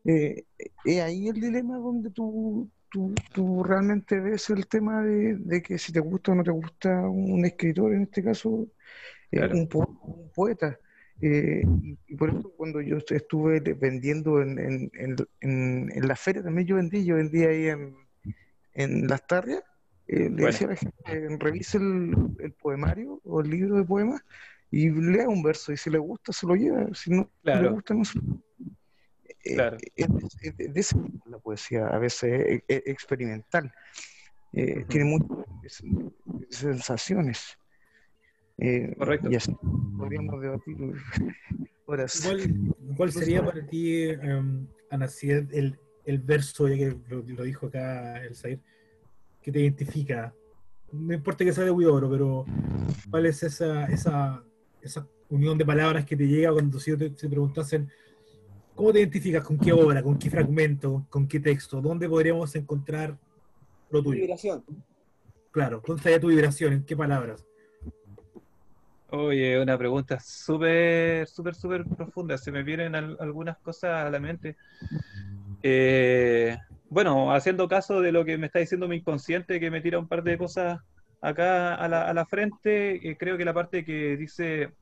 Eh, 0.05 0.45
es 0.85 1.01
ahí 1.01 1.27
el 1.27 1.35
dilema 1.41 1.77
donde 1.77 2.11
tú, 2.11 2.69
tú, 2.89 3.13
tú 3.33 3.63
realmente 3.63 4.19
ves 4.19 4.49
el 4.51 4.67
tema 4.67 5.03
de, 5.03 5.35
de 5.37 5.61
que 5.61 5.77
si 5.77 5.91
te 5.91 5.99
gusta 5.99 6.31
o 6.31 6.35
no 6.35 6.43
te 6.43 6.51
gusta 6.51 7.01
un 7.09 7.45
escritor, 7.45 7.93
en 7.93 8.03
este 8.03 8.23
caso, 8.23 8.67
eh, 9.31 9.37
Claro. 9.39 9.55
un, 9.57 9.67
po- 9.67 9.99
un 10.03 10.31
poeta. 10.31 10.79
Eh, 11.21 11.63
y, 11.81 11.97
y 12.07 12.15
por 12.17 12.29
eso 12.29 12.53
cuando 12.57 12.81
yo 12.81 12.97
est- 12.97 13.11
estuve 13.13 13.59
vendiendo 13.61 14.41
en, 14.41 14.59
en, 14.59 14.91
en, 14.93 15.15
en- 15.41 15.91
en 15.95 16.07
la 16.07 16.15
feria, 16.15 16.43
también 16.43 16.67
yo 16.67 16.75
vendí, 16.75 17.05
yo 17.05 17.15
vendí 17.15 17.43
ahí 17.45 17.67
en, 17.69 17.95
en 18.73 19.07
Las 19.07 19.25
Tarrias, 19.27 19.63
eh, 20.07 20.19
le 20.19 20.29
Bueno. 20.29 20.45
decía 20.47 20.67
a 20.67 20.69
la 20.71 20.75
gente, 20.75 20.95
eh, 21.05 21.37
revise 21.39 21.77
el, 21.77 22.13
el 22.39 22.53
poemario 22.53 23.19
o 23.23 23.41
el 23.41 23.49
libro 23.49 23.75
de 23.77 23.83
poemas 23.83 24.21
y 24.71 24.89
lea 24.89 25.27
un 25.29 25.41
verso, 25.43 25.71
y 25.71 25.77
si 25.77 25.89
le 25.89 25.97
gusta 25.99 26.31
se 26.33 26.45
lo 26.47 26.55
lleva, 26.55 26.87
si 26.93 27.11
no 27.11 27.21
le 27.23 27.29
Claro. 27.43 27.71
gusta 27.73 27.93
no 27.93 28.03
se 28.05 28.19
lo 28.19 28.41
eh, 29.43 29.53
Claro. 29.55 29.77
es, 29.95 30.07
es- 30.07 30.57
es 30.57 30.73
de 30.73 30.79
ese 30.79 30.97
tipo 30.99 31.29
la 31.29 31.37
poesía, 31.39 31.87
a 31.87 31.99
veces 31.99 32.23
eh, 32.23 32.63
eh, 32.67 32.83
experimental. 32.87 33.71
Eh, 34.53 34.79
Ujú. 34.79 34.87
Tiene 34.87 35.05
muchas 35.05 35.83
sensaciones. 36.49 37.57
Eh, 38.57 38.95
Correcto. 38.97 39.29
Y 39.31 39.35
así 39.35 39.55
podríamos 39.97 40.41
debatir 40.41 40.77
horas. 41.85 42.21
¿Cuál, 42.23 42.39
cuál 42.95 43.11
sería 43.11 43.43
para 43.43 43.65
ti, 43.65 44.07
um, 44.15 44.67
Ana, 44.89 45.07
si 45.07 45.29
es 45.31 45.43
el, 45.51 45.77
el 46.05 46.19
verso, 46.19 46.67
ya 46.67 46.75
que 46.77 46.97
lo, 47.09 47.21
lo 47.21 47.43
dijo 47.43 47.67
acá 47.67 48.23
el 48.23 48.35
Zair, 48.35 48.59
que 49.45 49.51
te 49.51 49.59
identifica? 49.59 50.33
No 50.91 51.13
importa 51.13 51.45
que 51.45 51.53
sea 51.53 51.63
de 51.65 51.69
Huidobro, 51.69 52.09
pero 52.09 52.45
¿cuál 53.11 53.27
es 53.27 53.43
esa, 53.43 53.85
esa, 53.85 54.43
esa 54.81 55.07
unión 55.29 55.55
de 55.55 55.63
palabras 55.63 56.03
que 56.03 56.17
te 56.17 56.25
llega 56.27 56.51
cuando 56.51 56.79
si 56.79 56.97
te, 56.97 57.15
se 57.15 57.29
preguntasen 57.29 57.87
cómo 58.73 58.91
te 58.91 58.99
identificas, 59.01 59.43
con 59.43 59.59
qué 59.59 59.71
obra, 59.71 60.01
con 60.01 60.17
qué 60.17 60.31
fragmento, 60.31 61.05
con 61.11 61.27
qué 61.27 61.39
texto, 61.39 61.79
dónde 61.79 62.09
podríamos 62.09 62.55
encontrar 62.55 63.19
lo 63.91 64.01
tuyo? 64.01 64.21
Vibración. 64.21 64.65
Claro, 65.51 65.79
¿dónde 65.85 65.99
estaría 65.99 66.19
tu 66.19 66.29
vibración? 66.29 66.73
¿En 66.73 66.83
qué 66.83 66.97
palabras? 66.97 67.45
Oye, 69.11 69.61
una 69.61 69.77
pregunta 69.77 70.19
súper, 70.19 71.27
súper, 71.27 71.53
súper 71.53 71.85
profunda. 71.85 72.35
Se 72.39 72.51
me 72.51 72.63
vienen 72.63 72.95
al- 72.95 73.17
algunas 73.19 73.59
cosas 73.59 74.07
a 74.07 74.09
la 74.09 74.19
mente. 74.19 74.57
Eh, 75.61 76.57
bueno, 76.89 77.33
haciendo 77.33 77.67
caso 77.67 78.01
de 78.01 78.11
lo 78.11 78.23
que 78.25 78.37
me 78.37 78.47
está 78.47 78.59
diciendo 78.59 78.87
mi 78.87 78.97
inconsciente, 78.97 79.59
que 79.59 79.71
me 79.71 79.81
tira 79.81 79.99
un 79.99 80.07
par 80.07 80.23
de 80.23 80.37
cosas 80.37 80.79
acá 81.21 81.75
a 81.75 81.87
la, 81.87 82.07
a 82.07 82.13
la 82.13 82.25
frente, 82.25 83.09
eh, 83.09 83.17
creo 83.17 83.37
que 83.37 83.45
la 83.45 83.53
parte 83.53 83.83
que 83.83 84.15
dice, 84.17 84.73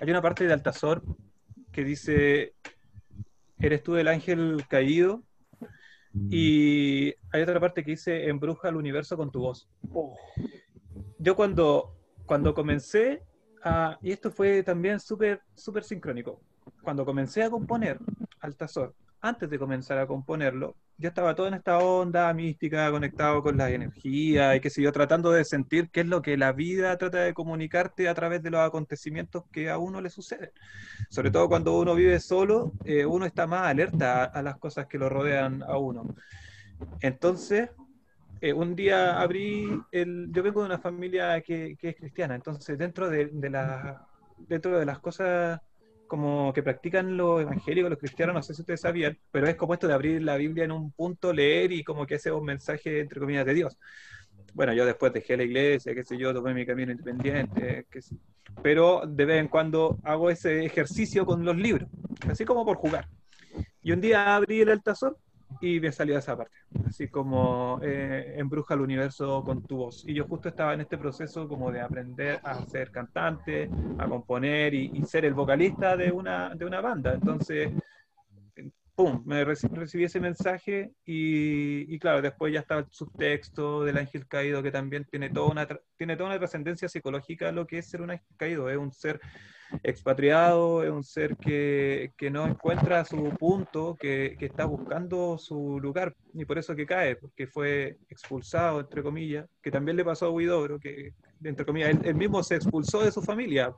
hay 0.00 0.10
una 0.10 0.22
parte 0.22 0.46
de 0.46 0.52
Altazor 0.52 1.02
que 1.72 1.84
dice, 1.84 2.54
eres 3.58 3.82
tú 3.82 3.96
el 3.96 4.08
ángel 4.08 4.64
caído, 4.68 5.22
y 6.28 7.14
hay 7.32 7.42
otra 7.42 7.60
parte 7.60 7.84
que 7.84 7.92
dice, 7.92 8.28
embruja 8.28 8.68
el 8.68 8.76
universo 8.76 9.16
con 9.16 9.30
tu 9.30 9.40
voz. 9.40 9.68
Yo 11.18 11.36
cuando, 11.36 11.96
cuando 12.26 12.52
comencé, 12.52 13.22
a- 13.62 13.96
y 14.02 14.10
esto 14.10 14.30
fue 14.30 14.62
también 14.62 14.98
súper 14.98 15.40
súper 15.54 15.84
sincrónico, 15.84 16.40
cuando 16.82 17.04
comencé 17.04 17.42
a 17.42 17.50
componer 17.50 17.98
Altazor, 18.40 18.94
antes 19.20 19.48
de 19.50 19.58
comenzar 19.58 19.98
a 19.98 20.06
componerlo, 20.06 20.76
yo 21.00 21.08
estaba 21.08 21.34
todo 21.34 21.48
en 21.48 21.54
esta 21.54 21.78
onda 21.78 22.32
mística, 22.34 22.90
conectado 22.90 23.42
con 23.42 23.56
las 23.56 23.70
energías 23.70 24.54
y 24.54 24.60
qué 24.60 24.68
sé 24.68 24.82
yo, 24.82 24.92
tratando 24.92 25.32
de 25.32 25.44
sentir 25.46 25.88
qué 25.90 26.00
es 26.00 26.06
lo 26.06 26.20
que 26.20 26.36
la 26.36 26.52
vida 26.52 26.96
trata 26.98 27.18
de 27.18 27.32
comunicarte 27.32 28.06
a 28.06 28.14
través 28.14 28.42
de 28.42 28.50
los 28.50 28.60
acontecimientos 28.60 29.44
que 29.50 29.70
a 29.70 29.78
uno 29.78 30.02
le 30.02 30.10
suceden. 30.10 30.50
Sobre 31.08 31.30
todo 31.30 31.48
cuando 31.48 31.78
uno 31.78 31.94
vive 31.94 32.20
solo, 32.20 32.72
eh, 32.84 33.06
uno 33.06 33.24
está 33.24 33.46
más 33.46 33.66
alerta 33.66 34.24
a, 34.24 34.42
las 34.42 34.58
cosas 34.58 34.86
que 34.86 34.98
lo 34.98 35.08
rodean 35.08 35.62
a 35.62 35.78
uno. 35.78 36.14
Entonces, 37.00 37.70
eh, 38.42 38.52
un 38.52 38.76
día 38.76 39.20
abrí 39.20 39.68
el. 39.92 40.28
Yo 40.32 40.42
vengo 40.42 40.60
de 40.60 40.66
una 40.66 40.78
familia 40.78 41.40
que, 41.40 41.76
que 41.78 41.90
es 41.90 41.96
cristiana, 41.96 42.34
entonces 42.34 42.76
dentro 42.76 43.08
de, 43.08 43.26
de 43.26 43.50
la, 43.50 44.06
dentro 44.36 44.78
de 44.78 44.84
las 44.84 44.98
cosas 44.98 45.60
como 46.10 46.52
que 46.52 46.62
practican 46.64 47.16
los 47.16 47.40
evangélicos, 47.42 47.88
los 47.88 47.98
cristianos, 48.00 48.34
no 48.34 48.42
sé 48.42 48.52
si 48.54 48.62
ustedes 48.62 48.80
sabían, 48.80 49.16
pero 49.30 49.46
es 49.48 49.54
como 49.56 49.74
esto 49.74 49.86
de 49.88 49.94
abrir 49.94 50.20
la 50.22 50.36
Biblia 50.36 50.64
en 50.64 50.72
un 50.72 50.90
punto, 50.92 51.32
leer 51.32 51.70
y 51.72 51.84
como 51.84 52.04
que 52.06 52.16
ese 52.16 52.30
es 52.30 52.34
un 52.34 52.44
mensaje, 52.44 53.00
entre 53.00 53.20
comillas, 53.20 53.46
de 53.46 53.54
Dios. 53.54 53.78
Bueno, 54.52 54.72
yo 54.74 54.84
después 54.84 55.12
dejé 55.12 55.36
la 55.36 55.44
iglesia, 55.44 55.94
qué 55.94 56.02
sé 56.04 56.18
yo, 56.18 56.34
tomé 56.34 56.52
mi 56.52 56.66
camino 56.66 56.90
independiente, 56.90 57.86
qué 57.90 58.02
sé- 58.02 58.16
pero 58.62 59.02
de 59.06 59.24
vez 59.24 59.40
en 59.40 59.48
cuando 59.48 59.98
hago 60.02 60.30
ese 60.30 60.64
ejercicio 60.64 61.24
con 61.24 61.44
los 61.44 61.56
libros, 61.56 61.88
así 62.28 62.44
como 62.44 62.64
por 62.64 62.76
jugar. 62.76 63.06
Y 63.82 63.92
un 63.92 64.00
día 64.00 64.34
abrí 64.34 64.60
el 64.62 64.70
Altazor 64.70 65.16
y 65.60 65.80
me 65.80 65.92
salió 65.92 66.16
esa 66.18 66.36
parte, 66.36 66.56
así 66.86 67.08
como 67.08 67.80
eh, 67.82 68.34
embruja 68.36 68.74
el 68.74 68.80
universo 68.80 69.42
con 69.44 69.62
tu 69.62 69.76
voz. 69.76 70.04
Y 70.06 70.14
yo 70.14 70.24
justo 70.26 70.48
estaba 70.48 70.74
en 70.74 70.82
este 70.82 70.96
proceso 70.98 71.48
como 71.48 71.70
de 71.70 71.80
aprender 71.80 72.40
a 72.42 72.64
ser 72.66 72.90
cantante, 72.90 73.68
a 73.98 74.06
componer 74.06 74.74
y, 74.74 74.90
y 74.94 75.02
ser 75.04 75.24
el 75.24 75.34
vocalista 75.34 75.96
de 75.96 76.12
una, 76.12 76.54
de 76.54 76.64
una 76.64 76.80
banda. 76.80 77.14
Entonces, 77.14 77.72
¡pum! 78.94 79.22
Me 79.26 79.44
reci- 79.44 79.70
recibí 79.70 80.04
ese 80.04 80.20
mensaje 80.20 80.92
y, 81.04 81.94
y 81.94 81.98
claro, 81.98 82.22
después 82.22 82.52
ya 82.52 82.60
estaba 82.60 82.80
el 82.80 82.86
subtexto 82.90 83.84
del 83.84 83.98
ángel 83.98 84.26
caído 84.26 84.62
que 84.62 84.70
también 84.70 85.04
tiene 85.04 85.30
toda 85.30 85.50
una, 85.50 85.66
tra- 85.66 85.80
tiene 85.96 86.16
toda 86.16 86.30
una 86.30 86.38
trascendencia 86.38 86.88
psicológica 86.88 87.50
lo 87.52 87.66
que 87.66 87.78
es 87.78 87.88
ser 87.88 88.02
un 88.02 88.10
ángel 88.10 88.26
caído. 88.36 88.68
Es 88.68 88.76
un 88.76 88.92
ser 88.92 89.20
expatriado, 89.82 90.82
es 90.82 90.90
un 90.90 91.04
ser 91.04 91.36
que, 91.36 92.12
que 92.16 92.30
no 92.30 92.46
encuentra 92.46 93.04
su 93.04 93.30
punto, 93.38 93.96
que, 93.98 94.36
que 94.38 94.46
está 94.46 94.64
buscando 94.64 95.38
su 95.38 95.78
lugar 95.80 96.14
y 96.34 96.44
por 96.44 96.58
eso 96.58 96.74
que 96.74 96.86
cae, 96.86 97.16
porque 97.16 97.46
fue 97.46 97.98
expulsado, 98.08 98.80
entre 98.80 99.02
comillas, 99.02 99.46
que 99.62 99.70
también 99.70 99.96
le 99.96 100.04
pasó 100.04 100.26
a 100.26 100.30
Huidobro, 100.30 100.78
que 100.78 101.12
entre 101.44 101.64
comillas, 101.64 101.96
él, 102.02 102.14
mismo 102.14 102.42
se 102.42 102.56
expulsó 102.56 103.02
de 103.02 103.12
su 103.12 103.22
familia 103.22 103.72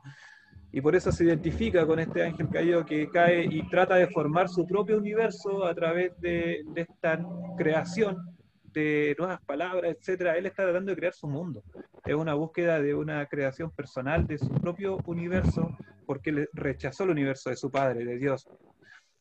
y 0.71 0.81
por 0.81 0.95
eso 0.95 1.11
se 1.11 1.23
identifica 1.23 1.85
con 1.85 1.99
este 1.99 2.23
ángel 2.23 2.49
caído 2.49 2.85
que 2.85 3.07
cae 3.09 3.45
y 3.45 3.67
trata 3.69 3.95
de 3.95 4.07
formar 4.07 4.49
su 4.49 4.65
propio 4.65 4.97
universo 4.97 5.65
a 5.65 5.73
través 5.73 6.19
de 6.19 6.63
esta 6.75 7.19
creación 7.57 8.32
de 8.73 9.15
nuevas 9.17 9.41
palabras, 9.45 9.95
etcétera. 9.97 10.37
Él 10.37 10.45
está 10.45 10.63
tratando 10.63 10.91
de 10.91 10.97
crear 10.97 11.13
su 11.13 11.27
mundo. 11.27 11.63
Es 12.05 12.15
una 12.15 12.33
búsqueda 12.33 12.81
de 12.81 12.95
una 12.95 13.25
creación 13.27 13.71
personal 13.71 14.25
de 14.27 14.37
su 14.37 14.49
propio 14.49 14.97
universo 15.05 15.69
porque 16.05 16.31
le 16.31 16.49
rechazó 16.53 17.03
el 17.05 17.11
universo 17.11 17.49
de 17.49 17.55
su 17.55 17.71
padre, 17.71 18.03
de 18.03 18.17
Dios, 18.17 18.47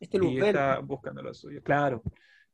Este 0.00 0.18
y 0.24 0.38
está 0.38 0.80
buscando 0.80 1.22
lo 1.22 1.32
suyo. 1.32 1.62
Claro, 1.62 2.02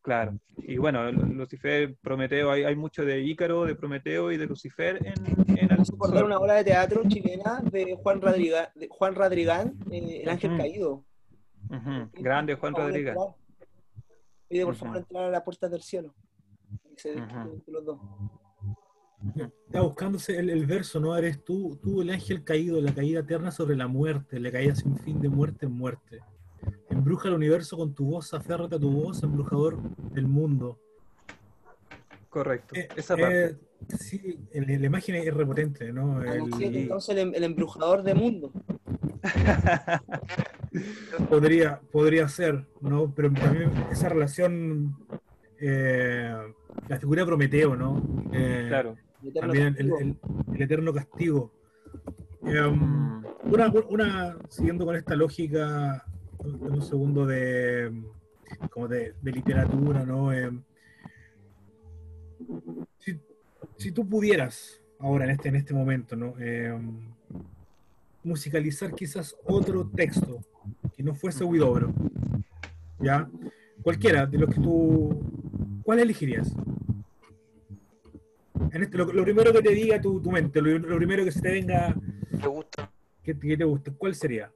claro. 0.02 0.38
Y 0.58 0.76
bueno, 0.76 1.10
Lu- 1.10 1.32
Lucifer, 1.34 1.96
Prometeo, 2.02 2.50
hay, 2.50 2.64
hay 2.64 2.76
mucho 2.76 3.04
de 3.04 3.20
Ícaro, 3.20 3.64
de 3.64 3.74
Prometeo 3.74 4.30
y 4.32 4.36
de 4.36 4.46
Lucifer 4.46 4.98
en, 5.06 5.58
en 5.58 5.72
acordar 5.72 5.80
Alcazar. 5.80 6.24
una 6.24 6.38
obra 6.38 6.54
de 6.54 6.64
teatro 6.64 7.02
chilena 7.08 7.60
de 7.70 7.96
Juan, 8.02 8.20
de 8.20 8.88
Juan 8.90 9.14
Radrigán, 9.14 9.74
eh, 9.90 10.20
El 10.24 10.28
Ángel. 10.28 10.56
Caído. 10.58 11.04
Grande 12.14 12.54
Juan 12.54 12.74
Rodríguez. 12.74 13.16
Pide 14.48 14.64
por 14.64 14.74
favor 14.76 14.96
entrar 14.98 15.24
a 15.24 15.30
las 15.30 15.42
puertas 15.42 15.70
del 15.70 15.82
cielo. 15.82 16.14
Y 16.98 17.00
se 17.00 17.10
Ujú. 17.12 17.20
despiden 17.20 17.52
entre 17.54 17.72
los 17.72 17.84
dos. 17.84 17.98
Está 19.66 19.80
buscándose 19.82 20.38
el, 20.38 20.50
el 20.50 20.66
verso, 20.66 21.00
¿no? 21.00 21.16
Eres 21.16 21.42
tú, 21.44 21.78
tú 21.82 22.02
el 22.02 22.10
ángel 22.10 22.44
caído, 22.44 22.80
la 22.80 22.94
caída 22.94 23.20
eterna 23.20 23.50
sobre 23.50 23.76
la 23.76 23.86
muerte, 23.86 24.38
la 24.40 24.50
caída 24.50 24.74
sin 24.74 24.96
fin 24.98 25.20
de 25.20 25.28
muerte 25.28 25.66
en 25.66 25.72
muerte. 25.72 26.20
Embruja 26.90 27.28
el 27.28 27.34
universo 27.34 27.76
con 27.76 27.94
tu 27.94 28.06
voz, 28.06 28.32
aférrate 28.34 28.76
a 28.76 28.80
tu 28.80 28.90
voz, 28.90 29.22
embrujador 29.22 29.78
del 30.12 30.26
mundo. 30.26 30.78
Correcto. 32.28 32.74
Eh, 32.76 32.88
Esa 32.96 33.16
parte. 33.16 33.44
eh, 33.46 33.56
sí, 33.98 34.38
el- 34.52 34.80
la 34.80 34.86
imagen 34.86 35.14
es 35.16 35.34
repotente, 35.34 35.92
¿no? 35.92 36.18
Ah, 36.18 36.34
El- 36.34 36.52
sí, 36.54 36.64
entonces 36.64 37.16
el, 37.16 37.34
el 37.34 37.44
embrujador 37.44 38.02
de 38.02 38.14
mundo. 38.14 38.52
podría, 41.28 41.80
podría 41.92 42.28
ser, 42.28 42.66
¿no? 42.80 43.12
Pero 43.14 43.32
también 43.32 43.70
esa 43.90 44.08
relación, 44.08 44.96
eh, 45.60 46.34
la 46.88 46.98
figura 46.98 47.22
de 47.22 47.26
Prometeo, 47.26 47.74
¿no? 47.76 48.02
Eh, 48.32 48.66
claro. 48.68 48.96
el 49.24 49.32
También 49.32 49.76
el, 49.78 49.90
castigo. 49.90 49.98
el- 49.98 50.54
el 50.54 50.62
eterno 50.62 50.92
castigo. 50.92 51.52
Eh, 52.46 52.60
Mm, 52.70 53.24
una, 53.52 53.72
una, 53.88 54.36
siguiendo 54.48 54.84
con 54.86 54.94
esta 54.96 55.16
lógica, 55.16 56.04
un 56.38 56.80
segundo 56.82 57.26
de, 57.26 57.92
como 58.70 58.86
de, 58.88 59.14
de 59.20 59.32
literatura, 59.32 60.04
¿no? 60.04 60.32
Eh, 60.32 60.50
si, 62.98 63.18
si 63.76 63.92
tú 63.92 64.06
pudieras, 64.08 64.80
ahora 64.98 65.24
en 65.24 65.30
este, 65.30 65.48
en 65.48 65.56
este 65.56 65.74
momento, 65.74 66.14
¿no? 66.16 66.34
Eh, 66.38 66.76
musicalizar 68.22 68.94
quizás 68.94 69.34
otro 69.44 69.88
texto 69.94 70.38
que 70.96 71.02
no 71.02 71.14
fuese 71.14 71.44
Huidobro, 71.44 71.92
¿ya? 73.00 73.28
Cualquiera 73.82 74.26
de 74.26 74.38
los 74.38 74.54
que 74.54 74.60
tú... 74.60 75.20
¿Cuál 75.88 76.00
elegirías? 76.00 76.52
En 78.72 78.82
este, 78.82 78.98
lo, 78.98 79.06
lo 79.10 79.24
primero 79.24 79.50
que 79.54 79.62
te 79.62 79.70
diga 79.70 79.98
tu, 79.98 80.20
tu 80.20 80.30
mente, 80.30 80.60
lo, 80.60 80.78
lo 80.78 80.96
primero 80.98 81.24
que 81.24 81.32
se 81.32 81.40
te 81.40 81.50
venga, 81.50 81.94
¿Te 82.38 82.46
gusta? 82.46 82.92
que, 83.22 83.38
que 83.38 83.56
te 83.56 83.64
guste, 83.64 83.92
¿cuál 83.96 84.14
sería? 84.14 84.52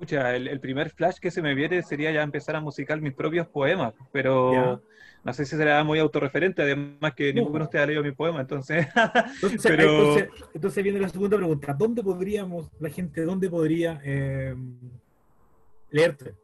Pucha, 0.00 0.34
el, 0.34 0.48
el 0.48 0.58
primer 0.58 0.90
flash 0.90 1.18
que 1.20 1.30
se 1.30 1.42
me 1.42 1.54
viene 1.54 1.80
sería 1.84 2.10
ya 2.10 2.24
empezar 2.24 2.56
a 2.56 2.60
musicar 2.60 3.00
mis 3.00 3.14
propios 3.14 3.46
poemas, 3.46 3.94
pero 4.10 4.52
Ya. 4.52 4.80
no 5.22 5.32
sé 5.32 5.44
si 5.44 5.54
será 5.56 5.84
muy 5.84 6.00
autorreferente, 6.00 6.60
además 6.62 7.14
que 7.14 7.32
No. 7.32 7.42
ninguno 7.42 7.58
de 7.60 7.64
ustedes 7.66 7.84
ha 7.84 7.86
leído 7.86 8.02
mi 8.02 8.10
poema, 8.10 8.40
entonces... 8.40 8.88
Entonces, 9.34 9.62
Pero- 9.62 9.82
entonces, 9.92 10.28
entonces 10.54 10.82
viene 10.82 10.98
la 10.98 11.08
segunda 11.08 11.36
pregunta. 11.36 11.72
¿Dónde 11.72 12.02
podríamos, 12.02 12.68
la 12.80 12.88
gente, 12.90 13.20
dónde 13.22 13.48
podría 13.48 14.00
eh, 14.02 14.56
leerte? 15.92 16.34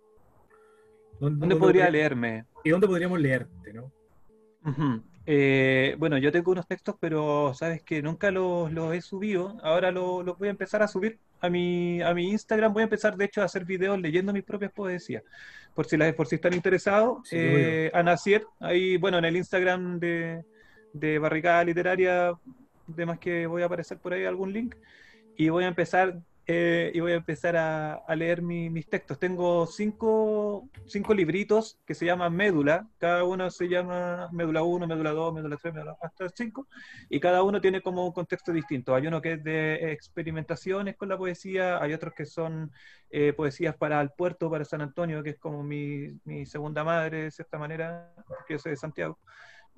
¿Dónde 1.20 1.56
podría 1.56 1.90
leerme? 1.90 2.44
¿Y 2.64 2.70
dónde 2.70 2.86
podríamos 2.86 3.20
leerte, 3.20 3.72
no? 3.72 3.92
Eh, 5.26 5.94
bueno, 5.98 6.16
yo 6.18 6.32
tengo 6.32 6.52
unos 6.52 6.66
textos, 6.66 6.96
pero 6.98 7.52
sabes 7.54 7.82
que 7.82 8.00
nunca 8.02 8.30
los, 8.30 8.72
los 8.72 8.94
he 8.94 9.00
subido. 9.02 9.58
Ahora 9.62 9.90
lo- 9.90 10.22
los 10.22 10.38
voy 10.38 10.48
a 10.48 10.50
empezar 10.52 10.82
a 10.82 10.88
subir 10.88 11.18
a 11.40 11.50
mi, 11.50 12.00
a 12.02 12.14
mi 12.14 12.30
Instagram. 12.30 12.72
Voy 12.72 12.80
a 12.80 12.84
empezar, 12.84 13.16
de 13.16 13.26
hecho, 13.26 13.42
a 13.42 13.44
hacer 13.44 13.64
videos 13.64 14.00
leyendo 14.00 14.32
mis 14.32 14.42
propias 14.44 14.72
poesías. 14.72 15.22
Por 15.74 15.86
si, 15.86 15.96
las, 15.96 16.14
por 16.14 16.26
si 16.26 16.36
están 16.36 16.54
interesados, 16.54 17.28
Sí, 17.28 17.36
eh, 17.38 17.90
Anacier, 17.94 18.44
ahí, 18.58 18.96
bueno, 18.96 19.18
en 19.18 19.26
el 19.26 19.36
Instagram 19.36 19.98
de, 20.00 20.44
de 20.94 21.18
Barricada 21.18 21.62
Literaria, 21.64 22.32
además 22.90 23.18
que 23.18 23.46
voy 23.46 23.62
a 23.62 23.66
aparecer 23.66 23.98
por 23.98 24.14
ahí 24.14 24.24
algún 24.24 24.52
link. 24.52 24.74
Y 25.36 25.50
voy 25.50 25.64
a 25.64 25.68
empezar, 25.68 26.18
eh, 26.51 26.90
y 26.94 27.01
voy 27.01 27.12
a, 27.12 27.16
empezar 27.16 27.57
a, 27.57 27.94
a 27.96 28.16
leer 28.16 28.40
mi- 28.40 28.70
mis 28.70 28.88
textos. 28.88 29.18
Tengo 29.18 29.66
cinco, 29.66 30.68
cinco 30.86 31.12
libritos 31.12 31.78
que 31.86 31.94
se 31.94 32.07
llaman 32.07 32.34
Médula. 32.34 32.88
Cada 32.99 33.24
uno 33.24 33.51
se 33.51 33.68
llama 33.68 34.28
Médula 34.32 34.62
1, 34.62 34.86
Médula 34.86 35.11
2, 35.11 35.34
Médula 35.34 35.57
3, 35.59 35.74
Médula 35.74 35.96
hasta 36.01 36.28
5. 36.30 36.66
Y 37.11 37.20
cada 37.20 37.42
uno 37.42 37.61
tiene 37.61 37.82
como 37.82 38.07
un 38.07 38.12
contexto 38.12 38.51
distinto. 38.53 38.94
Hay 38.94 39.07
uno 39.07 39.20
que 39.20 39.32
es 39.34 39.44
de 39.44 39.92
experimentaciones 39.92 40.96
con 40.96 41.11
la 41.11 41.18
poesía, 41.18 41.82
hay 41.82 41.92
otros 41.92 42.14
que 42.14 42.24
son 42.24 42.72
eh, 43.11 43.34
poesías 43.34 43.76
para 43.76 44.01
el 44.01 44.11
puerto, 44.11 44.51
para 44.51 44.64
San 44.64 44.80
Antonio, 44.80 45.22
que 45.22 45.30
es 45.30 45.38
como 45.38 45.62
mi, 45.62 46.18
mi 46.24 46.46
segunda 46.46 46.82
madre, 46.82 47.24
de 47.24 47.30
cierta 47.30 47.59
manera, 47.59 48.11
porque 48.26 48.55
yo 48.55 48.59
soy 48.59 48.70
de 48.70 48.76
Santiago. 48.76 49.18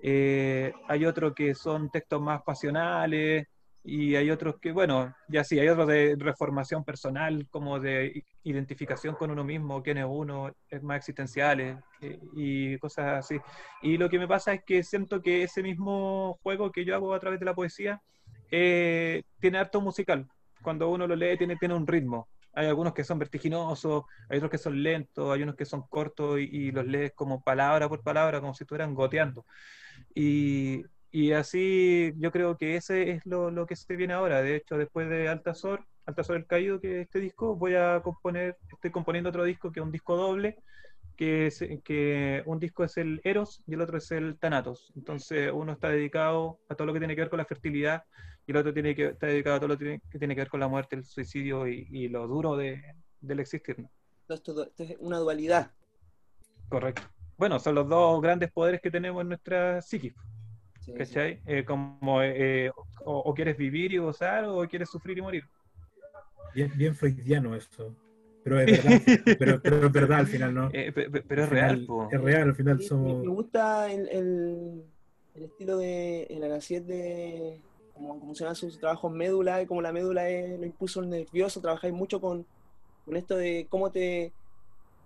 Eh, 0.03 0.73
hay 0.89 1.05
otros 1.05 1.35
que 1.35 1.55
son 1.55 1.91
textos 1.91 2.21
más 2.23 2.43
pasionales, 2.43 3.47
y 3.83 4.15
hay 4.15 4.31
otros 4.31 4.57
que, 4.61 4.73
bueno, 4.73 5.15
ya 5.29 5.43
sí, 5.43 5.59
hay 5.59 5.69
otros 5.69 5.89
de 5.89 6.15
reformación 6.19 6.85
personal, 6.85 7.47
como 7.51 7.81
de 7.81 8.25
identificación 8.43 9.15
con 9.15 9.31
uno 9.31 9.43
mismo, 9.43 9.83
quién 9.83 9.99
es 9.99 10.07
uno, 10.07 10.53
es 10.69 10.83
más 10.83 10.99
existenciales 10.99 11.79
eh, 12.03 12.19
y 12.35 12.79
cosas 12.79 13.25
así. 13.25 13.41
Y 13.83 13.97
lo 13.97 14.11
que 14.11 14.19
me 14.19 14.29
pasa 14.29 14.53
es 14.53 14.63
que 14.65 14.83
siento 14.83 15.23
que 15.23 15.45
ese 15.45 15.63
mismo 15.63 16.39
juego 16.43 16.71
que 16.71 16.85
yo 16.85 16.95
hago 16.95 17.15
a 17.15 17.21
través 17.21 17.41
de 17.41 17.47
la 17.47 17.55
poesía 17.55 18.03
eh, 18.51 19.23
tiene 19.41 19.59
harto 19.59 19.81
musical. 19.81 20.29
Cuando 20.63 20.91
uno 20.91 21.07
lo 21.07 21.17
lee, 21.17 21.39
tiene, 21.39 21.57
tiene 21.57 21.75
un 21.75 21.87
ritmo. 21.87 22.29
Hay 22.53 22.67
algunos 22.67 22.93
que 22.93 23.05
son 23.05 23.19
vertiginosos, 23.19 24.05
hay 24.29 24.39
otros 24.39 24.51
que 24.51 24.59
son 24.59 24.83
lentos, 24.83 25.33
hay 25.33 25.43
unos 25.43 25.55
que 25.55 25.65
son 25.65 25.83
cortos 25.89 26.39
y, 26.39 26.43
y 26.43 26.71
los 26.73 26.85
lees 26.85 27.13
como 27.15 27.43
palabra 27.43 27.89
por 27.89 28.03
palabra, 28.03 28.41
como 28.41 28.53
si 28.53 28.65
estuvieran 28.65 28.95
goteando. 28.95 29.47
Y, 30.15 30.83
y 31.13 31.33
así 31.33 32.13
yo 32.19 32.31
creo 32.31 32.57
que 32.57 32.77
ese 32.77 33.11
es 33.11 33.27
lo, 33.27 33.51
lo 33.51 33.67
que 33.67 33.77
se 33.77 33.97
viene 33.97 34.15
ahora. 34.15 34.43
De 34.43 34.57
hecho, 34.57 34.79
después 34.79 35.09
de 35.09 35.29
Altazor, 35.29 35.85
Altazor 36.07 36.37
el 36.37 36.47
Caído, 36.47 36.81
que 36.81 37.01
es 37.01 37.07
este 37.07 37.21
disco, 37.21 37.57
voy 37.57 37.75
a 37.75 38.01
componer, 38.03 38.57
estoy 38.73 38.91
componiendo 38.91 39.31
otro 39.31 39.45
disco 39.45 39.73
que 39.73 39.81
es 39.81 39.87
un 39.87 39.93
disco 39.93 40.17
doble, 40.17 40.59
que, 41.17 41.49
es, 41.49 41.65
que 41.85 42.43
un 42.47 42.59
disco 42.59 42.85
es 42.85 42.97
el 42.97 43.21
Eros 43.25 43.63
y 43.67 43.75
el 43.75 43.81
otro 43.81 43.99
es 43.99 44.11
el 44.13 44.39
Thanatos. 44.39 44.93
Entonces 44.97 45.51
uno 45.53 45.73
está 45.73 45.89
dedicado 45.89 46.61
a 46.69 46.75
todo 46.75 46.87
lo 46.87 46.93
que 46.93 47.01
tiene 47.01 47.15
que 47.15 47.23
ver 47.23 47.31
con 47.31 47.39
la 47.39 47.45
fertilidad 47.45 48.05
y 48.47 48.53
el 48.53 48.57
otro 48.57 48.73
tiene 48.73 48.95
que, 48.95 49.07
está 49.07 49.27
dedicado 49.27 49.57
a 49.57 49.59
todo 49.61 49.69
lo 49.69 49.79
que 49.79 49.85
tiene, 49.85 50.03
que 50.11 50.19
tiene 50.19 50.35
que 50.35 50.43
ver 50.43 50.49
con 50.49 50.61
la 50.61 50.69
muerte, 50.69 50.97
el 50.97 51.05
suicidio 51.05 51.67
y, 51.67 51.89
y 51.91 52.09
lo 52.09 52.27
duro 52.29 52.57
de, 52.57 52.83
del 53.21 53.41
existir. 53.41 53.79
¿no? 53.81 53.91
Esto, 54.29 54.63
esto 54.63 54.83
es 54.85 54.97
una 55.01 55.19
dualidad. 55.19 55.73
Correcto. 56.69 57.03
Bueno, 57.37 57.59
son 57.59 57.75
los 57.75 57.89
dos 57.89 58.21
grandes 58.23 58.53
poderes 58.53 58.81
que 58.81 58.91
tenemos 58.91 59.23
en 59.23 59.29
nuestra 59.29 59.83
psiquis. 59.83 60.15
Sí, 60.93 61.05
sí. 61.05 61.15
¿Cachai? 61.15 61.41
Eh, 61.47 61.65
como 61.65 62.23
eh, 62.23 62.71
o, 63.05 63.19
o 63.19 63.35
quieres 63.35 63.57
vivir 63.57 63.93
y 63.93 63.99
gozar 63.99 64.45
o 64.45 64.67
quieres 64.69 64.89
sufrir 64.91 65.19
y 65.19 65.23
morir. 65.23 65.45
Bien, 66.55 66.71
bien 66.77 66.95
freudiano 66.95 67.55
eso. 67.55 67.95
Pero 68.43 68.61
es 68.61 68.67
verdad, 68.71 69.01
pero, 69.39 69.61
pero 69.63 69.87
es 69.87 69.93
verdad 69.93 70.19
al 70.21 70.27
final, 70.27 70.55
¿no? 70.55 70.71
Eh, 70.73 70.93
pe- 70.93 71.11
pe- 71.11 71.23
pero 71.23 71.45
es 71.45 71.49
real, 71.49 71.85
po. 71.87 72.09
Es 72.11 72.21
real, 72.21 72.49
al 72.49 72.55
final 72.55 72.79
Sí, 72.79 72.85
me, 72.85 72.89
somos... 72.89 73.25
me 73.27 73.33
gusta 73.33 73.93
el, 73.93 74.09
el, 74.09 74.85
el 75.35 75.45
estilo 75.45 75.77
de 75.79 76.23
el 76.25 76.43
Anaciet 76.45 76.85
de 76.85 77.61
cómo 77.95 78.19
cómo 78.19 78.35
se 78.35 78.45
llaman 78.45 78.57
sus 78.57 78.79
trabajos 78.79 79.13
médula, 79.13 79.63
y 79.63 79.67
como 79.67 79.83
la 79.83 79.93
médula 79.93 80.29
es 80.29 80.59
los 80.59 80.67
impulsos 80.67 81.07
nerviosos, 81.07 81.63
trabajáis 81.63 81.93
mucho 81.93 82.21
con, 82.21 82.47
con 83.05 83.17
esto 83.17 83.37
de 83.37 83.67
cómo 83.71 83.91
te 83.93 84.33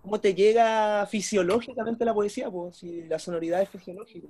cómo 0.03 0.20
te 0.20 0.35
llega 0.35 1.07
fisiológicamente 1.07 2.05
la 2.05 2.14
poesía, 2.14 2.51
pues, 2.51 2.76
si 2.76 3.03
la 3.05 3.18
sonoridad 3.18 3.62
es 3.62 3.70
fisiológica. 3.70 4.28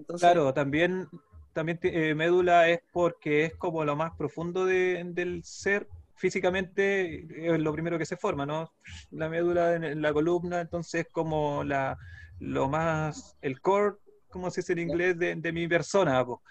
Entonces, 0.00 0.20
Claro, 0.20 0.52
también, 0.54 1.08
también 1.52 1.78
eh, 1.82 2.14
médula 2.14 2.68
es 2.68 2.80
porque 2.92 3.44
es 3.46 3.54
como 3.56 3.84
lo 3.84 3.96
más 3.96 4.12
profundo 4.16 4.64
de- 4.66 5.02
del 5.06 5.42
ser 5.44 5.88
físicamente 6.16 7.26
es 7.54 7.58
lo 7.60 7.72
primero 7.72 7.98
que 7.98 8.04
se 8.06 8.16
forma, 8.16 8.44
¿no? 8.46 8.70
La 9.10 9.28
médula 9.30 9.74
en 9.76 10.02
la 10.02 10.12
columna, 10.12 10.60
entonces 10.60 11.06
como 11.10 11.64
la, 11.64 11.96
lo 12.38 12.68
más, 12.68 13.36
el 13.40 13.60
core, 13.60 13.96
como 14.28 14.50
se 14.50 14.60
dice 14.60 14.74
en 14.74 14.80
inglés, 14.80 15.18
de, 15.18 15.34
de 15.36 15.52
mi 15.52 15.66
persona. 15.68 16.24
po. 16.24 16.42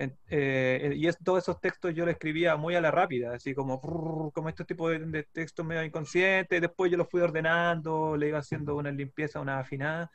En- 0.00 0.16
eh, 0.30 0.92
y 0.94 1.08
es, 1.08 1.18
todos 1.18 1.42
esos 1.42 1.60
textos 1.60 1.92
yo 1.92 2.04
los 2.04 2.12
escribía 2.12 2.56
muy 2.56 2.76
a 2.76 2.80
la 2.80 2.92
rápida, 2.92 3.34
así 3.34 3.52
como, 3.52 3.80
como 4.32 4.48
estos 4.48 4.64
tipos 4.64 4.92
de, 4.92 5.00
de 5.00 5.24
textos 5.24 5.66
medio 5.66 5.82
inconscientes, 5.82 6.60
después 6.60 6.88
yo 6.88 6.96
los 6.96 7.08
fui 7.08 7.20
ordenando, 7.20 8.16
le 8.16 8.28
iba 8.28 8.38
haciendo 8.38 8.76
una 8.76 8.92
limpieza, 8.92 9.40
una 9.40 9.58
afinada, 9.58 10.08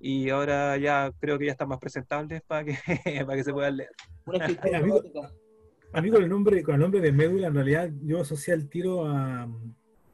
y 0.00 0.28
ahora 0.30 0.76
ya 0.76 1.12
creo 1.20 1.38
que 1.38 1.46
ya 1.46 1.52
están 1.52 1.68
más 1.68 1.78
presentables 1.78 2.42
para 2.42 2.64
que, 2.64 2.74
para 3.26 3.36
que 3.36 3.44
se 3.44 3.52
puedan 3.52 3.76
leer. 3.76 3.90
Amigo. 4.74 4.96
robótica. 5.00 5.32
A 5.92 6.02
mí 6.02 6.10
con 6.10 6.22
el 6.22 6.28
nombre, 6.28 6.62
con 6.64 6.74
el 6.74 6.80
nombre 6.80 7.00
de 7.00 7.12
médula, 7.12 7.46
en 7.46 7.54
realidad 7.54 7.90
yo 8.02 8.20
asocié 8.20 8.54
el 8.54 8.68
tiro 8.68 9.06
a, 9.06 9.48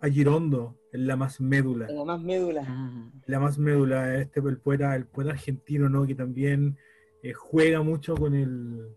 a 0.00 0.08
Girondo, 0.08 0.78
en 0.92 1.06
la 1.06 1.16
más 1.16 1.40
médula. 1.40 1.86
Además, 1.86 2.20
médula. 2.20 3.10
La 3.24 3.40
más 3.40 3.58
médula, 3.58 4.16
este 4.18 4.40
el 4.40 4.58
poeta, 4.58 4.94
el 4.94 5.06
poeta 5.06 5.30
argentino, 5.32 5.88
¿no? 5.88 6.06
Que 6.06 6.14
también 6.14 6.76
eh, 7.22 7.32
juega 7.32 7.82
mucho 7.82 8.14
con 8.14 8.34
el 8.34 8.94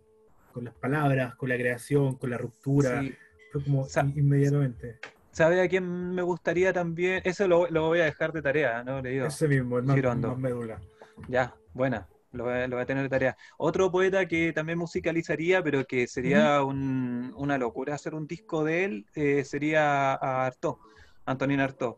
con 0.57 0.65
las 0.65 0.73
palabras, 0.73 1.35
con 1.35 1.49
la 1.49 1.55
creación, 1.55 2.15
con 2.15 2.31
la 2.31 2.37
ruptura. 2.39 2.99
Sí. 3.01 3.13
Fue 3.51 3.63
como 3.63 3.85
inmediatamente. 4.15 4.97
¿Sabe 5.29 5.61
a 5.61 5.69
quién 5.69 6.15
me 6.15 6.23
gustaría 6.23 6.73
también? 6.73 7.21
Eso 7.25 7.47
lo, 7.47 7.69
lo 7.69 7.89
voy 7.89 7.99
a 7.99 8.05
dejar 8.05 8.33
de 8.33 8.41
tarea, 8.41 8.83
¿no? 8.83 8.99
Leído. 8.99 9.27
Ese 9.27 9.47
mismo, 9.47 9.77
el 9.77 9.85
más, 9.85 10.37
médula. 10.39 10.81
Ya, 11.27 11.53
buena. 11.75 12.07
Lo 12.31 12.45
voy, 12.45 12.53
a, 12.53 12.67
lo 12.67 12.75
voy 12.75 12.81
a 12.81 12.85
tener 12.87 13.03
de 13.03 13.09
tarea. 13.09 13.37
Otro 13.59 13.91
poeta 13.91 14.27
que 14.27 14.51
también 14.51 14.79
musicalizaría, 14.79 15.61
pero 15.61 15.85
que 15.85 16.07
sería 16.07 16.63
un- 16.63 17.31
una 17.37 17.59
locura 17.59 17.93
hacer 17.93 18.15
un 18.15 18.25
disco 18.25 18.63
de 18.63 18.83
él, 18.85 19.05
eh, 19.13 19.43
sería 19.43 20.13
a 20.15 20.47
Artaud, 20.47 20.77
Antonín 21.27 21.59
Artaud. 21.59 21.97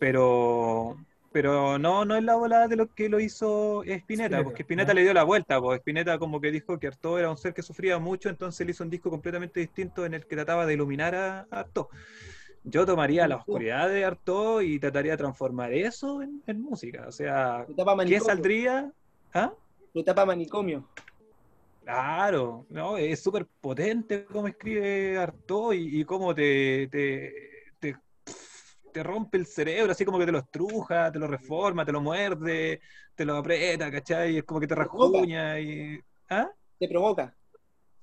Pero, 0.00 0.96
pero 1.32 1.78
no, 1.78 2.04
no 2.04 2.16
es 2.16 2.22
la 2.22 2.36
volada 2.36 2.68
de 2.68 2.76
lo 2.76 2.86
que 2.86 3.08
lo 3.08 3.18
hizo 3.20 3.82
Spinetta, 3.84 4.42
porque 4.44 4.62
Spinetta 4.62 4.94
le 4.94 5.02
dio 5.02 5.14
la 5.14 5.24
vuelta, 5.24 5.60
pues 5.60 5.78
Spinetta 5.78 6.18
como 6.18 6.40
que 6.40 6.50
dijo 6.50 6.78
que 6.78 6.86
Artaud 6.86 7.18
era 7.18 7.30
un 7.30 7.36
ser 7.36 7.54
que 7.54 7.62
sufría 7.62 7.98
mucho, 7.98 8.28
entonces 8.28 8.60
él 8.60 8.70
hizo 8.70 8.84
un 8.84 8.90
disco 8.90 9.10
completamente 9.10 9.60
distinto 9.60 10.04
en 10.04 10.14
el 10.14 10.26
que 10.26 10.36
trataba 10.36 10.66
de 10.66 10.74
iluminar 10.74 11.14
a, 11.14 11.40
a 11.50 11.60
Artaud. 11.60 11.86
Yo 12.64 12.86
tomaría 12.86 13.26
la 13.26 13.36
oscuridad 13.36 13.88
de 13.88 14.04
Artaud 14.04 14.62
y 14.62 14.78
trataría 14.78 15.12
de 15.12 15.18
transformar 15.18 15.72
eso 15.72 16.22
en, 16.22 16.42
en 16.46 16.62
música. 16.62 17.06
O 17.08 17.12
sea, 17.12 17.66
¿qué 18.06 18.20
saldría? 18.20 18.92
¿Ah? 19.34 19.52
Lo 19.92 20.04
tapa 20.04 20.24
manicomio. 20.24 20.88
Claro, 21.82 22.64
no, 22.70 22.96
es 22.96 23.20
súper 23.20 23.46
potente 23.60 24.24
cómo 24.26 24.46
escribe 24.46 25.18
Artaud 25.18 25.72
y, 25.72 26.00
y 26.00 26.04
cómo 26.04 26.32
te, 26.32 26.86
te, 26.86 27.51
te, 28.92 29.02
rompe 29.02 29.38
el 29.38 29.46
cerebro, 29.46 29.92
así 29.92 30.04
como 30.04 30.18
que 30.18 30.26
te 30.26 30.32
lo 30.32 30.38
estruja, 30.38 31.10
te 31.10 31.18
lo 31.18 31.26
reforma, 31.26 31.84
te 31.84 31.92
lo 31.92 32.00
muerde, 32.00 32.80
te 33.14 33.24
lo 33.24 33.36
aprieta, 33.36 33.90
¿cachai? 33.90 34.38
Es 34.38 34.44
como 34.44 34.60
que 34.60 34.66
te 34.66 34.74
rasguña 34.74 35.58
y... 35.60 36.00
¿Ah? 36.30 36.50
Te 36.78 36.88
provoca. 36.88 37.34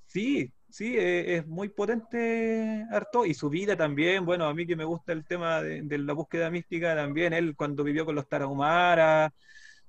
Sí, 0.06 0.52
sí, 0.68 0.96
eh, 0.96 1.36
es 1.36 1.46
muy 1.46 1.68
potente 1.68 2.84
Artaud 2.90 3.26
y 3.26 3.34
su 3.34 3.48
vida 3.48 3.76
también, 3.76 4.24
bueno, 4.24 4.46
a 4.46 4.54
mí 4.54 4.66
que 4.66 4.76
me 4.76 4.84
gusta 4.84 5.12
el 5.12 5.24
tema 5.24 5.62
de, 5.62 5.82
de 5.82 5.98
la 5.98 6.12
búsqueda 6.12 6.50
mística 6.50 6.94
también, 6.94 7.32
él 7.32 7.54
cuando 7.56 7.84
vivió 7.84 8.04
con 8.04 8.14
los 8.14 8.28
Tarahumaras, 8.28 9.32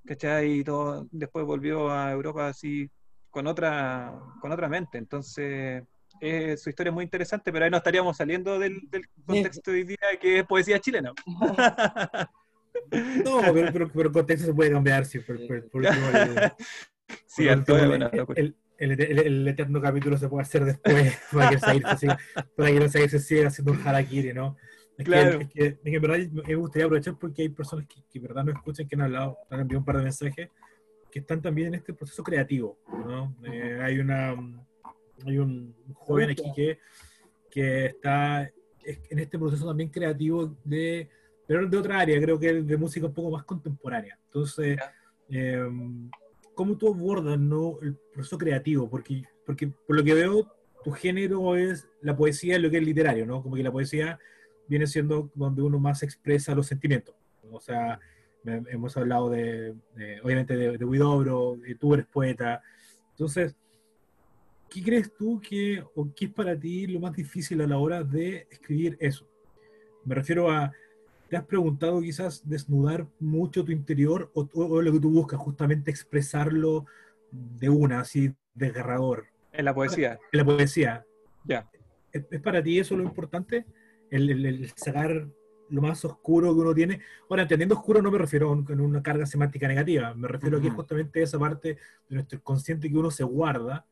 ¿cachai? 0.05 0.59
Y 0.59 0.63
todo, 0.63 1.07
después 1.11 1.45
volvió 1.45 1.89
a 1.91 2.11
Europa 2.11 2.49
así 2.49 2.89
con 3.29 3.47
otra, 3.47 4.13
con 4.41 4.51
otra 4.51 4.67
mente, 4.67 4.97
entonces 4.97 5.83
eh, 6.21 6.55
su 6.57 6.69
historia 6.69 6.89
es 6.91 6.93
muy 6.93 7.03
interesante, 7.03 7.51
pero 7.51 7.65
ahí 7.65 7.71
no 7.71 7.77
estaríamos 7.77 8.15
saliendo 8.15 8.57
del, 8.59 8.79
del 8.89 9.07
contexto 9.25 9.71
de 9.71 9.77
hoy 9.77 9.83
día 9.83 9.97
que 10.19 10.39
es 10.39 10.45
poesía 10.45 10.79
chilena. 10.79 11.11
No, 13.25 13.41
pero, 13.53 13.71
pero, 13.73 13.89
pero 13.91 14.07
el 14.09 14.13
contexto 14.13 14.47
se 14.47 14.53
puede 14.53 14.71
cambiar, 14.71 15.05
sí. 15.05 15.19
Por, 15.19 15.37
por- 15.47 15.69
por 15.69 15.83
Sí, 17.25 17.47
el- 17.47 17.63
el, 17.67 18.55
el, 18.77 19.01
el- 19.01 19.19
el 19.19 19.47
eterno 19.47 19.81
capítulo 19.81 20.17
se 20.17 20.29
puede 20.29 20.43
hacer 20.43 20.63
después 20.65 21.17
para 21.31 21.49
que 21.49 21.59
Zahir 21.59 21.85
se 21.87 21.97
siga, 21.97 22.17
para 22.55 22.71
que 22.71 22.89
Zahir 22.89 23.09
se 23.09 23.19
siga 23.19 23.47
haciendo 23.47 23.73
un 23.73 23.85
harakiri, 23.85 24.33
¿no? 24.33 24.55
Es 24.97 25.05
Claro. 25.05 25.39
que, 25.39 25.43
es 25.45 25.49
que, 25.51 25.65
es 25.67 25.79
que 25.83 25.95
en 25.95 26.01
verdad 26.01 26.17
me 26.47 26.55
gustaría 26.55 26.85
aprovechar 26.85 27.17
porque 27.19 27.41
hay 27.43 27.49
personas 27.49 27.85
que, 27.87 28.01
que 28.09 28.19
en 28.19 28.23
verdad 28.23 28.43
no 28.45 28.51
escuchan, 28.51 28.87
que 28.87 28.95
han 28.95 29.01
hablado, 29.01 29.37
han 29.49 29.59
enviado 29.61 29.79
un 29.79 29.85
par 29.85 29.97
de 29.97 30.03
mensajes, 30.03 30.49
que 31.11 31.19
están 31.19 31.41
también 31.41 31.69
en 31.69 31.73
este 31.75 31.93
proceso 31.93 32.23
creativo, 32.23 32.77
¿no? 32.87 33.35
Eh, 33.45 33.79
hay 33.81 33.99
una 33.99 34.35
hay 35.25 35.37
un 35.37 35.73
joven 35.93 36.29
aquí 36.31 36.43
que, 36.55 36.79
que 37.49 37.85
está 37.87 38.43
es- 38.83 38.99
en 39.09 39.19
este 39.19 39.37
proceso 39.37 39.65
también 39.67 39.89
creativo 39.89 40.55
de 40.63 41.09
pero 41.47 41.67
de 41.67 41.77
otra 41.77 41.99
área, 41.99 42.21
creo 42.21 42.39
que 42.39 42.53
de 42.63 42.77
música 42.77 43.07
un 43.07 43.13
poco 43.13 43.29
más 43.31 43.43
contemporánea. 43.43 44.17
Entonces, 44.25 44.77
eh, 45.29 45.67
¿cómo 46.53 46.77
tú 46.77 46.87
abordas 46.87 47.37
¿no? 47.37 47.77
el 47.81 47.95
proceso 48.13 48.37
creativo? 48.37 48.89
Porque, 48.89 49.23
porque 49.45 49.67
por 49.67 49.97
lo 49.97 50.03
que 50.03 50.13
veo, 50.13 50.47
tu 50.83 50.91
género 50.91 51.57
es 51.57 51.87
la 52.01 52.15
poesía 52.15 52.55
en 52.55 52.61
lo 52.61 52.69
que 52.69 52.77
es 52.77 52.83
literario, 52.83 53.25
¿no? 53.25 53.43
Como 53.43 53.55
que 53.57 53.63
la 53.63 53.71
poesía 53.71 54.17
viene 54.67 54.87
siendo 54.87 55.29
donde 55.35 55.61
uno 55.61 55.77
más 55.77 56.03
expresa 56.03 56.55
los 56.55 56.67
sentimientos. 56.67 57.15
O 57.51 57.59
sea, 57.59 57.99
hemos 58.45 58.95
hablado 58.95 59.29
de, 59.29 59.75
de- 59.95 60.21
obviamente, 60.23 60.55
de, 60.55 60.77
de 60.77 60.85
Huidobro, 60.85 61.57
de 61.57 61.75
tú 61.75 61.93
eres 61.95 62.05
poeta. 62.05 62.61
Entonces, 63.09 63.57
¿qué 64.71 64.81
crees 64.81 65.13
tú 65.13 65.41
que, 65.41 65.83
o 65.95 66.07
qué 66.15 66.25
es 66.25 66.31
para 66.31 66.57
ti 66.57 66.87
lo 66.87 67.01
más 67.01 67.13
difícil 67.13 67.59
a 67.61 67.67
la 67.67 67.77
hora 67.77 68.03
de 68.03 68.47
escribir 68.49 68.97
eso? 69.01 69.27
Me 70.05 70.15
refiero 70.15 70.49
a, 70.49 70.71
¿te 71.29 71.35
has 71.35 71.45
preguntado 71.45 72.01
quizás 72.01 72.47
desnudar 72.47 73.05
mucho 73.19 73.65
tu 73.65 73.71
interior 73.73 74.31
o, 74.33 74.47
o- 74.53 74.81
lo 74.81 74.91
que 74.93 74.99
tú 74.99 75.11
buscas, 75.11 75.39
justamente 75.39 75.91
expresarlo 75.91 76.85
de 77.31 77.69
una, 77.69 77.99
así 77.99 78.33
desgarrador? 78.53 79.25
En 79.51 79.65
la 79.65 79.75
poesía, 79.75 80.17
En 80.31 80.37
la 80.39 80.45
poesía, 80.45 81.05
ya. 81.43 81.69
¿es, 82.13 82.25
es 82.31 82.41
para 82.41 82.63
ti 82.63 82.79
eso 82.79 82.95
lo 82.95 83.03
importante? 83.03 83.65
El, 84.09 84.29
el- 84.29 84.45
el 84.45 84.69
sacar 84.75 85.27
lo 85.69 85.81
más 85.81 86.03
oscuro 86.05 86.53
que 86.53 86.59
uno 86.61 86.73
tiene. 86.73 87.01
Ahora, 87.29 87.43
entendiendo 87.43 87.75
oscuro 87.75 88.01
no 88.01 88.09
me 88.11 88.17
refiero 88.17 88.49
a 88.49 88.51
un- 88.53 88.65
a 88.69 88.81
una 88.81 89.03
carga 89.03 89.25
semántica 89.25 89.67
negativa, 89.67 90.13
me 90.13 90.27
refiero 90.29 90.57
a 90.57 90.61
que 90.61 90.67
es 90.67 90.73
justamente 90.73 91.21
esa 91.21 91.37
parte 91.39 91.75
de 92.09 92.15
nuestro 92.15 92.37
inconsciente 92.37 92.89
que 92.89 92.97
uno 92.97 93.11
se 93.11 93.23
guarda 93.25 93.85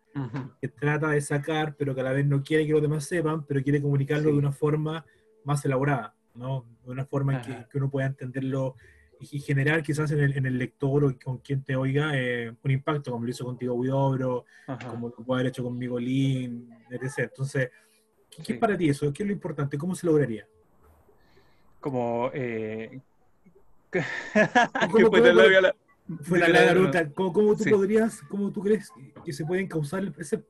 Que 0.59 0.67
trata 0.67 1.09
de 1.09 1.21
sacar, 1.21 1.75
pero 1.77 1.93
que 1.95 2.01
a 2.01 2.03
la 2.03 2.11
vez 2.11 2.25
no 2.25 2.43
quiere 2.43 2.65
que 2.65 2.73
los 2.73 2.81
demás 2.81 3.05
sepan, 3.05 3.45
pero 3.45 3.61
quiere 3.63 3.81
comunicarlo 3.81 4.29
Sí. 4.29 4.31
de 4.33 4.37
una 4.39 4.51
forma 4.51 5.05
más 5.45 5.63
elaborada, 5.65 6.13
¿no? 6.35 6.65
De 6.83 6.91
una 6.91 7.05
forma 7.05 7.35
en 7.41 7.65
que, 7.69 7.77
uno 7.77 7.89
pueda 7.89 8.07
entenderlo 8.07 8.75
y, 9.21 9.39
generar 9.39 9.83
quizás 9.83 10.11
en 10.11 10.19
el, 10.19 10.37
en 10.37 10.45
el 10.45 10.57
lector 10.57 11.03
o 11.05 11.13
con 11.23 11.37
quien 11.39 11.63
te 11.63 11.75
oiga 11.75 12.11
eh, 12.15 12.53
un 12.63 12.71
impacto, 12.71 13.11
como 13.11 13.25
lo 13.25 13.29
hizo 13.31 13.45
contigo 13.45 13.73
Widobro, 13.75 14.45
como 14.89 15.09
lo 15.09 15.15
puede 15.23 15.41
haber 15.41 15.49
hecho 15.51 15.63
conmigo 15.63 15.99
Lin, 15.99 16.69
etc. 16.89 17.19
Entonces, 17.19 17.69
¿qué, 18.29 18.53
es 18.53 18.59
para 18.59 18.75
ti 18.77 18.89
eso? 18.89 19.11
¿Qué 19.13 19.23
es 19.23 19.27
lo 19.27 19.33
importante? 19.33 19.77
¿Cómo 19.77 19.95
se 19.95 20.07
lograría? 20.07 20.47
como 21.79 22.29
eh, 22.33 22.99
¿Cómo- 24.91 25.09
cómo- 25.09 25.17
la- 25.17 25.75
Fue 26.23 26.39
la 26.39 26.47
de 26.47 26.53
la- 26.53 26.65
larga 26.65 26.73
ruta. 26.81 27.09
¿Cómo, 27.13 27.33
cómo 27.33 27.55
tú 27.55 27.63
Sí. 27.63 27.69
podrías, 27.69 28.21
cómo 28.23 28.51
tú 28.51 28.61
crees 28.61 28.91
que 29.23 29.31
se 29.33 29.45
pueden 29.45 29.67
causar 29.67 30.11
ese 30.17 30.43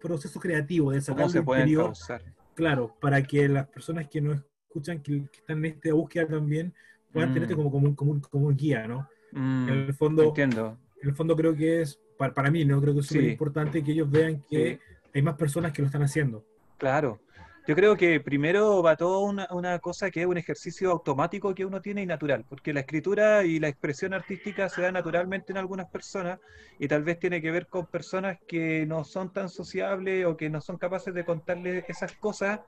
proceso 0.00 0.40
creativo 0.40 0.90
de 0.92 1.00
sacar 1.00 1.30
se 1.30 1.38
interior 1.38 1.84
causar 1.86 2.22
claro, 2.54 2.94
para 3.00 3.22
que 3.22 3.48
las 3.48 3.66
personas 3.68 4.08
que 4.08 4.20
nos 4.20 4.40
escuchan, 4.68 5.00
que, 5.02 5.22
que 5.30 5.38
están 5.38 5.58
en 5.58 5.72
esta 5.72 5.92
búsqueda 5.92 6.26
también, 6.26 6.72
puedan 7.12 7.30
Mm. 7.30 7.34
tenerte 7.34 7.54
como, 7.56 7.70
como, 7.70 7.88
un, 7.88 7.94
como, 7.94 8.12
un, 8.12 8.20
como 8.20 8.46
un 8.46 8.56
guía, 8.56 8.86
¿no? 8.86 9.08
Mm, 9.32 9.68
En 9.68 9.74
el 9.74 9.94
fondo, 9.94 10.24
entiendo 10.24 10.78
en 11.02 11.08
el 11.08 11.14
fondo 11.14 11.34
creo 11.36 11.54
que 11.56 11.82
es, 11.82 11.98
para, 12.16 12.32
para 12.32 12.50
mí, 12.50 12.64
¿no? 12.64 12.80
Creo 12.80 12.94
que 12.94 13.00
es 13.00 13.06
Sí. 13.06 13.14
súper 13.14 13.30
importante 13.30 13.82
que 13.82 13.92
ellos 13.92 14.10
vean 14.10 14.42
que 14.48 14.74
Sí. 14.76 14.98
hay 15.14 15.22
más 15.22 15.34
personas 15.36 15.72
que 15.72 15.82
lo 15.82 15.86
están 15.86 16.02
haciendo. 16.02 16.44
Claro. 16.78 17.20
Yo 17.64 17.76
creo 17.76 17.96
que 17.96 18.18
primero 18.20 18.82
va 18.82 18.96
toda 18.96 19.20
una, 19.20 19.46
una 19.52 19.78
cosa 19.78 20.10
que 20.10 20.22
es 20.22 20.26
un 20.26 20.36
ejercicio 20.36 20.90
automático 20.90 21.54
que 21.54 21.64
uno 21.64 21.80
tiene 21.80 22.02
y 22.02 22.06
natural, 22.06 22.44
porque 22.48 22.72
la 22.72 22.80
escritura 22.80 23.44
y 23.44 23.60
la 23.60 23.68
expresión 23.68 24.14
artística 24.14 24.68
se 24.68 24.82
da 24.82 24.90
naturalmente 24.90 25.52
en 25.52 25.58
algunas 25.58 25.88
personas 25.88 26.40
y 26.80 26.88
tal 26.88 27.04
vez 27.04 27.20
tiene 27.20 27.40
que 27.40 27.52
ver 27.52 27.68
con 27.68 27.86
personas 27.86 28.38
que 28.48 28.84
no 28.86 29.04
son 29.04 29.32
tan 29.32 29.48
sociables 29.48 30.26
o 30.26 30.36
que 30.36 30.50
no 30.50 30.60
son 30.60 30.76
capaces 30.76 31.14
de 31.14 31.24
contarle 31.24 31.84
esas 31.88 32.12
cosas 32.16 32.60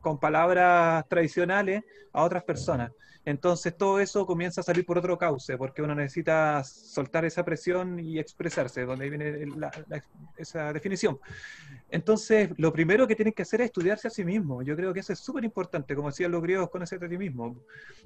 con 0.00 0.18
palabras 0.18 1.06
tradicionales 1.08 1.82
a 2.12 2.22
otras 2.22 2.44
personas. 2.44 2.90
Entonces 3.24 3.76
todo 3.76 4.00
eso 4.00 4.24
comienza 4.24 4.62
a 4.62 4.64
salir 4.64 4.86
por 4.86 4.96
otro 4.96 5.18
cauce, 5.18 5.58
porque 5.58 5.82
uno 5.82 5.94
necesita 5.94 6.64
soltar 6.64 7.24
esa 7.24 7.44
presión 7.44 8.00
y 8.00 8.18
expresarse, 8.18 8.84
donde 8.86 9.10
viene 9.10 9.46
esa 10.38 10.72
definición. 10.72 11.18
Entonces, 11.90 12.50
lo 12.56 12.72
primero 12.72 13.06
que 13.06 13.14
tienen 13.14 13.34
que 13.34 13.42
hacer 13.42 13.60
es 13.60 13.66
estudiarse 13.66 14.08
a 14.08 14.10
sí 14.10 14.24
mismo. 14.24 14.62
Yo 14.62 14.74
creo 14.74 14.94
que 14.94 15.00
eso 15.00 15.12
es 15.12 15.18
súper 15.18 15.44
importante, 15.44 15.94
como 15.94 16.08
decían 16.08 16.30
los 16.30 16.42
griegos, 16.42 16.70
conocerte 16.70 17.06
a 17.06 17.08
ti 17.08 17.18
mismo. 17.18 17.56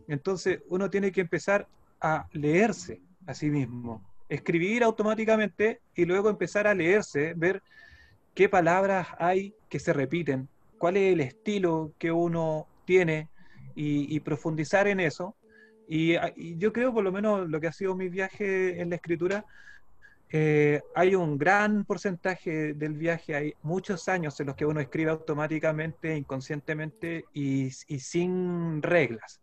Entonces, 0.08 0.60
uno 0.68 0.90
tiene 0.90 1.12
que 1.12 1.20
empezar 1.20 1.68
a 2.00 2.26
leerse 2.32 3.00
a 3.26 3.34
sí 3.34 3.50
mismo, 3.50 4.02
escribir 4.28 4.82
automáticamente 4.82 5.80
y 5.94 6.04
luego 6.06 6.28
empezar 6.28 6.66
a 6.66 6.74
leerse, 6.74 7.34
ver 7.36 7.62
qué 8.34 8.48
palabras 8.48 9.08
hay 9.18 9.54
que 9.68 9.78
se 9.78 9.92
repiten, 9.92 10.48
cuál 10.84 10.98
es 10.98 11.14
el 11.14 11.20
estilo 11.22 11.94
que 11.98 12.12
uno 12.12 12.66
tiene 12.84 13.30
y, 13.74 14.20
profundizar 14.20 14.86
en 14.86 15.00
eso. 15.00 15.34
Y, 15.88 16.16
y, 16.36 16.58
yo 16.58 16.74
creo, 16.74 16.92
por 16.92 17.02
lo 17.02 17.10
menos, 17.10 17.48
lo 17.48 17.58
que 17.58 17.68
ha 17.68 17.72
sido 17.72 17.96
mi 17.96 18.10
viaje 18.10 18.78
en 18.78 18.90
la 18.90 18.96
escritura, 18.96 19.46
eh, 20.28 20.82
hay 20.94 21.14
un 21.14 21.38
gran 21.38 21.86
porcentaje 21.86 22.74
del 22.74 22.98
viaje, 22.98 23.34
hay 23.34 23.54
muchos 23.62 24.10
años 24.10 24.38
en 24.40 24.48
los 24.48 24.56
que 24.56 24.66
uno 24.66 24.78
escribe 24.78 25.10
automáticamente, 25.10 26.14
inconscientemente 26.14 27.24
y, 27.32 27.70
sin 27.70 28.82
reglas. 28.82 29.40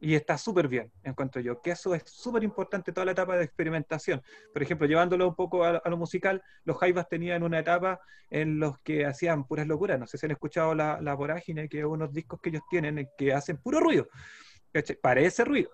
Y 0.00 0.14
está 0.14 0.38
súper 0.38 0.68
bien, 0.68 0.92
encuentro 1.02 1.40
yo, 1.40 1.60
que 1.60 1.72
eso 1.72 1.94
es 1.94 2.02
súper 2.06 2.44
importante 2.44 2.92
toda 2.92 3.04
la 3.04 3.12
etapa 3.12 3.36
de 3.36 3.44
experimentación. 3.44 4.22
Por 4.52 4.62
ejemplo, 4.62 4.86
llevándolo 4.86 5.28
un 5.28 5.34
poco 5.34 5.64
a, 5.64 5.82
lo 5.84 5.96
musical, 5.96 6.42
los 6.64 6.78
Jaivas 6.78 7.08
tenían 7.08 7.42
una 7.42 7.58
etapa 7.58 8.00
en 8.30 8.60
los 8.60 8.78
que 8.80 9.06
hacían 9.06 9.44
puras 9.44 9.66
locuras. 9.66 9.98
No 9.98 10.06
sé 10.06 10.18
si 10.18 10.26
han 10.26 10.32
escuchado 10.32 10.74
la, 10.74 11.00
la 11.00 11.14
vorágine, 11.14 11.68
que 11.68 11.80
es 11.80 11.84
unos 11.84 12.12
discos 12.12 12.40
que 12.40 12.50
ellos 12.50 12.62
tienen 12.70 13.08
que 13.16 13.32
hacen 13.32 13.56
puro 13.56 13.80
ruido. 13.80 14.08
Parece 15.02 15.44
ruido 15.44 15.70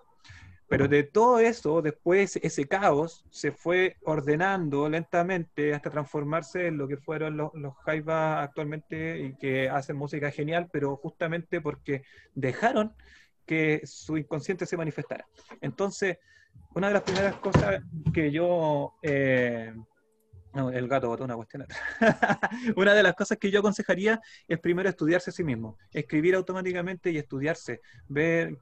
pero 0.67 0.87
de 0.87 1.03
todo 1.03 1.39
eso, 1.39 1.81
después 1.81 2.37
ese 2.37 2.65
caos 2.67 3.23
se 3.29 3.51
fue 3.51 3.97
ordenando 4.03 4.89
lentamente 4.89 5.73
hasta 5.73 5.91
transformarse 5.91 6.67
en 6.67 6.77
lo 6.77 6.87
que 6.87 6.97
fueron 6.97 7.37
los, 7.37 7.53
los 7.53 7.75
Jaivas 7.85 8.43
actualmente 8.43 9.19
y 9.19 9.35
que 9.37 9.69
hacen 9.69 9.95
música 9.95 10.31
genial, 10.31 10.67
pero 10.71 10.95
justamente 10.97 11.61
porque 11.61 12.03
dejaron 12.33 12.95
que 13.45 13.81
su 13.85 14.17
inconsciente 14.17 14.65
se 14.65 14.77
manifestara. 14.77 15.25
Entonces, 15.61 16.17
una 16.73 16.87
de 16.87 16.93
las 16.93 17.03
primeras 17.03 17.35
cosas 17.35 17.81
que 18.13 18.31
yo... 18.31 18.93
Eh, 19.01 19.73
no, 20.53 20.69
el 20.69 20.87
gato 20.87 21.09
botó 21.09 21.25
una 21.25 21.35
cuestión 21.35 21.65
Una 22.77 22.93
de 22.93 23.03
las 23.03 23.13
cosas 23.13 23.37
que 23.37 23.51
yo 23.51 23.59
aconsejaría 23.59 24.21
es 24.47 24.57
primero 24.59 24.87
estudiarse 24.87 25.29
a 25.29 25.33
sí 25.33 25.43
mismo, 25.43 25.77
escribir 25.91 26.33
automáticamente 26.33 27.11
y 27.11 27.17
estudiarse, 27.17 27.81
ver 28.07 28.57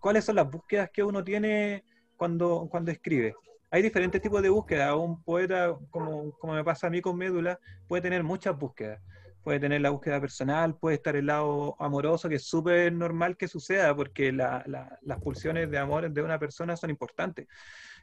cuáles 0.00 0.24
son 0.24 0.36
las 0.36 0.50
búsquedas 0.50 0.88
que 0.90 1.02
uno 1.02 1.22
tiene 1.22 1.84
cuando, 2.16 2.66
cuando 2.70 2.90
escribe. 2.90 3.34
Hay 3.70 3.82
diferentes 3.82 4.22
tipos 4.22 4.40
de 4.40 4.48
búsquedas. 4.48 4.94
Un 4.94 5.22
poeta, 5.22 5.76
como, 5.90 6.30
como 6.38 6.54
me 6.54 6.64
pasa 6.64 6.86
a 6.86 6.90
mí 6.90 7.00
con 7.00 7.16
Médula, 7.16 7.58
puede 7.88 8.02
tener 8.02 8.22
muchas 8.22 8.56
búsquedas. 8.56 9.00
Puede 9.44 9.60
tener 9.60 9.82
la 9.82 9.90
búsqueda 9.90 10.20
personal, 10.22 10.76
puede 10.78 10.96
estar 10.96 11.14
el 11.16 11.26
lado 11.26 11.76
amoroso, 11.78 12.30
que 12.30 12.36
es 12.36 12.46
súper 12.46 12.90
normal 12.90 13.36
que 13.36 13.46
suceda, 13.46 13.94
porque 13.94 14.32
las 14.32 15.18
pulsiones 15.22 15.70
de 15.70 15.76
amor 15.76 16.10
de 16.10 16.22
una 16.22 16.38
persona 16.38 16.76
son 16.76 16.88
importantes. 16.88 17.46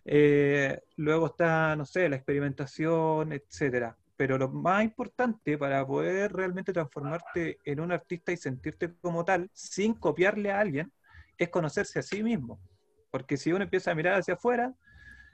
Eh, 0.05 0.79
luego 0.97 1.25
está, 1.25 1.75
no 1.75 1.83
sé, 1.83 2.07
la 2.09 2.17
experimentación, 2.17 3.33
etcétera. 3.33 3.97
Pero 4.15 4.37
lo 4.37 4.49
más 4.49 4.83
importante 4.83 5.57
para 5.57 5.85
poder 5.85 6.31
realmente 6.31 6.71
transformarte 6.73 7.57
en 7.65 7.79
un 7.79 7.91
artista 7.91 8.31
y 8.31 8.37
sentirte 8.37 8.93
como 9.01 9.25
tal, 9.25 9.49
sin 9.51 9.95
copiarle 9.95 10.51
a 10.51 10.59
alguien, 10.59 10.93
es 11.39 11.49
conocerse 11.49 11.97
a 11.97 12.03
sí 12.03 12.21
mismo. 12.21 12.61
Porque 13.09 13.35
si 13.35 13.51
uno 13.51 13.63
empieza 13.63 13.89
a 13.89 13.95
mirar 13.95 14.19
hacia 14.19 14.35
afuera, 14.35 14.75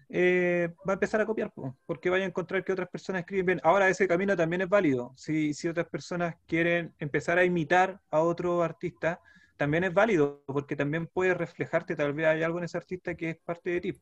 eh, 0.10 0.70
va 0.88 0.94
a 0.94 0.96
empezar 0.96 1.20
a 1.20 1.26
copiar, 1.26 1.52
porque 1.86 2.10
vaya 2.10 2.24
a 2.24 2.28
encontrar 2.28 2.64
que 2.64 2.72
otras 2.72 2.90
personas 2.90 3.22
escriben 3.22 3.46
bien. 3.46 3.62
Ahora 3.64 3.90
ese 3.90 4.08
camino 4.08 4.36
también 4.36 4.62
es 4.62 4.70
válido. 4.70 5.14
Si, 5.18 5.54
si 5.54 5.68
otras 5.68 5.88
personas 5.88 6.36
quieren 6.46 6.94
empezar 7.00 7.38
a 7.38 7.44
imitar 7.46 8.00
a 8.10 8.22
otro 8.22 8.64
artista, 8.64 9.20
también 9.58 9.84
es 9.84 9.94
válido, 9.94 10.44
porque 10.46 10.76
también 10.76 11.08
puede 11.08 11.34
reflejarte, 11.34 11.96
tal 11.96 12.14
vez 12.14 12.28
hay 12.28 12.44
algo 12.44 12.60
en 12.60 12.66
ese 12.66 12.78
artista 12.78 13.16
que 13.16 13.32
es 13.32 13.38
parte 13.38 13.72
de 13.72 13.82
ti. 13.82 13.94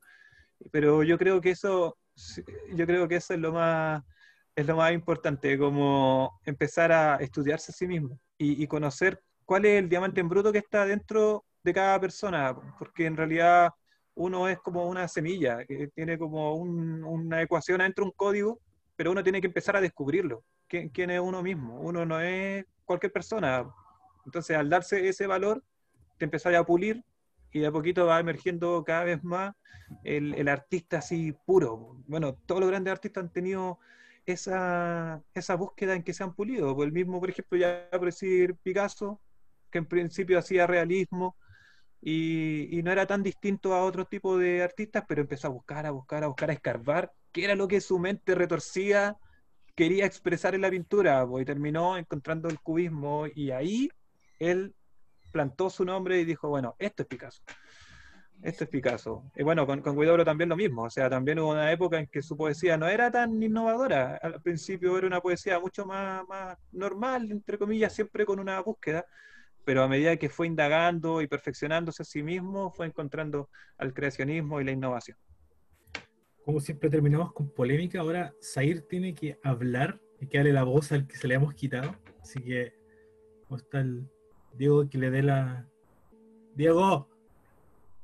Pero 0.71 1.03
yo 1.03 1.17
creo 1.17 1.41
que 1.41 1.51
eso, 1.51 1.97
yo 2.73 2.85
creo 2.85 3.07
que 3.07 3.15
eso 3.17 3.33
es 3.33 3.39
lo 3.39 3.51
más, 3.53 4.03
es 4.55 4.65
lo 4.67 4.75
más 4.77 4.93
importante, 4.93 5.57
como 5.57 6.39
empezar 6.45 6.91
a 6.91 7.15
estudiarse 7.17 7.71
a 7.71 7.75
sí 7.75 7.87
mismo 7.87 8.19
y, 8.37 8.61
y 8.63 8.67
conocer 8.67 9.21
cuál 9.45 9.65
es 9.65 9.79
el 9.79 9.89
diamante 9.89 10.21
en 10.21 10.29
bruto 10.29 10.51
que 10.51 10.59
está 10.59 10.85
dentro 10.85 11.45
de 11.63 11.73
cada 11.73 11.99
persona, 11.99 12.55
porque 12.77 13.05
en 13.05 13.17
realidad 13.17 13.71
uno 14.15 14.47
es 14.47 14.59
como 14.59 14.87
una 14.87 15.07
semilla, 15.07 15.65
que 15.65 15.89
tiene 15.89 16.17
como 16.17 16.55
una 16.55 17.41
ecuación 17.41 17.81
adentro, 17.81 18.05
un 18.05 18.11
código, 18.11 18.59
pero 18.95 19.11
uno 19.11 19.23
tiene 19.23 19.41
que 19.41 19.47
empezar 19.47 19.75
a 19.75 19.81
descubrirlo. 19.81 20.43
¿Quién, 20.67 20.89
¿Quién, 20.89 21.11
es 21.11 21.19
uno 21.19 21.43
mismo? 21.43 21.79
Uno 21.81 22.05
no 22.05 22.19
es 22.19 22.65
cualquier 22.85 23.11
persona. 23.11 23.65
Entonces, 24.25 24.57
al 24.57 24.69
darse 24.69 25.07
ese 25.07 25.27
valor, 25.27 25.63
te 26.17 26.25
empezás 26.25 26.55
a 26.55 26.65
pulir 26.65 27.03
y 27.51 27.59
de 27.59 27.67
a 27.67 27.71
poquito 27.71 28.05
va 28.05 28.19
emergiendo 28.19 28.83
cada 28.83 29.05
vez 29.05 29.23
más 29.23 29.55
el, 30.03 30.47
artista 30.49 30.97
así 30.97 31.33
puro. 31.45 31.97
Bueno, 32.07 32.35
todos 32.45 32.59
los 32.59 32.69
grandes 32.69 32.91
artistas 32.91 33.23
han 33.23 33.31
tenido 33.31 33.79
esa, 34.25 35.23
búsqueda 35.57 35.95
en 35.95 36.03
que 36.03 36.13
se 36.13 36.23
han 36.23 36.33
pulido. 36.33 36.83
El 36.83 36.91
mismo, 36.91 37.19
por 37.19 37.29
ejemplo, 37.29 37.57
ya 37.57 37.87
por 37.91 38.05
decir 38.05 38.55
Picasso, 38.61 39.21
que 39.71 39.77
en 39.77 39.85
principio 39.85 40.37
hacía 40.37 40.67
realismo, 40.67 41.37
y, 42.07 42.83
no 42.83 42.91
era 42.91 43.07
tan 43.07 43.23
distinto 43.23 43.73
a 43.73 43.83
otro 43.83 44.05
tipo 44.05 44.37
de 44.37 44.61
artistas, 44.61 45.03
pero 45.07 45.21
empezó 45.21 45.47
a 45.47 45.49
buscar, 45.49 45.87
a 45.87 45.91
buscar, 45.91 46.23
a 46.23 46.27
buscar, 46.27 46.51
a 46.51 46.53
escarbar 46.53 47.11
qué 47.31 47.45
era 47.45 47.55
lo 47.55 47.67
que 47.67 47.81
su 47.81 47.97
mente 47.97 48.35
retorcida 48.35 49.17
quería 49.73 50.05
expresar 50.05 50.53
en 50.53 50.61
la 50.61 50.69
pintura, 50.69 51.25
y 51.41 51.45
terminó 51.45 51.97
encontrando 51.97 52.47
el 52.47 52.59
cubismo 52.59 53.25
y 53.33 53.49
ahí 53.49 53.89
él 54.37 54.75
plantó 55.31 55.71
su 55.71 55.83
nombre 55.83 56.19
y 56.19 56.25
dijo, 56.25 56.47
bueno, 56.47 56.75
esto 56.77 57.01
es 57.01 57.07
Picasso. 57.09 57.41
Esto 58.43 58.65
es 58.65 58.69
Picasso. 58.69 59.23
Y 59.35 59.41
bueno, 59.41 59.65
con, 59.65 59.81
con 59.81 59.97
Guidobro 59.97 60.23
también 60.23 60.49
lo 60.49 60.55
mismo. 60.55 60.83
O 60.83 60.89
sea, 60.91 61.09
también 61.09 61.39
hubo 61.39 61.51
una 61.51 61.71
época 61.71 61.97
en 61.97 62.05
que 62.05 62.21
su 62.21 62.37
poesía 62.37 62.77
no 62.77 62.87
era 62.87 63.09
tan 63.09 63.41
innovadora. 63.41 64.19
Al 64.21 64.41
principio 64.43 64.95
era 64.95 65.07
una 65.07 65.21
poesía 65.21 65.59
mucho 65.59 65.85
más, 65.87 66.25
más 66.27 66.55
normal, 66.71 67.31
entre 67.31 67.57
comillas, 67.57 67.93
siempre 67.93 68.25
con 68.25 68.39
una 68.39 68.61
búsqueda 68.61 69.05
pero 69.65 69.83
a 69.83 69.87
medida 69.87 70.15
que 70.17 70.29
fue 70.29 70.47
indagando 70.47 71.21
y 71.21 71.27
perfeccionándose 71.27 72.03
a 72.03 72.05
sí 72.05 72.21
mismo, 72.21 72.71
fue 72.71 72.85
encontrando 72.85 73.49
al 73.77 73.93
creacionismo 73.93 74.61
y 74.61 74.63
la 74.63 74.71
innovación. 74.71 75.17
Como 76.45 76.59
siempre 76.59 76.91
terminamos 76.91 77.33
con 77.33 77.49
polémica, 77.49 77.99
ahora 77.99 78.33
Zair 78.41 78.83
tiene 78.83 79.15
que 79.15 79.39
hablar 79.43 79.99
y 80.21 80.27
que 80.27 80.37
darle 80.37 80.53
la 80.53 80.63
voz 80.63 80.91
al 80.91 81.07
que 81.07 81.17
se 81.17 81.27
le 81.27 81.33
hemos 81.33 81.55
quitado. 81.55 81.95
Así 82.21 82.39
que, 82.39 82.75
¿cómo 83.47 83.57
está 83.57 83.79
el 83.79 84.07
Diego 84.53 84.87
que 84.87 84.99
le 84.99 85.09
dé 85.09 85.23
la... 85.23 85.67
Diego, 86.53 87.09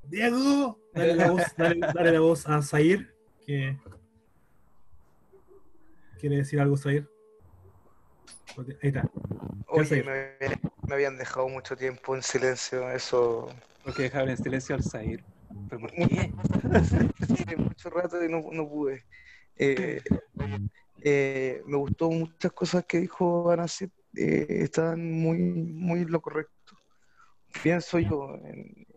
Diego, 0.09 0.79
dale 0.93 1.15
la 1.15 1.29
voz, 1.29 1.43
dale, 1.55 2.11
la 2.11 2.19
voz 2.19 2.47
a 2.47 2.61
Zair, 2.63 3.15
que 3.45 3.77
quiere 6.19 6.37
decir 6.37 6.59
algo 6.59 6.75
Zair. 6.75 7.10
Ahí 8.57 8.89
está. 8.89 9.09
Oye, 9.67 10.03
me, 10.03 10.93
habían 10.93 11.17
dejado 11.17 11.47
mucho 11.47 11.75
tiempo 11.75 12.15
en 12.15 12.21
silencio, 12.21 12.89
eso. 12.91 13.49
Porque 13.83 14.03
dejaron 14.03 14.29
en 14.29 14.37
silencio 14.37 14.75
al 14.75 14.83
Zair. 14.83 15.23
¿Pero 15.69 15.81
por 15.81 15.91
qué? 15.91 16.33
mucho 17.57 17.89
rato 17.89 18.23
y 18.23 18.29
no, 18.29 18.43
no 18.51 18.67
pude. 18.67 19.05
Eh, 19.55 20.01
eh, 21.01 21.61
me 21.65 21.77
gustó 21.77 22.09
muchas 22.09 22.51
cosas 22.51 22.85
que 22.85 22.99
dijo 22.99 23.49
Anacet, 23.49 23.91
eh, 24.15 24.45
estaban 24.49 25.11
muy, 25.11 25.37
muy 25.39 26.05
lo 26.05 26.21
correcto. 26.21 26.77
Pienso 27.63 27.99
yo 27.99 28.35
en, 28.45 28.87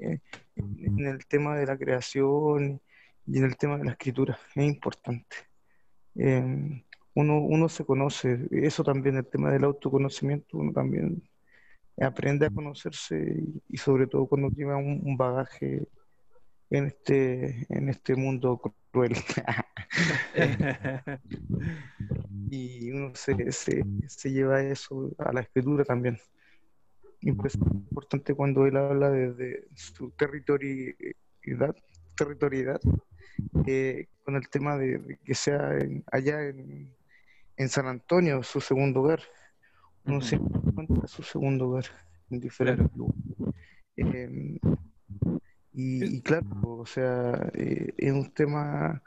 en, 0.56 1.06
el 1.06 1.26
tema 1.26 1.56
de 1.56 1.66
la 1.66 1.76
creación 1.76 2.80
y 3.26 3.38
en 3.38 3.44
el 3.44 3.56
tema 3.56 3.78
de 3.78 3.84
la 3.84 3.92
escritura, 3.92 4.38
es 4.54 4.64
importante. 4.64 5.36
Eh, 6.16 6.84
uno, 7.14 7.40
uno 7.40 7.68
se 7.68 7.84
conoce, 7.84 8.48
eso 8.50 8.82
también, 8.82 9.16
el 9.16 9.26
tema 9.26 9.52
del 9.52 9.64
autoconocimiento, 9.64 10.58
uno 10.58 10.72
también 10.72 11.22
aprende 12.00 12.46
a 12.46 12.50
conocerse 12.50 13.42
y, 13.68 13.76
sobre 13.76 14.06
todo 14.06 14.26
cuando 14.26 14.48
lleva 14.50 14.76
un, 14.76 15.16
bagaje 15.16 15.86
en 16.70 16.86
este, 16.86 17.66
en 17.68 17.88
este 17.88 18.16
mundo 18.16 18.60
cruel. 18.90 19.14
y 22.50 22.90
uno 22.90 23.14
se, 23.14 23.52
se, 23.52 23.84
se, 24.08 24.32
lleva 24.32 24.62
eso 24.62 25.12
a 25.18 25.32
la 25.32 25.42
escritura 25.42 25.84
también. 25.84 26.18
Y 27.20 27.32
pues 27.32 27.54
es 27.54 27.60
importante 27.60 28.34
cuando 28.34 28.66
él 28.66 28.76
habla 28.76 29.10
de, 29.10 29.68
su 29.74 30.10
territorialidad, 30.10 31.76
territorialidad 32.16 32.80
eh, 33.66 34.08
con 34.24 34.36
el 34.36 34.48
tema 34.48 34.76
de, 34.76 35.18
que 35.24 35.34
sea 35.34 35.78
allá 36.10 36.48
en, 36.48 36.94
en 37.56 37.68
San 37.68 37.86
Antonio, 37.86 38.42
su 38.42 38.60
segundo 38.60 39.00
hogar. 39.00 39.20
Uno 40.04 40.20
siempre 40.20 40.60
encuentra 40.64 41.06
su 41.06 41.22
segundo 41.22 41.68
hogar 41.68 41.84
en 42.30 42.40
diferentes 42.40 42.94
lugares. 42.94 43.22
Em, 43.96 44.58
y, 45.72 46.20
claro, 46.20 46.46
o 46.62 46.86
sea, 46.86 47.50
eh, 47.54 47.92
es 47.96 48.12
un 48.12 48.30
tema 48.30 49.02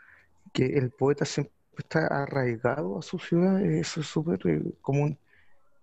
que 0.54 0.66
el 0.66 0.92
poeta 0.92 1.24
siempre 1.26 1.54
está 1.78 2.08
arraigado 2.08 3.00
a 3.00 3.02
su 3.02 3.20
ciudad, 3.20 3.64
eso 3.64 4.02
es 4.02 4.08
súper 4.08 4.40
eh, 4.48 4.62
común. 4.82 5.18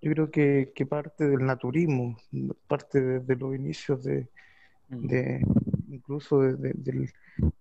Yo 0.02 0.12
creo 0.12 0.30
que, 0.30 0.72
que, 0.74 0.84
parte 0.84 1.26
del 1.26 1.46
naturismo, 1.46 2.18
parte 2.66 3.00
de, 3.20 3.36
los 3.36 3.54
inicios 3.54 4.02
de, 4.04 4.28
de 4.88 5.42
incluso 5.88 6.40
de, 6.40 6.74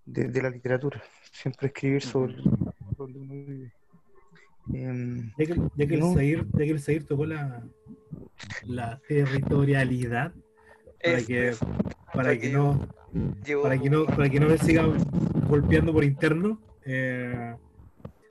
de, 0.05 0.41
la 0.41 0.49
literatura, 0.49 1.01
siempre 1.31 1.67
escribir 1.67 2.01
sobre 2.01 2.35
donde 2.97 3.19
uno 3.19 3.33
vive. 3.33 3.71
Em, 4.71 5.31
ya 5.37 5.45
que, 5.45 5.55
ya 5.75 5.87
que 5.87 5.95
el 6.71 6.79
Zahir, 6.79 7.05
tocó 7.05 7.25
la, 7.25 7.63
la 8.65 9.01
territorialidad, 9.07 10.33
para 11.03 11.21
que, 11.21 11.53
para 12.13 12.37
que 12.37 12.49
no, 12.51 12.87
para 13.61 13.77
que 13.77 13.89
no, 13.89 14.05
para 14.05 14.29
que 14.29 14.39
no 14.39 14.47
me 14.47 14.57
sigan 14.57 14.93
golpeando 15.49 15.91
por 15.91 16.03
interno, 16.03 16.61
eh, 16.85 17.55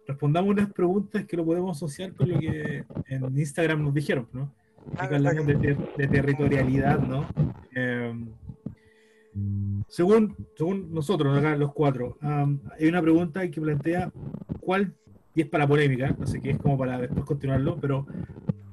respondamos 0.07 0.51
unas 0.51 0.73
preguntas 0.73 1.25
que 1.27 1.37
lo 1.37 1.45
podemos 1.45 1.77
asociar 1.77 2.15
con 2.15 2.31
lo 2.31 2.39
que 2.39 2.85
en 3.09 3.39
Instagram 3.39 3.83
nos 3.85 3.95
dijeron, 3.95 4.29
¿no? 4.33 4.55
Ah, 4.97 5.09
que 5.09 5.15
hablamos 5.17 5.47
de, 5.47 5.55
verdad 5.55 5.85
ter- 5.97 5.97
de 5.97 6.09
territorialidad, 6.09 6.99
¿no? 7.01 7.27
Eh, 7.75 8.13
según, 9.89 10.35
según 10.57 10.93
nosotros, 10.93 11.37
acá 11.39 11.57
los 11.57 11.73
cuatro, 11.73 12.19
hay 12.21 12.89
una 12.89 13.01
pregunta 13.01 13.49
que 13.51 13.61
plantea 13.61 14.11
cuál, 14.61 14.93
y 15.35 15.41
es 15.43 15.49
para 15.49 15.67
polémica, 15.67 16.15
sé 16.25 16.41
qué 16.41 16.51
es 16.51 16.59
como 16.59 16.77
para 16.77 16.99
después 16.99 17.25
continuarlo, 17.25 17.79
pero 17.81 18.07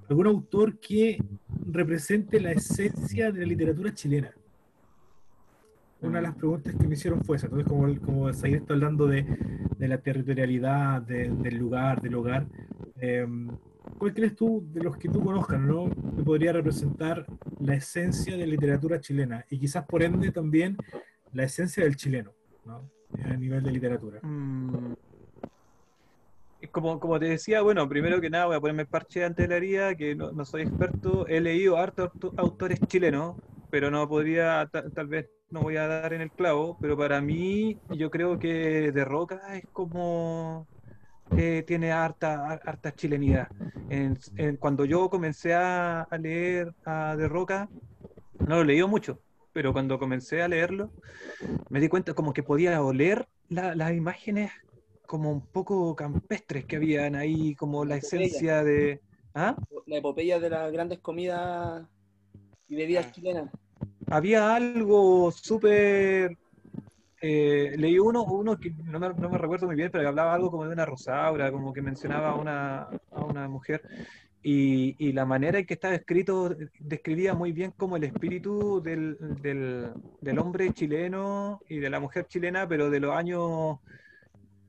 algún 0.09 0.27
autor 0.27 0.79
que 0.79 1.17
represente 1.71 2.39
la 2.39 2.51
esencia 2.51 3.31
de 3.31 3.39
la 3.41 3.45
literatura 3.45 3.93
chilena. 3.93 4.31
Una 6.01 6.17
de 6.19 6.21
las 6.23 6.35
preguntas 6.35 6.73
que 6.75 6.87
me 6.87 6.93
hicieron 6.93 7.21
fue 7.23 7.35
esa. 7.37 7.47
Entonces, 7.47 7.67
como, 7.67 7.99
como 7.99 8.33
Zaire 8.33 8.57
está 8.59 8.73
hablando 8.73 9.05
de, 9.07 9.25
de 9.77 9.87
la 9.87 9.97
territorialidad, 9.97 11.01
de- 11.01 11.29
del 11.29 11.57
lugar, 11.57 12.01
del 12.01 12.15
hogar, 12.15 12.47
eh, 13.01 13.27
¿cuál 13.97 14.13
crees 14.13 14.33
tú, 14.35 14.65
de 14.71 14.81
los 14.81 14.95
que 14.97 15.09
tú 15.09 15.21
conozcas, 15.21 15.59
¿no? 15.59 15.89
que 16.15 16.23
podría 16.23 16.53
representar 16.53 17.25
la 17.59 17.75
esencia 17.75 18.33
de 18.33 18.39
la 18.39 18.45
literatura 18.45 18.99
chilena? 19.01 19.45
Y 19.49 19.59
quizás, 19.59 19.85
por 19.85 20.01
ende, 20.01 20.31
también 20.31 20.77
la 21.33 21.43
esencia 21.43 21.83
del 21.83 21.97
chileno, 21.97 22.31
¿no? 22.65 22.89
a 23.25 23.35
nivel 23.35 23.61
de 23.61 23.71
literatura. 23.71 24.19
Mm. 24.23 24.93
Como, 26.71 27.19
te 27.19 27.25
decía, 27.25 27.61
bueno, 27.61 27.87
primero 27.89 28.21
que 28.21 28.29
nada 28.29 28.45
voy 28.47 28.55
a 28.55 28.59
ponerme 28.59 28.85
parche 28.85 29.23
ante 29.25 29.47
la 29.47 29.57
herida, 29.57 29.95
que 29.95 30.15
no, 30.15 30.31
no 30.31 30.45
soy 30.45 30.61
experto. 30.63 31.27
He 31.27 31.41
leído 31.41 31.77
hartos 31.77 32.09
auto- 32.11 32.33
autores 32.37 32.79
chilenos, 32.87 33.37
pero 33.69 33.89
no 33.91 34.07
podría, 34.07 34.67
ta- 34.71 34.89
tal 34.91 35.07
vez 35.07 35.29
no 35.49 35.61
voy 35.63 35.77
a 35.77 35.87
dar 35.87 36.13
en 36.13 36.21
el 36.21 36.31
clavo, 36.31 36.77
pero 36.81 36.97
para 36.97 37.21
mí 37.21 37.79
yo 37.89 38.09
creo 38.11 38.37
que 38.39 38.91
De 38.91 39.05
Roca 39.05 39.55
es 39.57 39.63
como... 39.71 40.67
eh, 41.37 41.63
tiene 41.67 41.91
harta, 41.91 42.59
harta 42.65 42.91
chilenidad. 42.93 43.47
En- 43.89 44.17
cuando 44.57 44.85
yo 44.85 45.09
comencé 45.09 45.53
a, 45.55 46.07
leer 46.19 46.71
a 46.85 47.15
De 47.17 47.27
Roca, 47.27 47.69
no 48.47 48.57
lo 48.57 48.63
leí 48.63 48.83
mucho, 48.83 49.19
pero 49.53 49.73
cuando 49.73 49.99
comencé 49.99 50.41
a 50.41 50.47
leerlo, 50.47 50.91
me 51.69 51.79
di 51.79 51.89
cuenta 51.89 52.13
como 52.13 52.33
que 52.33 52.43
podía 52.43 52.81
oler 52.83 53.27
la- 53.49 53.75
las 53.75 53.93
imágenes 53.93 54.51
como 55.09 55.31
un 55.31 55.41
poco 55.41 55.95
campestres 55.95 56.65
que 56.65 56.75
habían 56.75 57.15
ahí, 57.15 57.55
como 57.55 57.83
la 57.83 57.95
esencia 57.95 58.63
de... 58.63 59.01
¿Ah? 59.33 59.55
La 59.87 59.97
epopeya 59.97 60.39
de 60.39 60.51
las 60.51 60.71
grandes 60.71 60.99
comidas 60.99 61.83
y 62.67 62.75
bebidas 62.75 63.11
chilenas. 63.11 63.49
Había 64.05 64.53
algo 64.53 65.31
súper... 65.31 66.37
eh, 67.21 67.73
leí 67.75 67.97
uno, 67.97 68.23
uno 68.23 68.59
que 68.59 68.69
no 68.69 68.99
me, 68.99 69.09
no 69.09 69.29
me 69.31 69.39
recuerdo 69.39 69.65
muy 69.65 69.75
bien, 69.75 69.89
pero 69.91 70.03
que 70.03 70.09
hablaba 70.09 70.35
algo 70.35 70.51
como 70.51 70.65
de 70.65 70.73
una 70.73 70.85
rosaura, 70.85 71.51
como 71.51 71.73
que 71.73 71.81
mencionaba 71.81 72.29
a 72.29 72.35
una, 72.35 72.87
a 73.09 73.25
una 73.25 73.47
mujer. 73.47 73.81
Y, 74.43 74.95
y 74.99 75.11
la 75.13 75.25
manera 75.25 75.57
en 75.57 75.65
que 75.65 75.73
estaba 75.73 75.95
escrito 75.95 76.55
describía 76.77 77.33
muy 77.33 77.51
bien 77.51 77.71
como 77.75 77.97
el 77.97 78.03
espíritu 78.03 78.79
del, 78.79 79.17
del, 79.41 79.91
del 80.21 80.37
hombre 80.37 80.71
chileno 80.71 81.61
y 81.67 81.79
de 81.79 81.89
la 81.89 81.99
mujer 81.99 82.27
chilena, 82.27 82.67
pero 82.67 82.91
de 82.91 82.99
los 82.99 83.15
años 83.15 83.79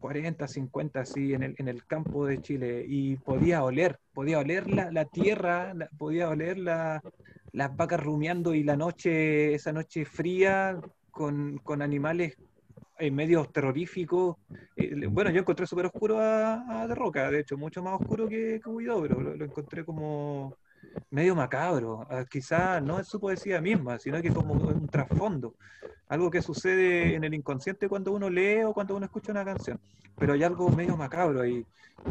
40, 0.00 0.48
50, 0.48 1.00
así, 1.00 1.34
en 1.34 1.42
el, 1.44 1.54
en 1.58 1.68
el 1.68 1.84
campo 1.86 2.26
de 2.26 2.40
Chile. 2.40 2.84
Y 2.88 3.16
podía 3.16 3.62
oler, 3.64 3.98
podía 4.12 4.38
oler 4.40 4.70
la, 4.70 4.90
la 4.92 5.04
tierra, 5.06 5.74
la- 5.74 5.88
podía 5.98 6.28
oler 6.30 6.58
la, 6.58 7.00
las 7.52 7.76
vacas 7.76 8.00
rumiando 8.02 8.54
y 8.54 8.64
la 8.64 8.76
noche, 8.76 9.54
esa 9.54 9.72
noche 9.72 10.04
fría, 10.04 10.80
con, 11.10 11.58
con 11.58 11.82
animales 11.82 12.34
en 12.98 13.14
medios 13.14 13.52
terroríficos. 13.52 14.36
Eh, 14.76 15.06
bueno, 15.08 15.30
yo 15.30 15.40
encontré 15.40 15.66
súper 15.66 15.86
oscuro 15.86 16.18
a, 16.20 16.82
a 16.82 16.86
De 16.86 16.94
Roca, 16.94 17.30
de 17.30 17.40
hecho, 17.40 17.56
mucho 17.56 17.82
más 17.82 18.00
oscuro 18.00 18.28
que, 18.28 18.60
que. 18.62 18.70
Lo, 18.70 19.06
lo 19.06 19.44
encontré 19.44 19.84
como 19.84 20.56
medio 21.10 21.34
macabro. 21.34 22.06
Ah, 22.10 22.24
Quizá 22.28 22.80
no 22.80 22.98
en 22.98 23.04
su 23.04 23.20
poesía 23.20 23.60
misma, 23.60 23.98
sino 23.98 24.20
que 24.22 24.30
como 24.30 24.54
un 24.54 24.88
trasfondo. 24.88 25.54
Algo 26.08 26.30
que 26.30 26.42
sucede 26.42 27.14
en 27.14 27.24
el 27.24 27.34
inconsciente 27.34 27.88
cuando 27.88 28.12
uno 28.12 28.28
lee 28.28 28.64
o 28.64 28.72
cuando 28.72 28.96
uno 28.96 29.06
escucha 29.06 29.32
una 29.32 29.44
canción. 29.44 29.78
Pero 30.18 30.32
hay 30.32 30.42
algo 30.42 30.68
medio 30.70 30.96
macabro 30.96 31.42
ahí, 31.42 31.64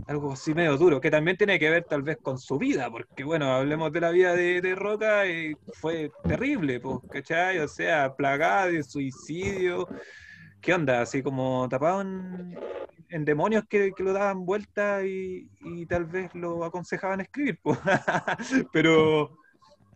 algo 0.08 0.32
así 0.34 0.54
medio 0.54 0.78
duro, 0.78 1.02
que 1.02 1.12
también 1.12 1.38
tiene 1.38 1.60
que 1.60 1.70
ver 1.70 1.84
tal 1.84 2.02
vez 2.02 2.18
con 2.22 2.40
su 2.40 2.58
vida, 2.58 2.90
porque 2.90 3.24
bueno, 3.24 3.52
hablemos 3.54 3.92
de 3.92 4.02
la 4.02 4.12
vida 4.12 4.34
de, 4.34 4.62
de 4.62 4.76
Roca 4.76 5.28
y 5.28 5.54
fue 5.74 6.12
terrible, 6.24 6.80
pues, 6.80 7.00
¿cachai? 7.12 7.60
O 7.60 7.68
sea, 7.68 8.16
plagada 8.16 8.68
de 8.68 8.84
suicidio. 8.84 9.88
¿Qué 10.62 10.74
onda? 10.74 11.02
Así 11.02 11.24
como 11.24 11.68
tapado 11.70 12.02
en, 12.02 13.26
demonios 13.26 13.64
que, 13.68 13.92
lo 13.98 14.14
daban 14.14 14.46
vuelta 14.46 15.06
y, 15.06 15.50
tal 15.88 16.06
vez 16.06 16.34
lo 16.36 16.64
aconsejaban 16.64 17.22
escribir. 17.22 17.60
Pero, 18.72 19.38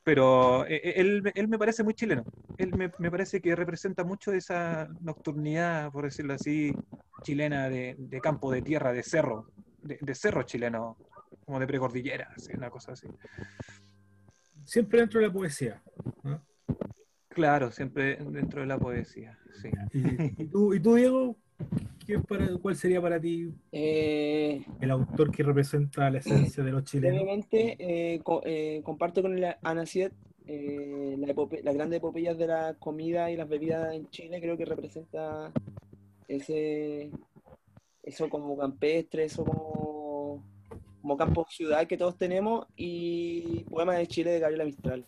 pero 0.06 0.66
eh, 0.66 0.82
eh, 0.84 0.94
él, 0.98 1.32
él 1.34 1.48
me 1.48 1.58
parece 1.58 1.82
muy 1.82 1.94
chileno. 1.94 2.26
Él 2.58 2.76
me, 2.76 2.92
me 2.98 3.10
parece 3.10 3.40
que 3.40 3.56
representa 3.56 4.04
mucho 4.04 4.34
esa 4.34 4.90
nocturnidad, 5.00 5.92
por 5.94 6.04
decirlo 6.04 6.34
así, 6.34 6.74
chilena 7.22 7.70
de, 7.70 7.96
de 7.98 8.20
campo, 8.20 8.52
de 8.52 8.62
tierra, 8.62 8.92
de 8.92 9.02
cerro, 9.02 9.48
de, 9.82 10.16
cerro 10.16 10.44
chileno, 10.44 10.98
como 11.46 11.60
de 11.60 11.68
precordillera, 11.68 12.34
una 12.56 12.70
cosa 12.70 12.92
así. 12.94 13.08
Siempre 14.66 15.00
dentro 15.00 15.20
de 15.20 15.28
la 15.28 15.34
poesía. 15.34 15.82
Claro, 17.34 17.72
siempre 17.72 18.18
dentro 18.18 18.62
de 18.62 18.68
la 18.68 18.78
poesía, 18.78 19.38
sí. 19.62 19.70
¿Y, 20.40 20.46
tú, 20.46 20.74
y 20.74 20.80
tú, 20.80 20.96
Diego? 20.96 21.36
¿Qué 22.06 22.16
es 22.16 22.26
para, 22.26 22.48
¿Cuál 22.58 22.76
sería 22.76 23.02
para 23.02 23.20
ti 23.20 23.50
Eh, 23.72 24.64
el 24.82 24.92
autor 24.92 25.32
que 25.32 25.44
representa 25.44 26.10
la 26.10 26.20
esencia 26.20 26.64
de 26.64 26.72
los 26.72 26.84
chilenos? 26.84 27.20
brevemente, 27.20 27.76
eh, 27.80 28.20
co- 28.24 28.42
eh, 28.46 28.82
comparto 28.84 29.22
con 29.22 29.40
la 29.40 29.58
Ana 29.64 29.86
Siet 29.86 30.14
eh, 30.48 31.16
la 31.18 31.34
las 31.64 31.76
grandes 31.76 31.98
epopeyas 31.98 32.38
de 32.38 32.48
la 32.48 32.76
comida 32.78 33.32
y 33.32 33.38
las 33.38 33.48
bebidas 33.48 33.94
en 33.96 34.10
Chile. 34.10 34.42
Creo 34.42 34.58
que 34.58 34.66
representa 34.66 35.52
ese, 36.28 37.10
eso 38.04 38.30
como 38.30 38.58
campestre, 38.58 39.24
eso 39.26 39.46
como, 39.46 40.44
como 41.02 41.18
campo 41.18 41.46
ciudad 41.50 41.88
que 41.88 41.98
todos 41.98 42.18
tenemos. 42.18 42.68
Y 42.76 43.64
Poemas 43.70 43.98
de 43.98 44.08
Chile 44.08 44.32
de 44.32 44.40
Gabriela 44.40 44.66
Mistral. 44.66 45.06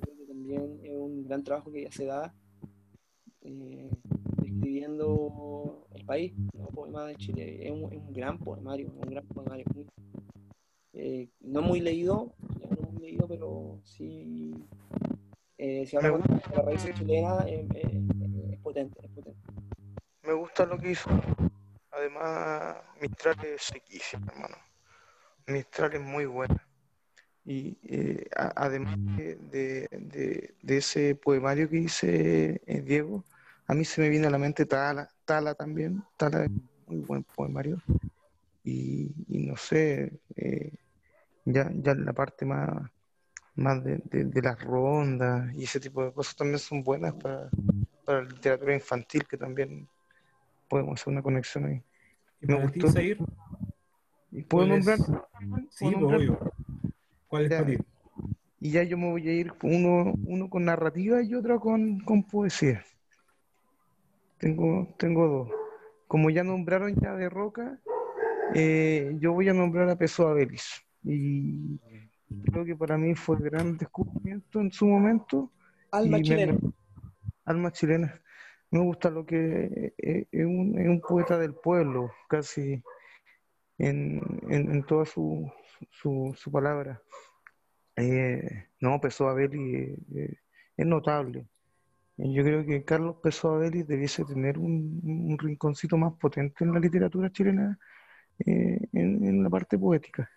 Creo 0.00 0.16
que 0.16 0.24
también 0.26 0.78
un 1.08 1.24
gran 1.24 1.42
trabajo 1.44 1.72
que 1.72 1.82
ya 1.84 1.92
se 1.92 2.06
da. 2.06 2.34
eh, 3.42 3.90
describiendo 4.42 5.86
el 5.94 6.04
país, 6.04 6.32
¿no? 6.54 6.68
Poemas 6.68 7.08
de 7.08 7.16
Chile, 7.16 7.66
es 7.66 7.70
un, 7.72 7.92
es 7.92 7.98
un 7.98 8.12
gran 8.12 8.38
poemario, 8.38 8.90
un 8.90 9.10
gran 9.10 9.26
poemario, 9.26 9.64
muy- 9.74 9.86
eh, 10.92 11.28
no 11.40 11.62
muy 11.62 11.80
leído, 11.80 12.32
no 12.60 12.90
muy 12.90 13.00
leído, 13.02 13.28
pero 13.28 13.78
sí, 13.84 14.54
eh, 15.58 15.86
si 15.86 15.96
habla 15.96 16.10
de 16.10 16.56
la 16.56 16.62
raíz 16.62 16.84
chilena, 16.94 17.44
eh, 17.48 17.66
eh, 17.74 18.02
es 18.52 18.60
potente, 18.60 18.98
es 19.02 19.10
potente. 19.10 19.40
Me 20.22 20.32
gusta 20.34 20.66
lo 20.66 20.78
que 20.78 20.90
hizo. 20.92 21.10
Además, 21.90 22.76
Mistral 23.00 23.36
es 23.44 23.62
sequísima, 23.62 24.26
hermano. 24.32 24.56
Mistral 25.46 25.94
es 25.94 26.00
muy 26.00 26.26
buena. 26.26 26.67
Y 27.50 27.78
eh, 27.84 28.28
a- 28.36 28.52
además 28.66 28.94
de, 29.16 29.36
de- 29.36 29.88
de- 29.90 30.54
de 30.60 30.76
ese 30.76 31.14
poemario 31.14 31.66
que 31.70 31.76
dice 31.78 32.60
eh, 32.66 32.82
Diego, 32.82 33.24
a 33.66 33.72
mí 33.72 33.86
se 33.86 34.02
me 34.02 34.10
viene 34.10 34.26
a 34.26 34.30
la 34.30 34.36
mente 34.36 34.66
Tala, 34.66 35.08
Tala 35.24 35.54
también. 35.54 36.04
Tala 36.18 36.44
es 36.44 36.50
muy 36.86 36.98
buen 37.06 37.24
poemario. 37.24 37.82
Y, 38.64 39.14
y 39.28 39.46
no 39.46 39.56
sé, 39.56 40.12
eh, 40.36 40.72
ya, 41.46 41.70
ya 41.74 41.94
la 41.94 42.12
parte 42.12 42.44
más, 42.44 42.68
más 43.54 43.82
de, 43.82 43.98
de- 44.04 44.24
de 44.24 44.42
las 44.42 44.62
rondas 44.62 45.50
y 45.54 45.64
ese 45.64 45.80
tipo 45.80 46.04
de 46.04 46.12
cosas 46.12 46.36
también 46.36 46.58
son 46.58 46.84
buenas 46.84 47.14
para, 47.14 47.48
para 48.04 48.24
la 48.24 48.28
literatura 48.28 48.74
infantil, 48.74 49.26
que 49.26 49.38
también 49.38 49.88
podemos 50.68 51.00
hacer 51.00 51.14
una 51.14 51.22
conexión 51.22 51.64
ahí. 51.64 51.82
¿Y 52.42 52.46
me 52.46 52.70
ti, 52.72 52.80
gustó. 52.80 53.00
¿Puedo 54.50 54.66
nombrar? 54.66 54.98
Sí, 54.98 55.04
¿Puedo 55.08 55.70
pues, 55.80 55.92
nombrar? 55.92 56.20
obvio. 56.20 56.52
¿Cuál 57.28 57.44
es 57.44 57.50
Ya. 57.50 57.58
para 57.58 57.70
ti? 57.70 57.78
Y 58.60 58.70
ya 58.72 58.82
yo 58.82 58.98
me 58.98 59.10
voy 59.10 59.28
a 59.28 59.32
ir 59.32 59.52
uno, 59.62 60.14
uno 60.26 60.50
con 60.50 60.64
narrativa 60.64 61.22
y 61.22 61.34
otro 61.34 61.60
con, 61.60 62.00
con 62.00 62.24
poesía. 62.24 62.84
Tengo, 64.38 64.94
tengo 64.98 65.26
dos. 65.28 65.48
Como 66.06 66.30
ya 66.30 66.42
nombraron 66.42 66.94
ya 67.00 67.14
de 67.14 67.28
Roca, 67.28 67.78
eh, 68.54 69.16
yo 69.20 69.32
voy 69.32 69.48
a 69.48 69.52
nombrar 69.54 69.88
a 69.90 69.96
Pessoa 69.96 70.32
Vélez. 70.32 70.62
Y 71.04 71.78
creo 72.50 72.64
que 72.64 72.74
para 72.76 72.96
mí 72.96 73.14
fue 73.14 73.36
gran 73.38 73.76
descubrimiento 73.76 74.60
en 74.60 74.72
su 74.72 74.86
momento. 74.86 75.52
Alma 75.90 76.20
chilena. 76.20 76.52
me- 76.54 76.72
alma 77.44 77.72
chilena. 77.72 78.20
Me 78.70 78.80
gusta 78.80 79.08
lo 79.10 79.24
que 79.24 79.94
es 79.96 80.26
un, 80.46 80.78
es 80.78 80.86
un 80.88 81.00
poeta 81.00 81.38
del 81.38 81.54
pueblo, 81.54 82.10
casi 82.28 82.82
en, 83.78 84.20
en, 84.48 84.70
en 84.72 84.82
toda 84.84 85.04
su, 85.06 85.50
su, 85.90 86.34
su 86.36 86.50
palabra. 86.50 87.00
Eh, 87.96 88.66
no, 88.80 89.00
Pessoa 89.00 89.34
Belli 89.34 89.74
eh, 89.74 89.96
eh, 90.14 90.34
es 90.76 90.86
notable. 90.86 91.46
Yo 92.16 92.42
creo 92.42 92.66
que 92.66 92.84
Carlos 92.84 93.16
Pessoa 93.22 93.58
Vélez 93.58 93.86
debiese 93.86 94.24
tener 94.24 94.58
un, 94.58 95.00
un 95.04 95.38
rinconcito 95.38 95.96
más 95.96 96.14
potente 96.14 96.64
en 96.64 96.72
la 96.72 96.80
literatura 96.80 97.30
chilena 97.30 97.78
eh, 98.40 98.80
en, 98.92 99.24
en 99.24 99.42
la 99.44 99.48
parte 99.48 99.78
poética. 99.78 100.28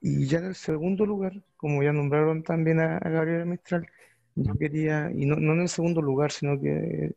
Y 0.00 0.24
ya 0.26 0.38
en 0.38 0.46
el 0.46 0.54
segundo 0.54 1.04
lugar, 1.04 1.34
como 1.58 1.82
ya 1.82 1.92
nombraron 1.92 2.42
también 2.42 2.80
a, 2.80 2.96
a 2.96 3.10
Gabriela 3.10 3.44
Mistral, 3.44 3.86
yo 4.34 4.56
quería, 4.56 5.10
y 5.14 5.26
no, 5.26 5.36
no 5.36 5.52
en 5.52 5.60
el 5.60 5.68
segundo 5.68 6.00
lugar, 6.00 6.32
sino 6.32 6.58
que 6.58 7.14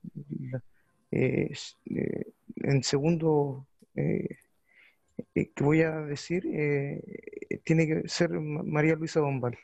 eh, 1.11 1.53
eh, 1.85 2.25
en 2.57 2.83
segundo, 2.83 3.65
eh, 3.95 4.27
eh, 4.29 4.37
que 5.33 5.63
voy 5.63 5.81
a 5.81 5.91
decir, 6.01 6.45
eh, 6.47 7.01
tiene 7.63 7.87
que 7.87 8.07
ser 8.07 8.31
Ma- 8.31 8.63
María 8.63 8.95
Luisa 8.95 9.21
Bombal. 9.21 9.57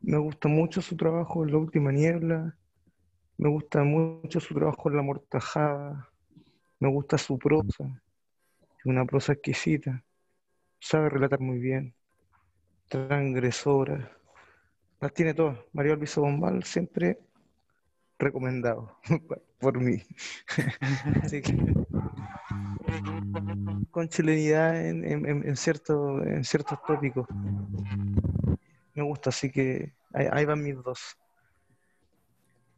Me 0.00 0.18
gusta 0.18 0.48
mucho 0.48 0.82
su 0.82 0.96
trabajo 0.96 1.44
en 1.44 1.52
La 1.52 1.58
Última 1.58 1.92
Niebla, 1.92 2.56
me 3.38 3.48
gusta 3.48 3.84
mucho 3.84 4.40
su 4.40 4.54
trabajo 4.54 4.90
en 4.90 4.96
La 4.96 5.02
Mortajada, 5.02 6.08
me 6.80 6.88
gusta 6.88 7.18
su 7.18 7.38
prosa, 7.38 8.02
es 8.78 8.84
una 8.86 9.04
prosa 9.04 9.32
exquisita, 9.34 10.04
sabe 10.80 11.08
relatar 11.10 11.40
muy 11.40 11.58
bien, 11.58 11.94
transgresora, 12.88 14.16
las 15.00 15.12
tiene 15.14 15.34
todas. 15.34 15.58
María 15.72 15.96
Luisa 15.96 16.20
Bombal 16.20 16.62
siempre 16.64 17.18
recomendado 18.18 18.98
por 19.60 19.80
mí. 19.80 20.02
Así 21.22 21.42
que, 21.42 21.56
con 23.92 24.08
chilenidad 24.08 24.84
en, 24.84 25.04
en, 25.04 25.26
en- 25.28 25.48
en 25.48 25.56
cierto- 25.56 26.20
en 26.24 26.42
ciertos 26.42 26.78
tópicos. 26.84 27.28
Me 28.94 29.02
gusta, 29.04 29.30
así 29.30 29.50
que 29.52 29.92
ahí, 30.12 30.26
ahí 30.32 30.44
van 30.44 30.62
mis 30.62 30.74
dos. 30.82 30.98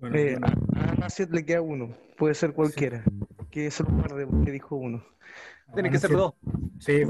Bueno, 0.00 0.16
Eh, 0.16 0.36
bueno, 0.38 0.46
a 0.74 1.06
a 1.06 1.26
le 1.30 1.44
queda 1.46 1.62
uno, 1.62 1.96
puede 2.18 2.34
ser 2.34 2.52
cualquiera, 2.52 3.02
que 3.50 3.66
es 3.68 3.80
el 3.80 3.86
guarde 3.86 4.26
porque 4.26 4.50
dijo 4.50 4.76
uno. 4.76 5.02
Tiene 5.72 5.90
que 5.90 5.98
ser 5.98 6.10
dos. 6.10 6.34
Sí, 6.78 7.04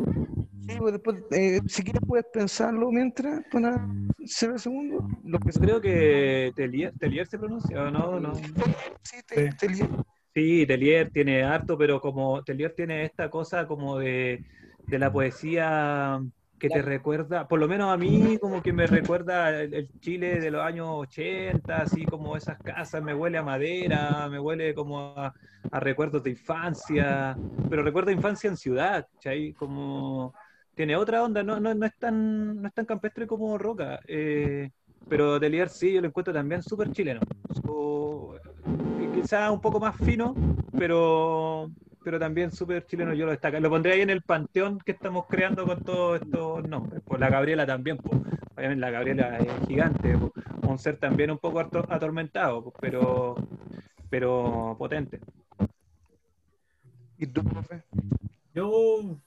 Sí, 0.66 0.76
pues 0.78 0.92
después, 0.94 1.16
eh, 1.32 1.60
si 1.66 1.82
quieres 1.82 2.00
puedes 2.06 2.24
pensarlo 2.32 2.90
mientras 2.90 3.42
para 3.52 3.86
ser 4.24 4.52
el 4.52 4.58
segundo. 4.58 5.06
Lo 5.22 5.38
que 5.38 5.50
creo 5.50 5.78
que 5.80 6.52
Telier, 6.56 6.94
Telier 6.98 7.26
se 7.26 7.38
pronuncia, 7.38 7.82
¿o 7.82 7.90
no? 7.90 8.18
no. 8.18 8.34
Sí, 9.02 9.18
te, 9.26 9.50
Sí. 10.34 10.66
Telier 10.66 11.10
tiene 11.12 11.44
harto, 11.44 11.78
pero 11.78 12.00
como 12.00 12.42
Telier 12.42 12.74
tiene 12.74 13.04
esta 13.04 13.30
cosa 13.30 13.66
como 13.66 13.98
de, 13.98 14.42
de 14.86 14.98
la 14.98 15.12
poesía 15.12 16.20
que 16.58 16.70
te 16.70 16.82
recuerda, 16.82 17.46
por 17.46 17.60
lo 17.60 17.68
menos 17.68 17.92
a 17.92 17.96
mí 17.96 18.38
como 18.40 18.60
que 18.62 18.72
me 18.72 18.86
recuerda 18.88 19.50
el, 19.62 19.74
el 19.74 19.90
Chile 20.00 20.40
de 20.40 20.50
los 20.50 20.62
años 20.62 20.88
80, 20.90 21.82
así 21.82 22.08
como 22.08 22.36
esas 22.36 22.58
casas, 22.62 23.02
me 23.02 23.14
huele 23.14 23.38
a 23.38 23.42
madera, 23.44 24.28
me 24.28 24.40
huele 24.40 24.74
como 24.74 25.14
a, 25.16 25.32
a 25.70 25.80
recuerdos 25.80 26.22
de 26.24 26.30
infancia, 26.30 27.38
pero 27.68 27.82
recuerdo 27.84 28.08
de 28.08 28.14
infancia 28.14 28.48
en 28.50 28.56
ciudad, 28.56 29.06
¿cachai? 29.12 29.52
Como 29.54 30.34
tiene 30.74 30.96
otra 30.96 31.22
onda, 31.22 31.42
no, 31.44 31.60
no, 31.60 31.74
no 31.74 31.86
es 31.86 31.96
tan, 31.98 32.60
no 32.60 32.66
es 32.68 32.74
tan 32.74 32.86
campestre 32.86 33.26
como 33.26 33.56
Roca, 33.58 34.00
eh, 34.08 34.70
pero 35.06 35.38
Telier 35.38 35.68
sí, 35.68 35.92
yo 35.92 36.00
lo 36.00 36.08
encuentro 36.08 36.32
también 36.34 36.62
súper 36.62 36.90
chileno. 36.90 37.20
Que 39.24 39.28
quizá 39.28 39.50
un 39.50 39.60
poco 39.60 39.80
más 39.80 39.96
fino, 39.96 40.34
pero, 40.78 41.70
pero 42.02 42.18
también 42.18 42.52
súper 42.52 42.86
chileno. 42.86 43.14
Yo 43.14 43.24
lo 43.26 43.32
destaco. 43.32 43.58
Lo 43.60 43.70
pondré 43.70 43.92
ahí 43.92 44.00
en 44.02 44.10
el 44.10 44.22
panteón 44.22 44.78
que 44.78 44.92
estamos 44.92 45.26
creando 45.28 45.66
con 45.66 45.82
todos 45.82 46.20
estos 46.20 46.68
nombres. 46.68 47.02
Por 47.02 47.20
la 47.20 47.30
Gabriela 47.30 47.66
también, 47.66 47.96
pues. 47.96 48.20
Obviamente 48.56 48.80
la 48.80 48.90
Gabriela 48.90 49.38
es 49.38 49.66
gigante, 49.66 50.16
po. 50.16 50.32
un 50.68 50.78
ser 50.78 50.96
también 50.96 51.30
un 51.30 51.38
poco 51.38 51.60
ator- 51.60 51.86
atormentado, 51.90 52.64
po, 52.64 52.72
pero, 52.80 53.34
pero 54.10 54.76
potente. 54.78 55.20
¿Y 57.18 57.26
tú, 57.26 57.42
profe? 57.44 57.82
yo, 58.54 59.20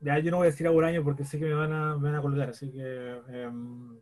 ya 0.00 0.18
yo 0.18 0.30
no 0.30 0.38
voy 0.38 0.48
a 0.48 0.50
decir 0.50 0.66
a 0.66 0.70
Bolaño 0.70 1.04
porque 1.04 1.24
sé 1.24 1.38
que 1.38 1.44
me 1.44 1.54
van 1.54 1.72
a, 1.72 1.96
me 1.96 2.04
van 2.10 2.14
a 2.16 2.22
colgar, 2.22 2.50
así 2.50 2.70
que 2.72 3.20
em, 3.28 3.98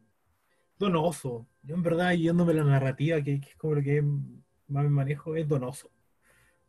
donoso. 0.79 1.47
Yo 1.63 1.75
en 1.75 1.83
verdad, 1.83 2.13
yéndome 2.13 2.55
la 2.55 2.65
narrativa, 2.65 3.23
que, 3.23 3.41
que 3.41 3.51
es 3.51 3.57
como 3.57 3.75
lo 3.75 3.83
que 3.83 4.03
más 4.75 4.85
me 4.85 4.91
manejo, 4.91 5.35
es 5.37 5.47
donoso. 5.49 5.89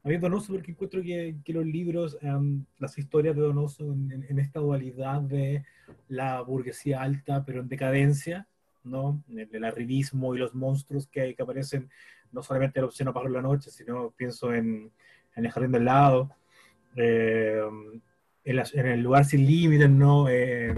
A 0.03 0.09
mí 0.09 0.17
donoso 0.17 0.53
porque 0.53 0.71
encuentro 0.71 1.01
que, 1.01 1.35
que 1.43 1.51
los 1.53 1.65
libros, 1.65 2.17
em, 2.21 2.63
las 2.77 2.95
historias 2.97 3.35
de 3.35 3.41
Donoso 3.41 3.91
en, 3.91 4.11
en- 4.11 4.25
en 4.29 4.37
esta 4.39 4.59
dualidad 4.59 5.19
de 5.21 5.63
la 6.09 6.41
burguesía 6.41 7.01
alta, 7.01 7.43
pero 7.43 7.61
en 7.61 7.67
decadencia, 7.67 8.47
¿no? 8.83 9.23
El 9.35 9.63
arribismo 9.63 10.35
y 10.35 10.37
los 10.37 10.53
monstruos 10.53 11.07
que, 11.07 11.33
que 11.33 11.41
aparecen, 11.41 11.89
no 12.31 12.43
solamente 12.43 12.77
en 12.77 12.83
el 12.83 12.89
obsceno 12.89 13.11
pájaro 13.13 13.31
de 13.33 13.37
la 13.37 13.47
noche, 13.49 13.71
sino 13.71 14.11
pienso 14.11 14.53
en, 14.53 14.91
en 15.35 15.45
el 15.45 15.51
jardín 15.51 15.71
del 15.71 15.85
lado, 15.85 16.29
eh, 16.95 17.61
en, 18.43 18.55
las- 18.55 18.75
en 18.75 18.85
el 18.85 19.01
lugar 19.01 19.25
sin 19.25 19.43
límites, 19.45 19.89
¿no? 19.89 20.29
Eh, 20.29 20.71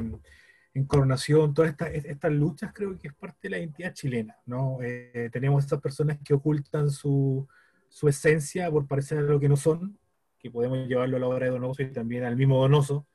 en 0.77 0.85
coronación, 0.85 1.55
todas 1.55 1.75
estas, 2.05 2.31
luchas 2.31 2.71
creo 2.71 2.97
que 2.99 3.07
es 3.07 3.13
parte 3.15 3.39
de 3.43 3.49
la 3.49 3.57
identidad 3.57 3.93
chilena, 3.93 4.37
¿no? 4.45 4.77
Eh, 4.83 5.27
tenemos 5.31 5.63
estas 5.63 5.81
personas 5.81 6.19
que 6.23 6.35
ocultan 6.35 6.91
su, 6.91 7.47
su 7.89 8.07
esencia 8.07 8.69
por 8.69 8.85
parecer 8.85 9.17
a 9.17 9.21
lo 9.21 9.39
que 9.39 9.49
no 9.49 9.57
son, 9.57 9.97
que 10.37 10.51
podemos 10.51 10.87
llevarlo 10.87 11.17
a 11.17 11.19
la 11.19 11.27
obra 11.27 11.45
de 11.47 11.51
Donoso 11.51 11.81
y 11.81 11.91
también 11.91 12.25
al 12.25 12.35
mismo 12.35 12.61
Donoso, 12.61 13.07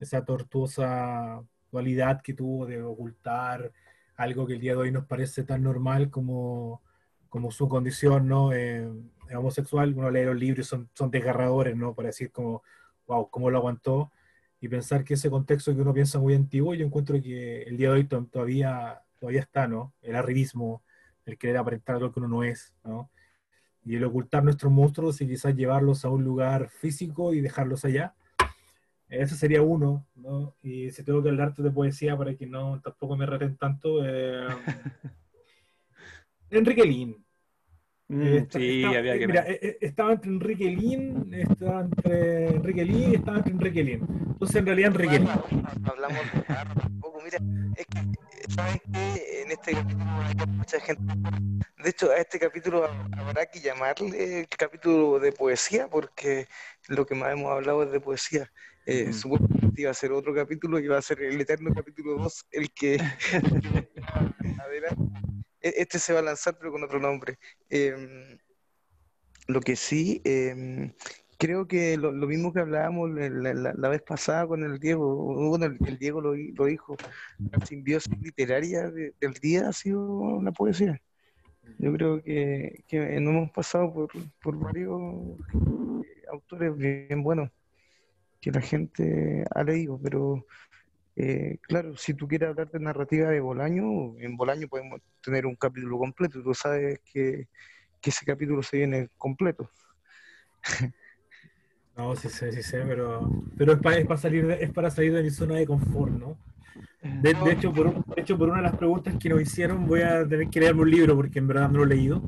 esa 0.00 0.24
tortuosa 0.24 1.42
dualidad 1.70 2.22
que 2.22 2.32
tuvo 2.32 2.64
de 2.64 2.82
ocultar 2.82 3.70
algo 4.16 4.46
que 4.46 4.54
el 4.54 4.60
día 4.60 4.72
de 4.72 4.78
hoy 4.78 4.90
nos 4.90 5.04
parece 5.04 5.44
tan 5.44 5.62
normal 5.62 6.08
como, 6.08 6.82
como 7.28 7.50
su 7.50 7.68
condición 7.68 8.28
¿no? 8.28 8.54
Eh, 8.54 8.88
homosexual. 9.36 9.92
Uno 9.94 10.10
lee 10.10 10.24
los 10.24 10.36
libros 10.36 10.68
son, 10.68 10.88
son 10.94 11.10
desgarradores, 11.10 11.76
¿no? 11.76 11.94
Para 11.94 12.08
decir 12.08 12.32
como, 12.32 12.62
wow, 13.06 13.28
cómo 13.28 13.50
lo 13.50 13.58
aguantó. 13.58 14.10
Y 14.64 14.68
pensar 14.68 15.04
que 15.04 15.12
ese 15.12 15.28
contexto 15.28 15.74
que 15.74 15.82
uno 15.82 15.92
piensa 15.92 16.18
muy 16.18 16.34
antiguo, 16.34 16.72
yo 16.74 16.86
encuentro 16.86 17.20
que 17.20 17.64
el 17.64 17.76
día 17.76 17.90
de 17.90 17.96
hoy 17.96 18.04
to- 18.04 18.24
todavía, 18.32 19.02
todavía 19.20 19.42
está, 19.42 19.68
¿no? 19.68 19.92
El 20.00 20.16
arribismo, 20.16 20.82
el 21.26 21.36
querer 21.36 21.58
aparentar 21.58 21.96
algo 21.96 22.10
que 22.10 22.20
uno 22.20 22.28
no 22.30 22.44
es, 22.44 22.72
¿no? 22.82 23.10
Y 23.84 23.96
el 23.96 24.04
ocultar 24.04 24.42
nuestros 24.42 24.72
monstruos 24.72 25.20
y 25.20 25.28
quizás 25.28 25.54
llevarlos 25.54 26.06
a 26.06 26.08
un 26.08 26.24
lugar 26.24 26.70
físico 26.70 27.34
y 27.34 27.42
dejarlos 27.42 27.84
allá. 27.84 28.14
Ese 29.10 29.36
sería 29.36 29.60
uno, 29.60 30.06
¿no? 30.14 30.54
Y 30.62 30.90
si 30.92 31.02
tengo 31.02 31.22
que 31.22 31.28
hablarte 31.28 31.62
de 31.62 31.70
poesía 31.70 32.16
para 32.16 32.34
que 32.34 32.46
no 32.46 32.80
tampoco 32.80 33.18
me 33.18 33.26
reten 33.26 33.58
tanto, 33.58 34.02
eh, 34.02 34.48
Enrique 36.48 36.86
Lin. 36.86 37.22
Mm, 38.08 38.22
Eh, 38.22 38.36
está- 38.38 38.58
sí, 38.58 38.82
está- 38.84 38.98
había 38.98 39.14
eh, 39.14 39.18
que. 39.18 39.26
mira, 39.26 39.44
eh, 39.48 39.78
estaba 39.80 40.12
entre 40.12 40.30
Enrique 40.30 40.64
Lin, 40.70 41.34
estaba 41.34 41.80
entre 41.80 42.46
Enrique 42.48 42.84
Lin 42.84 43.10
y 43.12 43.14
estaba 43.14 43.36
entre 43.38 43.52
Enrique 43.52 43.82
Lin. 43.84 44.06
Entonces, 44.32 44.56
en 44.56 44.66
realidad, 44.66 44.90
Enrique 44.92 45.18
Lin. 45.20 45.28
No 45.80 45.90
hablamos 45.90 46.18
de 46.32 46.40
tampoco. 46.42 47.22
Mira, 47.24 47.38
es 47.76 47.86
que, 47.86 48.52
¿saben 48.52 48.80
qué? 48.92 49.42
En 49.42 49.50
este 49.52 49.72
capítulo 49.72 50.04
hay 50.22 50.46
mucha 50.48 50.80
gente. 50.80 51.14
De 51.82 51.90
hecho, 51.90 52.10
a 52.10 52.16
este 52.18 52.38
capítulo 52.38 52.84
habrá 53.12 53.46
que 53.46 53.60
llamarle 53.60 54.40
el 54.40 54.48
capítulo 54.48 55.18
de 55.18 55.32
poesía, 55.32 55.88
porque 55.88 56.46
lo 56.88 57.06
que 57.06 57.14
más 57.14 57.32
hemos 57.32 57.50
hablado 57.52 57.82
es 57.84 57.90
de 57.92 58.00
poesía. 58.00 58.50
Eh, 58.86 59.04
Ujú. 59.04 59.12
Supuestamente 59.14 59.80
iba 59.80 59.90
a 59.90 59.94
ser 59.94 60.12
otro 60.12 60.34
capítulo 60.34 60.78
y 60.78 60.86
va 60.88 60.98
a 60.98 61.02
ser 61.02 61.22
el 61.22 61.40
eterno 61.40 61.72
capítulo 61.74 62.16
2, 62.18 62.44
el 62.50 62.70
que. 62.70 62.98
Adelante. 64.60 65.33
E- 65.64 65.74
Este 65.78 65.98
se 65.98 66.12
va 66.12 66.18
a 66.20 66.22
lanzar, 66.22 66.56
pero 66.58 66.70
con 66.72 66.84
otro 66.84 67.00
nombre. 67.00 67.38
Em, 67.70 68.36
lo 69.48 69.60
que 69.60 69.76
sí, 69.76 70.20
em, 70.24 70.92
creo 71.38 71.66
que 71.66 71.96
lo, 71.96 72.12
mismo 72.12 72.52
que 72.52 72.60
hablábamos 72.60 73.10
la, 73.10 73.28
la- 73.54 73.74
la 73.76 73.88
vez 73.88 74.02
pasada 74.02 74.46
con 74.46 74.62
el 74.62 74.78
Diego, 74.78 75.48
bueno, 75.48 75.66
el, 75.86 75.98
Diego 75.98 76.20
lo, 76.20 76.32
di- 76.32 76.52
lo 76.52 76.66
dijo, 76.66 76.96
la 77.50 77.64
simbiosis 77.66 78.12
literaria 78.20 78.90
de- 78.90 79.14
del 79.20 79.32
día 79.34 79.68
ha 79.68 79.72
sido 79.72 80.40
la 80.42 80.52
poesía. 80.52 81.00
Yo 81.78 81.92
creo 81.94 82.22
que, 82.22 82.84
que 82.86 83.16
hemos 83.16 83.50
pasado 83.50 83.92
por, 83.92 84.10
por 84.42 84.58
varios 84.58 85.00
eh, 85.54 86.24
autores 86.30 86.76
bien 86.76 87.22
buenos 87.22 87.50
que 88.40 88.50
la 88.52 88.60
gente 88.60 89.44
ha 89.54 89.64
leído, 89.64 89.98
pero 90.02 90.44
eh, 91.16 91.58
claro, 91.62 91.96
si 91.96 92.14
tú 92.14 92.26
quieres 92.26 92.48
hablar 92.50 92.70
de 92.70 92.80
narrativa 92.80 93.30
de 93.30 93.40
Bolaño, 93.40 94.18
en 94.18 94.36
Bolaño 94.36 94.68
podemos 94.68 95.00
tener 95.22 95.46
un 95.46 95.54
capítulo 95.54 95.98
completo, 95.98 96.42
tú 96.42 96.54
sabes 96.54 97.00
que, 97.12 97.48
que 98.00 98.10
ese 98.10 98.24
capítulo 98.24 98.62
se 98.62 98.78
viene 98.78 99.08
completo. 99.16 99.70
No, 101.96 102.16
sí 102.16 102.28
sé, 102.28 102.50
sí 102.52 102.62
sé, 102.62 102.82
pero, 102.86 103.30
pero 103.56 103.74
es, 103.74 103.78
para, 103.78 103.98
es, 103.98 104.06
para 104.06 104.18
salir 104.20 104.46
de, 104.46 104.64
es 104.64 104.70
para 104.72 104.90
salir 104.90 105.12
de 105.12 105.22
mi 105.22 105.30
zona 105.30 105.54
de 105.54 105.66
confort, 105.66 106.10
¿no? 106.12 106.36
De, 107.02 107.34
de 107.34 107.52
hecho, 107.52 107.72
por, 107.72 107.86
un- 107.86 108.04
de 108.16 108.22
hecho, 108.22 108.36
por 108.36 108.48
una 108.48 108.56
de 108.56 108.64
las 108.64 108.76
preguntas 108.76 109.14
que 109.20 109.28
nos 109.28 109.40
hicieron, 109.40 109.86
voy 109.86 110.00
a 110.02 110.26
tener 110.26 110.48
que 110.48 110.58
leerme 110.58 110.82
un 110.82 110.90
libro 110.90 111.14
porque 111.14 111.38
en 111.38 111.46
verdad 111.46 111.68
no 111.68 111.78
lo 111.78 111.84
he 111.84 111.88
leído. 111.96 112.20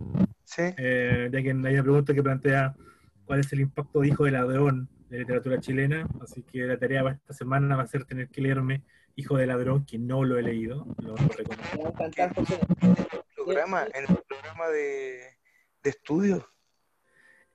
¿Sí? 0.45 0.62
Eh, 0.76 1.28
ya 1.32 1.43
que 1.43 1.49
hay 1.49 1.55
una 1.55 1.82
pregunta 1.82 2.14
que 2.14 2.22
plantea 2.22 2.76
cuál 3.24 3.41
es 3.41 3.53
el 3.53 3.61
impacto 3.61 4.01
de 4.01 4.09
Hijo 4.09 4.24
de 4.24 4.30
Ladrón 4.30 4.89
de 5.09 5.19
literatura 5.19 5.61
chilena. 5.61 6.09
Así 6.21 6.43
que 6.43 6.61
la 6.61 6.79
tarea 6.79 7.03
para 7.03 7.17
esta 7.17 7.35
semana 7.35 7.77
va 7.77 7.83
a 7.83 7.87
ser 7.87 8.05
tener 8.05 8.29
que 8.29 8.41
leerme 8.41 8.83
Hijo 9.15 9.37
de 9.37 9.47
Ladrón, 9.47 9.87
que 9.87 9.99
no 9.99 10.25
lo 10.25 10.39
he 10.39 10.43
leído. 10.43 10.87
Lo, 10.99 11.17
reconozco. 11.17 11.95
En 12.81 12.91
el 12.91 12.97
programa, 13.35 13.85
en 13.85 14.11
el 14.11 14.23
programa 14.29 14.69
de, 14.69 15.21
de 15.83 15.91
estudio. 15.91 16.47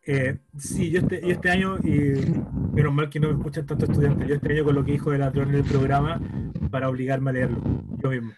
Eh, 0.03 0.39
sí, 0.57 0.89
yo 0.89 1.01
este, 1.01 1.21
yo 1.21 1.27
este 1.27 1.51
año, 1.51 1.77
y 1.83 2.13
menos 2.73 2.93
mal 2.93 3.09
que 3.09 3.19
no 3.19 3.27
me 3.27 3.35
escuchan 3.35 3.67
tantos 3.67 3.89
estudiantes, 3.89 4.27
yo 4.27 4.35
este 4.35 4.51
año 4.51 4.63
coloqué 4.63 4.93
Hijo 4.93 5.11
de 5.11 5.19
Ladrón 5.19 5.49
en 5.49 5.55
el 5.55 5.63
programa 5.63 6.19
para 6.71 6.89
obligarme 6.89 7.29
a 7.29 7.33
leerlo, 7.33 7.61
yo 8.01 8.09
mismo. 8.09 8.31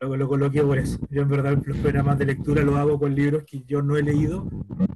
Luego 0.00 0.16
lo 0.16 0.28
coloqué 0.28 0.62
por 0.62 0.78
eso. 0.78 0.98
Yo 1.10 1.20
en 1.22 1.28
verdad 1.28 1.58
los 1.62 1.76
programas 1.76 2.18
de 2.18 2.24
lectura 2.24 2.62
los 2.62 2.74
hago 2.76 2.98
con 2.98 3.14
libros 3.14 3.44
que 3.44 3.62
yo 3.66 3.82
no 3.82 3.98
he 3.98 4.02
leído 4.02 4.48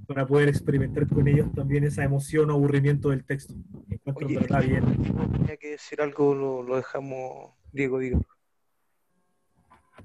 para 0.07 0.27
poder 0.27 0.49
experimentar 0.49 1.07
con 1.07 1.29
ellos 1.29 1.53
también 1.55 1.85
esa 1.85 2.05
emoción 2.05 2.49
o 2.51 2.55
aburrimiento 2.55 3.11
del 3.11 3.23
texto. 3.25 3.53
Encuentro 3.91 4.27
en 4.27 4.37
Oye, 4.39 4.39
verdad 4.39 4.63
bien. 4.63 4.85
Tenía 5.33 5.57
que 5.59 5.71
decir 5.73 6.01
algo, 6.01 6.35
lo, 6.35 6.63
lo 6.63 6.77
dejamos. 6.77 7.51
Diego, 7.71 7.99
digo. 7.99 8.21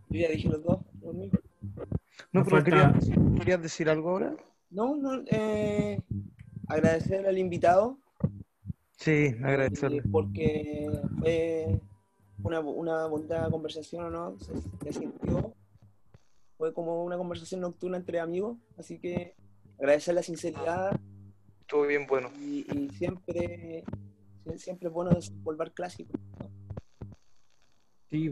Yo 0.10 0.20
ya 0.20 0.28
dije 0.30 0.50
los 0.50 0.64
dos. 0.64 0.80
los. 1.02 1.16
No, 1.16 1.30
Nos 2.34 2.44
pero 2.44 2.58
falta- 2.58 2.64
querías, 3.00 3.10
querías 3.38 3.62
decir 3.62 3.90
algo 3.90 4.10
ahora? 4.10 4.36
No, 4.70 4.98
no, 4.98 5.22
eh, 5.32 6.02
agradecer 6.68 7.26
al 7.26 7.38
invitado 7.38 7.98
Sí, 8.98 9.12
eh, 9.12 9.40
agradecerle. 9.44 10.04
porque 10.12 10.90
fue 11.20 11.80
una, 12.44 12.60
una 12.60 13.06
bonita 13.08 13.50
conversación, 13.50 14.12
¿no? 14.12 14.38
Se, 14.40 14.54
se 14.84 15.00
sintió, 15.00 15.54
fue 16.58 16.74
como 16.74 17.04
una 17.04 17.18
conversación 17.18 17.62
nocturna 17.62 17.98
entre 17.98 18.20
amigos, 18.20 18.58
así 18.78 19.00
que 19.00 19.36
agradecer 19.78 20.14
la 20.16 20.24
sinceridad 20.24 21.00
Estuvo 21.62 21.86
bien 21.86 22.06
bueno. 22.08 22.30
y, 22.40 22.66
y 22.76 22.90
siempre, 22.90 23.84
sie- 24.46 24.58
siempre 24.58 24.88
es 24.88 24.94
bueno 24.94 25.12
volver 25.44 25.72
clásico. 25.72 26.12
¿no? 26.40 26.50
Sí. 28.10 28.32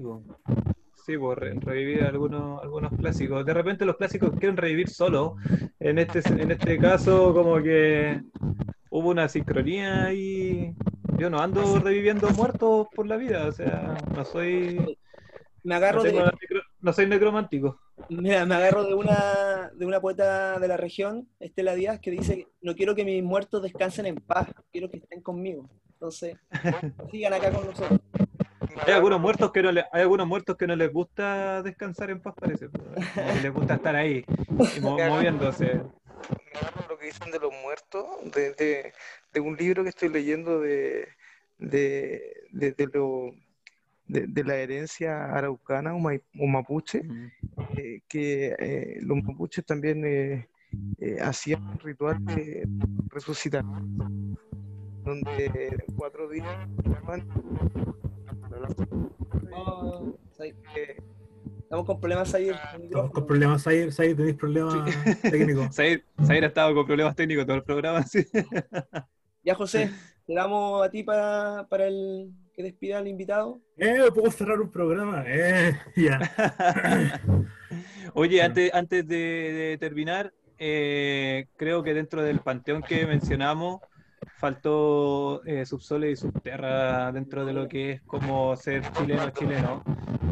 Sí, 1.06 1.18
po, 1.18 1.36
re- 1.36 1.54
revivir 1.54 2.04
algunos, 2.04 2.62
algunos 2.62 2.92
clásicos. 2.98 3.46
De 3.46 3.54
repente 3.54 3.86
los 3.86 3.96
clásicos 3.96 4.32
quieren 4.32 4.58
revivir 4.58 4.90
solo. 4.90 5.36
En 5.80 6.00
este, 6.00 6.20
en 6.30 6.52
este 6.52 6.78
caso, 6.80 7.34
como 7.34 7.62
que 7.62 8.22
hubo 8.90 9.10
una 9.10 9.30
sincronía 9.30 10.12
y 10.14 10.76
yo 11.18 11.30
no 11.30 11.40
ando 11.40 11.80
reviviendo 11.80 12.30
muertos 12.32 12.88
por 12.96 13.08
la 13.08 13.18
vida. 13.18 13.46
O 13.48 13.52
sea, 13.52 13.98
no 14.16 14.24
soy, 14.26 14.76
Me 15.64 15.70
no 15.72 15.76
agarro 15.76 16.04
de, 16.04 16.14
necro- 16.14 16.64
no 16.82 16.94
soy 16.94 17.08
necromántico. 17.08 17.80
Mira, 18.10 18.46
me 18.46 18.56
agarro 18.56 18.84
de 18.84 18.94
una, 18.94 19.72
de 19.74 19.86
una 19.86 20.00
poeta 20.00 20.60
de 20.60 20.68
la 20.68 20.78
región, 20.78 21.28
Estela 21.40 21.74
Díaz, 21.74 22.00
que 22.00 22.12
dice, 22.12 22.48
no 22.62 22.76
quiero 22.76 22.94
que 22.94 23.04
mis 23.04 23.24
muertos 23.24 23.64
descansen 23.64 24.06
en 24.06 24.16
paz, 24.18 24.48
quiero 24.72 24.90
que 24.90 24.98
estén 24.98 25.22
conmigo. 25.22 25.68
Entonces, 25.94 26.38
sigan 27.12 27.34
acá 27.34 27.52
con 27.52 27.66
nosotros. 27.66 28.00
Hay 28.86 28.94
algunos 28.94 29.20
muertos 29.20 29.52
que 29.52 29.64
no 29.64 29.72
le- 29.72 29.86
hay 29.92 30.02
algunos 30.04 30.28
muertos 30.28 30.56
que 30.56 30.68
no 30.68 30.76
les 30.76 30.94
gusta 30.94 31.64
descansar 31.64 32.12
en 32.12 32.22
paz, 32.22 32.36
parece. 32.40 32.68
que 32.70 33.42
les 33.42 33.52
gusta 33.52 33.76
estar 33.76 33.96
ahí, 33.96 34.24
y 34.78 34.80
mo- 34.80 34.98
moviéndose. 35.10 35.82
Me 36.54 36.60
agarro 36.60 36.88
lo 36.90 36.98
que 36.98 37.06
dicen 37.08 37.32
de 37.32 37.40
los 37.40 37.52
muertos, 37.62 38.06
de, 38.34 38.54
de- 38.54 38.94
de 39.34 39.40
un 39.40 39.56
libro 39.56 39.84
que 39.84 39.90
estoy 39.90 40.10
leyendo 40.10 40.60
de, 40.62 41.08
de, 41.58 42.72
de, 42.72 42.88
lo- 42.94 43.32
la 44.44 44.56
herencia 44.56 45.26
araucana 45.34 45.94
o, 45.94 46.00
mapuche, 46.48 47.02
eh, 47.76 48.02
que 48.08 48.56
eh, 48.58 48.98
los 49.02 49.22
mapuches 49.24 49.66
también 49.66 50.06
eh, 50.06 50.48
eh, 51.00 51.18
hacían 51.22 51.62
un 51.64 51.80
ritual 51.80 52.18
de 52.26 52.68
resucitar, 53.10 53.64
donde 55.04 55.78
cuatro 55.96 56.30
días 56.30 56.56
Oh, 59.60 60.16
Estamos 61.68 61.86
con 61.86 62.00
problemas 62.00 62.34
ahí. 62.34 62.50
Estamos 62.50 63.12
con 63.12 63.26
problemas, 63.28 63.62
Sayer, 63.62 63.92
Sayer, 63.92 64.16
tenéis 64.16 64.38
problemas 64.38 64.74
técnicos. 65.22 65.68
Zair, 65.76 66.06
Zair 66.26 66.46
ha 66.46 66.48
estado 66.48 66.74
con 66.74 66.86
problemas 66.86 67.14
técnicos 67.14 67.46
todo 67.46 67.58
el 67.58 67.64
programa, 67.64 68.04
sí. 68.04 68.26
Ya, 69.44 69.54
José, 69.54 69.92
te 70.26 70.34
damos 70.34 70.82
a 70.82 70.90
ti 70.90 71.04
para, 71.04 71.68
para 71.70 71.88
el 71.88 72.32
que 72.54 72.64
despida 72.64 73.00
al 73.00 73.10
invitado. 73.10 73.60
Eh, 73.76 74.00
¿puedo 74.16 74.32
cerrar 74.32 74.62
un 74.62 74.72
programa? 74.72 75.26
Eh, 75.28 75.78
ya. 75.98 77.22
Oye, 78.14 78.42
antes, 78.42 78.74
antes 78.74 79.06
de, 79.06 79.18
de 79.18 79.78
terminar, 79.78 80.34
eh, 80.58 81.48
creo 81.58 81.84
que 81.84 81.94
dentro 81.94 82.24
del 82.24 82.40
panteón 82.40 82.82
que 82.82 83.06
mencionamos, 83.06 83.82
faltó 84.38 85.44
eh, 85.46 85.66
Subsole 85.66 86.12
y 86.12 86.16
Subterra 86.16 87.12
dentro 87.12 87.46
de 87.46 87.54
lo 87.54 87.68
que 87.68 87.92
es 87.94 88.02
como 88.04 88.56
ser 88.56 88.84
chileno 88.94 89.30
chileno, 89.32 89.84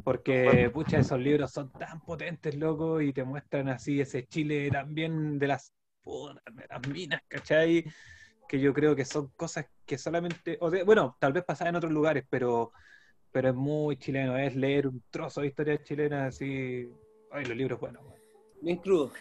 porque 0.03 0.69
pucha, 0.73 0.99
esos 0.99 1.19
libros 1.19 1.51
son 1.51 1.71
tan 1.71 2.01
potentes, 2.01 2.55
loco, 2.55 3.01
y 3.01 3.13
te 3.13 3.23
muestran 3.23 3.69
así 3.69 4.01
ese 4.01 4.25
Chile 4.27 4.69
también 4.71 5.39
de 5.39 5.47
las, 5.47 5.73
de 6.05 6.65
las 6.69 6.87
minas, 6.87 7.21
¿cachai? 7.27 7.85
Que 8.47 8.59
yo 8.59 8.73
creo 8.73 8.95
que 8.95 9.05
son 9.05 9.31
cosas 9.35 9.67
que 9.85 9.97
solamente, 9.97 10.57
o 10.61 10.69
sea, 10.69 10.83
bueno, 10.83 11.17
tal 11.19 11.33
vez 11.33 11.43
pasan 11.43 11.67
en 11.67 11.75
otros 11.75 11.91
lugares, 11.91 12.25
pero, 12.29 12.71
pero 13.31 13.49
es 13.49 13.55
muy 13.55 13.97
chileno, 13.97 14.37
es 14.37 14.55
leer 14.55 14.87
un 14.87 15.03
trozo 15.09 15.41
de 15.41 15.47
historia 15.47 15.81
chilena 15.83 16.27
así, 16.27 16.87
ay, 17.31 17.45
los 17.45 17.57
libros 17.57 17.79
buenos. 17.79 18.03
weón. 18.03 18.19
Bien 18.61 18.77
crudo. 18.77 19.11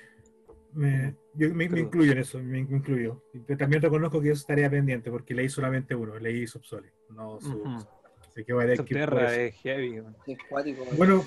Me, 0.74 1.14
yo 1.34 1.54
me, 1.54 1.68
me 1.68 1.80
incluyo 1.80 2.12
en 2.12 2.18
eso, 2.18 2.42
me 2.42 2.58
incluyo. 2.58 3.22
También 3.58 3.80
reconozco 3.80 4.20
que 4.20 4.30
es 4.30 4.44
tarea 4.44 4.68
pendiente 4.68 5.10
porque 5.10 5.34
leí 5.34 5.48
solamente 5.48 5.94
uno, 5.94 6.18
leí 6.18 6.46
Subsole, 6.46 6.92
no 7.10 7.40
su. 7.40 7.56
Ujú. 7.56 7.86
Así 8.28 8.44
que 8.44 8.52
voy 8.52 8.64
a 8.64 8.72
eso. 8.72 8.84
es 9.30 9.54
heavy. 9.62 10.02
Bueno. 10.96 11.24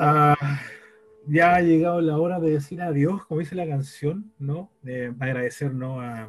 Ah, 0.00 0.60
ya 1.26 1.54
ha 1.54 1.60
llegado 1.60 2.00
la 2.00 2.18
hora 2.18 2.40
de 2.40 2.50
decir 2.50 2.82
adiós, 2.82 3.24
como 3.26 3.40
dice 3.40 3.54
la 3.54 3.66
canción, 3.68 4.32
¿no? 4.38 4.72
De 4.82 5.14
agradecer 5.20 5.72
¿no? 5.72 6.00
a, 6.00 6.28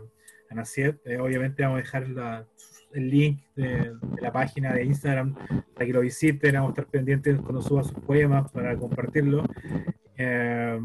a. 0.50 1.00
Eh, 1.06 1.18
obviamente 1.18 1.64
vamos 1.64 1.78
a 1.80 1.82
dejar 1.82 2.08
la- 2.10 2.46
el 2.92 3.10
link 3.10 3.42
de, 3.56 3.66
de 3.94 4.22
la 4.22 4.32
página 4.32 4.74
de 4.74 4.84
Instagram 4.84 5.36
para 5.74 5.86
que 5.86 5.94
lo 5.94 6.02
visiten, 6.02 6.56
vamos 6.56 6.70
a 6.70 6.72
estar 6.82 6.88
pendientes 6.88 7.40
cuando 7.40 7.62
suba 7.62 7.84
sus 7.84 7.94
poemas 8.00 8.52
para 8.52 8.76
compartirlo. 8.78 9.46
Eh, 10.18 10.80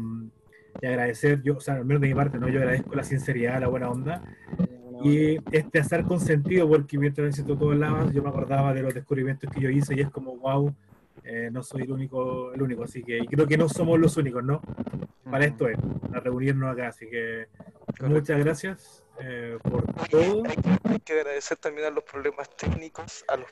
y 0.81 0.85
agradecer, 0.85 1.41
yo, 1.41 1.57
o 1.57 1.59
sea, 1.59 1.75
al 1.75 1.85
menos 1.85 2.01
de 2.01 2.07
mi 2.07 2.13
parte, 2.13 2.37
¿no? 2.37 2.47
Yo 2.49 2.59
agradezco 2.59 2.95
la 2.95 3.03
sinceridad, 3.03 3.59
la 3.59 3.67
buena 3.67 3.89
onda 3.89 4.23
y 5.03 5.37
este 5.51 5.79
hacer 5.79 6.03
con 6.03 6.19
sentido, 6.19 6.67
porque 6.67 6.97
mientras 6.97 7.25
necesito 7.25 7.57
todos 7.57 7.75
lados, 7.75 8.13
yo 8.13 8.23
me 8.23 8.29
acordaba 8.29 8.73
de 8.73 8.81
los 8.81 8.93
descubrimientos 8.93 9.49
que 9.51 9.61
yo 9.61 9.69
hice 9.69 9.95
y 9.95 10.01
es 10.01 10.09
como, 10.09 10.35
wow, 10.37 10.73
eh, 11.23 11.49
no 11.51 11.61
soy 11.63 11.83
el 11.83 11.91
único, 11.91 12.53
el 12.53 12.61
único, 12.61 12.83
así 12.83 13.03
que 13.03 13.19
y 13.19 13.27
creo 13.27 13.47
que 13.47 13.57
no 13.57 13.69
somos 13.69 13.99
los 13.99 14.17
únicos, 14.17 14.43
¿no? 14.43 14.61
Para 15.29 15.45
esto 15.45 15.67
es, 15.67 15.77
para 16.01 16.21
reunirnos 16.21 16.71
acá, 16.71 16.87
así 16.87 17.07
que 17.07 17.47
Correcto. 17.85 18.09
muchas 18.09 18.39
gracias 18.39 19.03
eh, 19.19 19.57
por 19.61 19.85
todo. 20.09 20.43
hay, 20.45 20.55
que, 20.55 20.89
hay 20.89 20.99
que 20.99 21.13
agradecer 21.13 21.57
también 21.57 21.87
a 21.87 21.91
los 21.91 22.03
problemas 22.03 22.49
técnicos, 22.55 23.23
a 23.27 23.37
los 23.37 23.47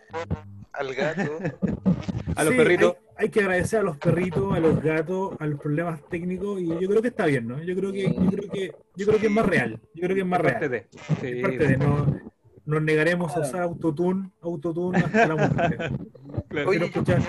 al 0.74 0.96
gato. 0.96 1.40
A 2.36 2.44
los 2.44 2.54
Sí, 2.54 2.58
perritos. 2.58 2.96
Hay, 3.18 3.26
hay 3.26 3.30
que 3.30 3.40
agradecer 3.42 3.80
a 3.80 3.84
los 3.84 3.98
perritos, 3.98 4.54
a 4.56 4.60
los 4.60 4.82
gatos, 4.82 5.36
a 5.40 5.46
los 5.46 5.60
problemas 5.60 6.02
técnicos 6.10 6.60
y 6.62 6.68
yo 6.68 6.90
creo 6.90 7.02
que 7.02 7.08
está 7.10 7.26
bien, 7.26 7.48
¿no? 7.48 7.62
Yo 7.62 7.76
creo 7.76 7.92
que, 7.92 8.04
yo 8.14 8.30
creo 8.32 8.50
que, 8.50 8.76
yo 8.96 9.06
creo 9.08 9.20
que 9.20 9.26
es 9.28 9.32
más 9.32 9.46
real, 9.46 9.80
yo 9.94 10.02
creo 10.04 10.16
que 10.16 10.22
es 10.22 10.28
más 10.28 10.42
Parte 10.42 10.68
real. 10.68 10.72
de. 10.72 10.88
Sí, 11.22 11.28
Es 11.38 11.42
parte 11.42 11.68
de, 11.68 11.78
no, 11.78 12.20
nos 12.66 12.82
negaremos 12.82 13.36
a 13.36 13.42
usar 13.42 13.62
autotune, 13.62 14.32
autotune 14.42 14.98
hasta 15.00 15.28
la 15.28 15.36
muerte. 15.36 15.78
claro. 16.50 16.70
Oye, 16.70 16.80
Quiero 16.80 16.86
escuchar. 16.86 17.22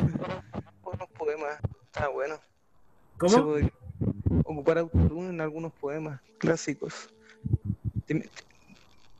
unos 0.84 1.08
poemas, 1.18 1.58
está 1.86 2.08
bueno. 2.08 2.36
Se 2.36 3.36
¿Cómo? 3.36 3.56
ocupar 4.44 4.78
autotune 4.78 5.28
en 5.30 5.40
algunos 5.40 5.72
poemas 5.72 6.20
clásicos. 6.38 7.08
¿Te, 8.06 8.28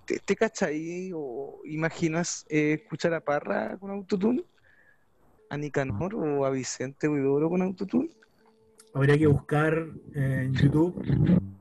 te, 0.07 0.19
te 0.19 0.37
cachai 0.37 1.11
o 1.15 1.61
imaginas 1.65 2.45
eh, 2.49 2.81
escuchar 2.83 3.15
a 3.15 3.21
Parra 3.21 3.77
con 3.79 3.91
autotune? 3.91 4.45
¿A 5.55 5.57
Nicanor 5.57 6.17
o 6.17 6.45
a 6.45 6.51
Vicente 6.51 7.09
Huidobro 7.09 7.49
con 7.49 7.63
autotune? 7.63 8.11
Habría 8.93 9.17
que 9.17 9.29
buscar 9.29 9.87
en 10.13 10.53
YouTube 10.53 11.01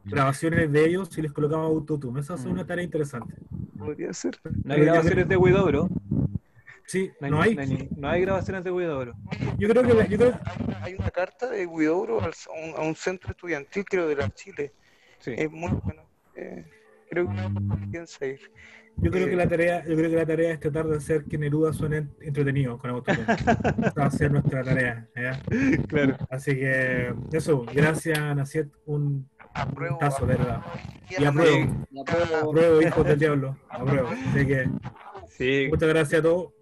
grabaciones 0.04 0.72
de 0.72 0.86
ellos 0.86 1.16
y 1.16 1.22
les 1.22 1.32
colocamos 1.32 1.68
autotune. 1.68 2.20
Esa 2.20 2.34
es 2.34 2.46
una 2.46 2.66
tarea 2.66 2.84
interesante. 2.84 3.36
Podría 3.78 4.12
ser. 4.14 4.40
No 4.64 4.74
hay 4.74 4.82
grabaciones 4.82 5.28
de 5.30 5.38
Huidobro. 5.38 5.90
Sí, 6.88 7.12
No 7.22 7.40
hay, 7.40 7.54
no 7.56 7.62
hay. 7.62 7.68
no 7.70 7.76
hay- 7.76 7.90
no 7.96 8.08
hay 8.10 8.22
grabaciones 8.22 8.64
de 8.64 8.72
Huidobro. 8.72 9.14
Yo 9.60 9.70
creo 9.70 9.84
que, 9.84 9.94
la- 9.94 10.08
yo 10.08 10.18
creo- 10.18 10.40
Hay 10.82 10.94
una, 10.96 11.04
una 11.04 11.12
carta 11.12 11.48
de 11.52 11.68
Huidobro 11.68 12.20
a 12.20 12.26
un, 12.28 12.76
a 12.76 12.82
un 12.82 12.96
centro 12.96 13.30
estudiantil, 13.30 13.86
creo, 13.86 14.08
de 14.08 14.16
la 14.16 14.30
Chile. 14.32 14.74
Sí. 15.20 15.34
Es 15.38 15.52
muy 15.52 15.70
bueno. 15.84 16.02
Eh, 16.36 16.66
creo 17.12 17.30
que 17.30 17.88
piensa 17.92 18.26
ir. 18.26 18.40
Yo 18.98 19.12
creo 19.12 19.28
que 19.28 19.36
la 19.36 19.48
tarea, 19.48 19.84
yo 19.86 19.96
creo 19.96 20.10
que 20.10 20.16
la 20.16 20.26
tarea 20.26 20.54
es 20.54 20.60
tratar 20.60 20.88
de 20.88 20.98
hacer 20.98 21.26
que 21.26 21.38
Neruda 21.38 21.74
suene 21.74 22.08
entretenido 22.22 22.78
con 22.78 22.92
autotune. 22.92 23.24
Esa 23.24 23.94
va 23.98 24.06
a 24.06 24.12
ser 24.12 24.32
nuestra 24.32 24.64
tarea. 24.64 25.08
Claro. 25.88 26.18
Así 26.30 26.56
que 26.56 27.14
eso, 27.32 27.66
gracias 27.74 28.36
Naciet, 28.36 28.70
un 28.86 29.28
Apruebo, 29.54 29.98
tazo, 30.00 30.26
de 30.26 30.36
verdad. 30.36 30.62
Y 31.10 31.24
apruebo, 31.26 31.86
apruebo, 32.42 32.82
hijos 32.82 33.06
del 33.06 33.20
diablo, 33.20 33.58
apruebo. 33.70 34.08
Así 34.10 34.48
que 34.48 34.70
Sí. 35.30 35.68
muchas 35.70 35.90
gracias 35.90 36.20
a 36.20 36.24
todos. 36.24 36.54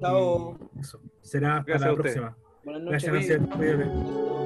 Chao. 0.00 0.58
Eso, 0.78 1.00
será 1.20 1.58
hasta 1.58 1.72
Gracias 1.72 1.90
la 1.90 1.96
próxima. 1.96 2.36
Buenas 2.64 2.82
noches. 2.82 3.04
Gracias, 3.04 3.40
Naciet. 3.40 4.41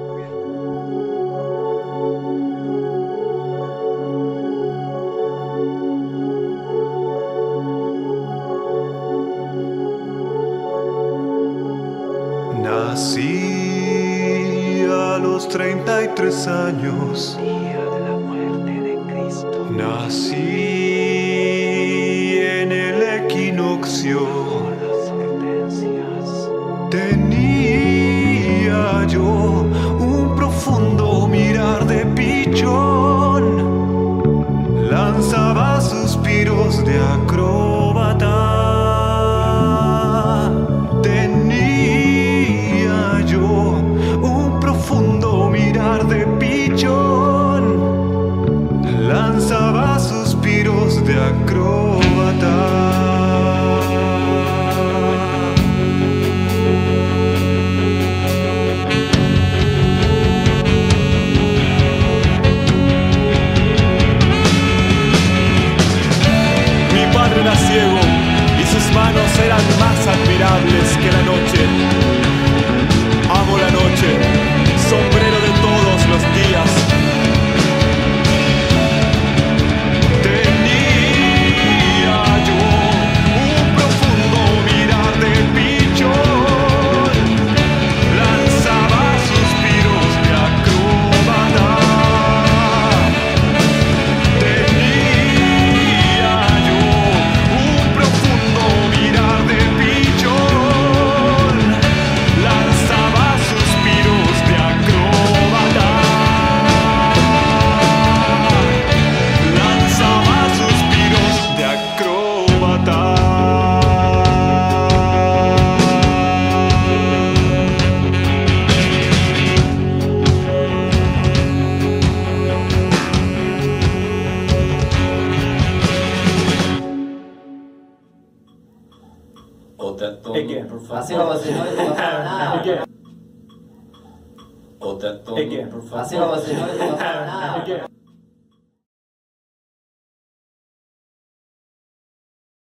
Nací 12.97 14.81
a 14.89 15.19
los 15.19 15.47
33 15.49 16.47
años. 16.47 17.37
Día 17.39 17.85
de 17.85 17.99
la 17.99 18.17
muerte 18.17 18.71
de 18.71 18.97
Cristo. 19.05 19.67
Nací 19.69 20.56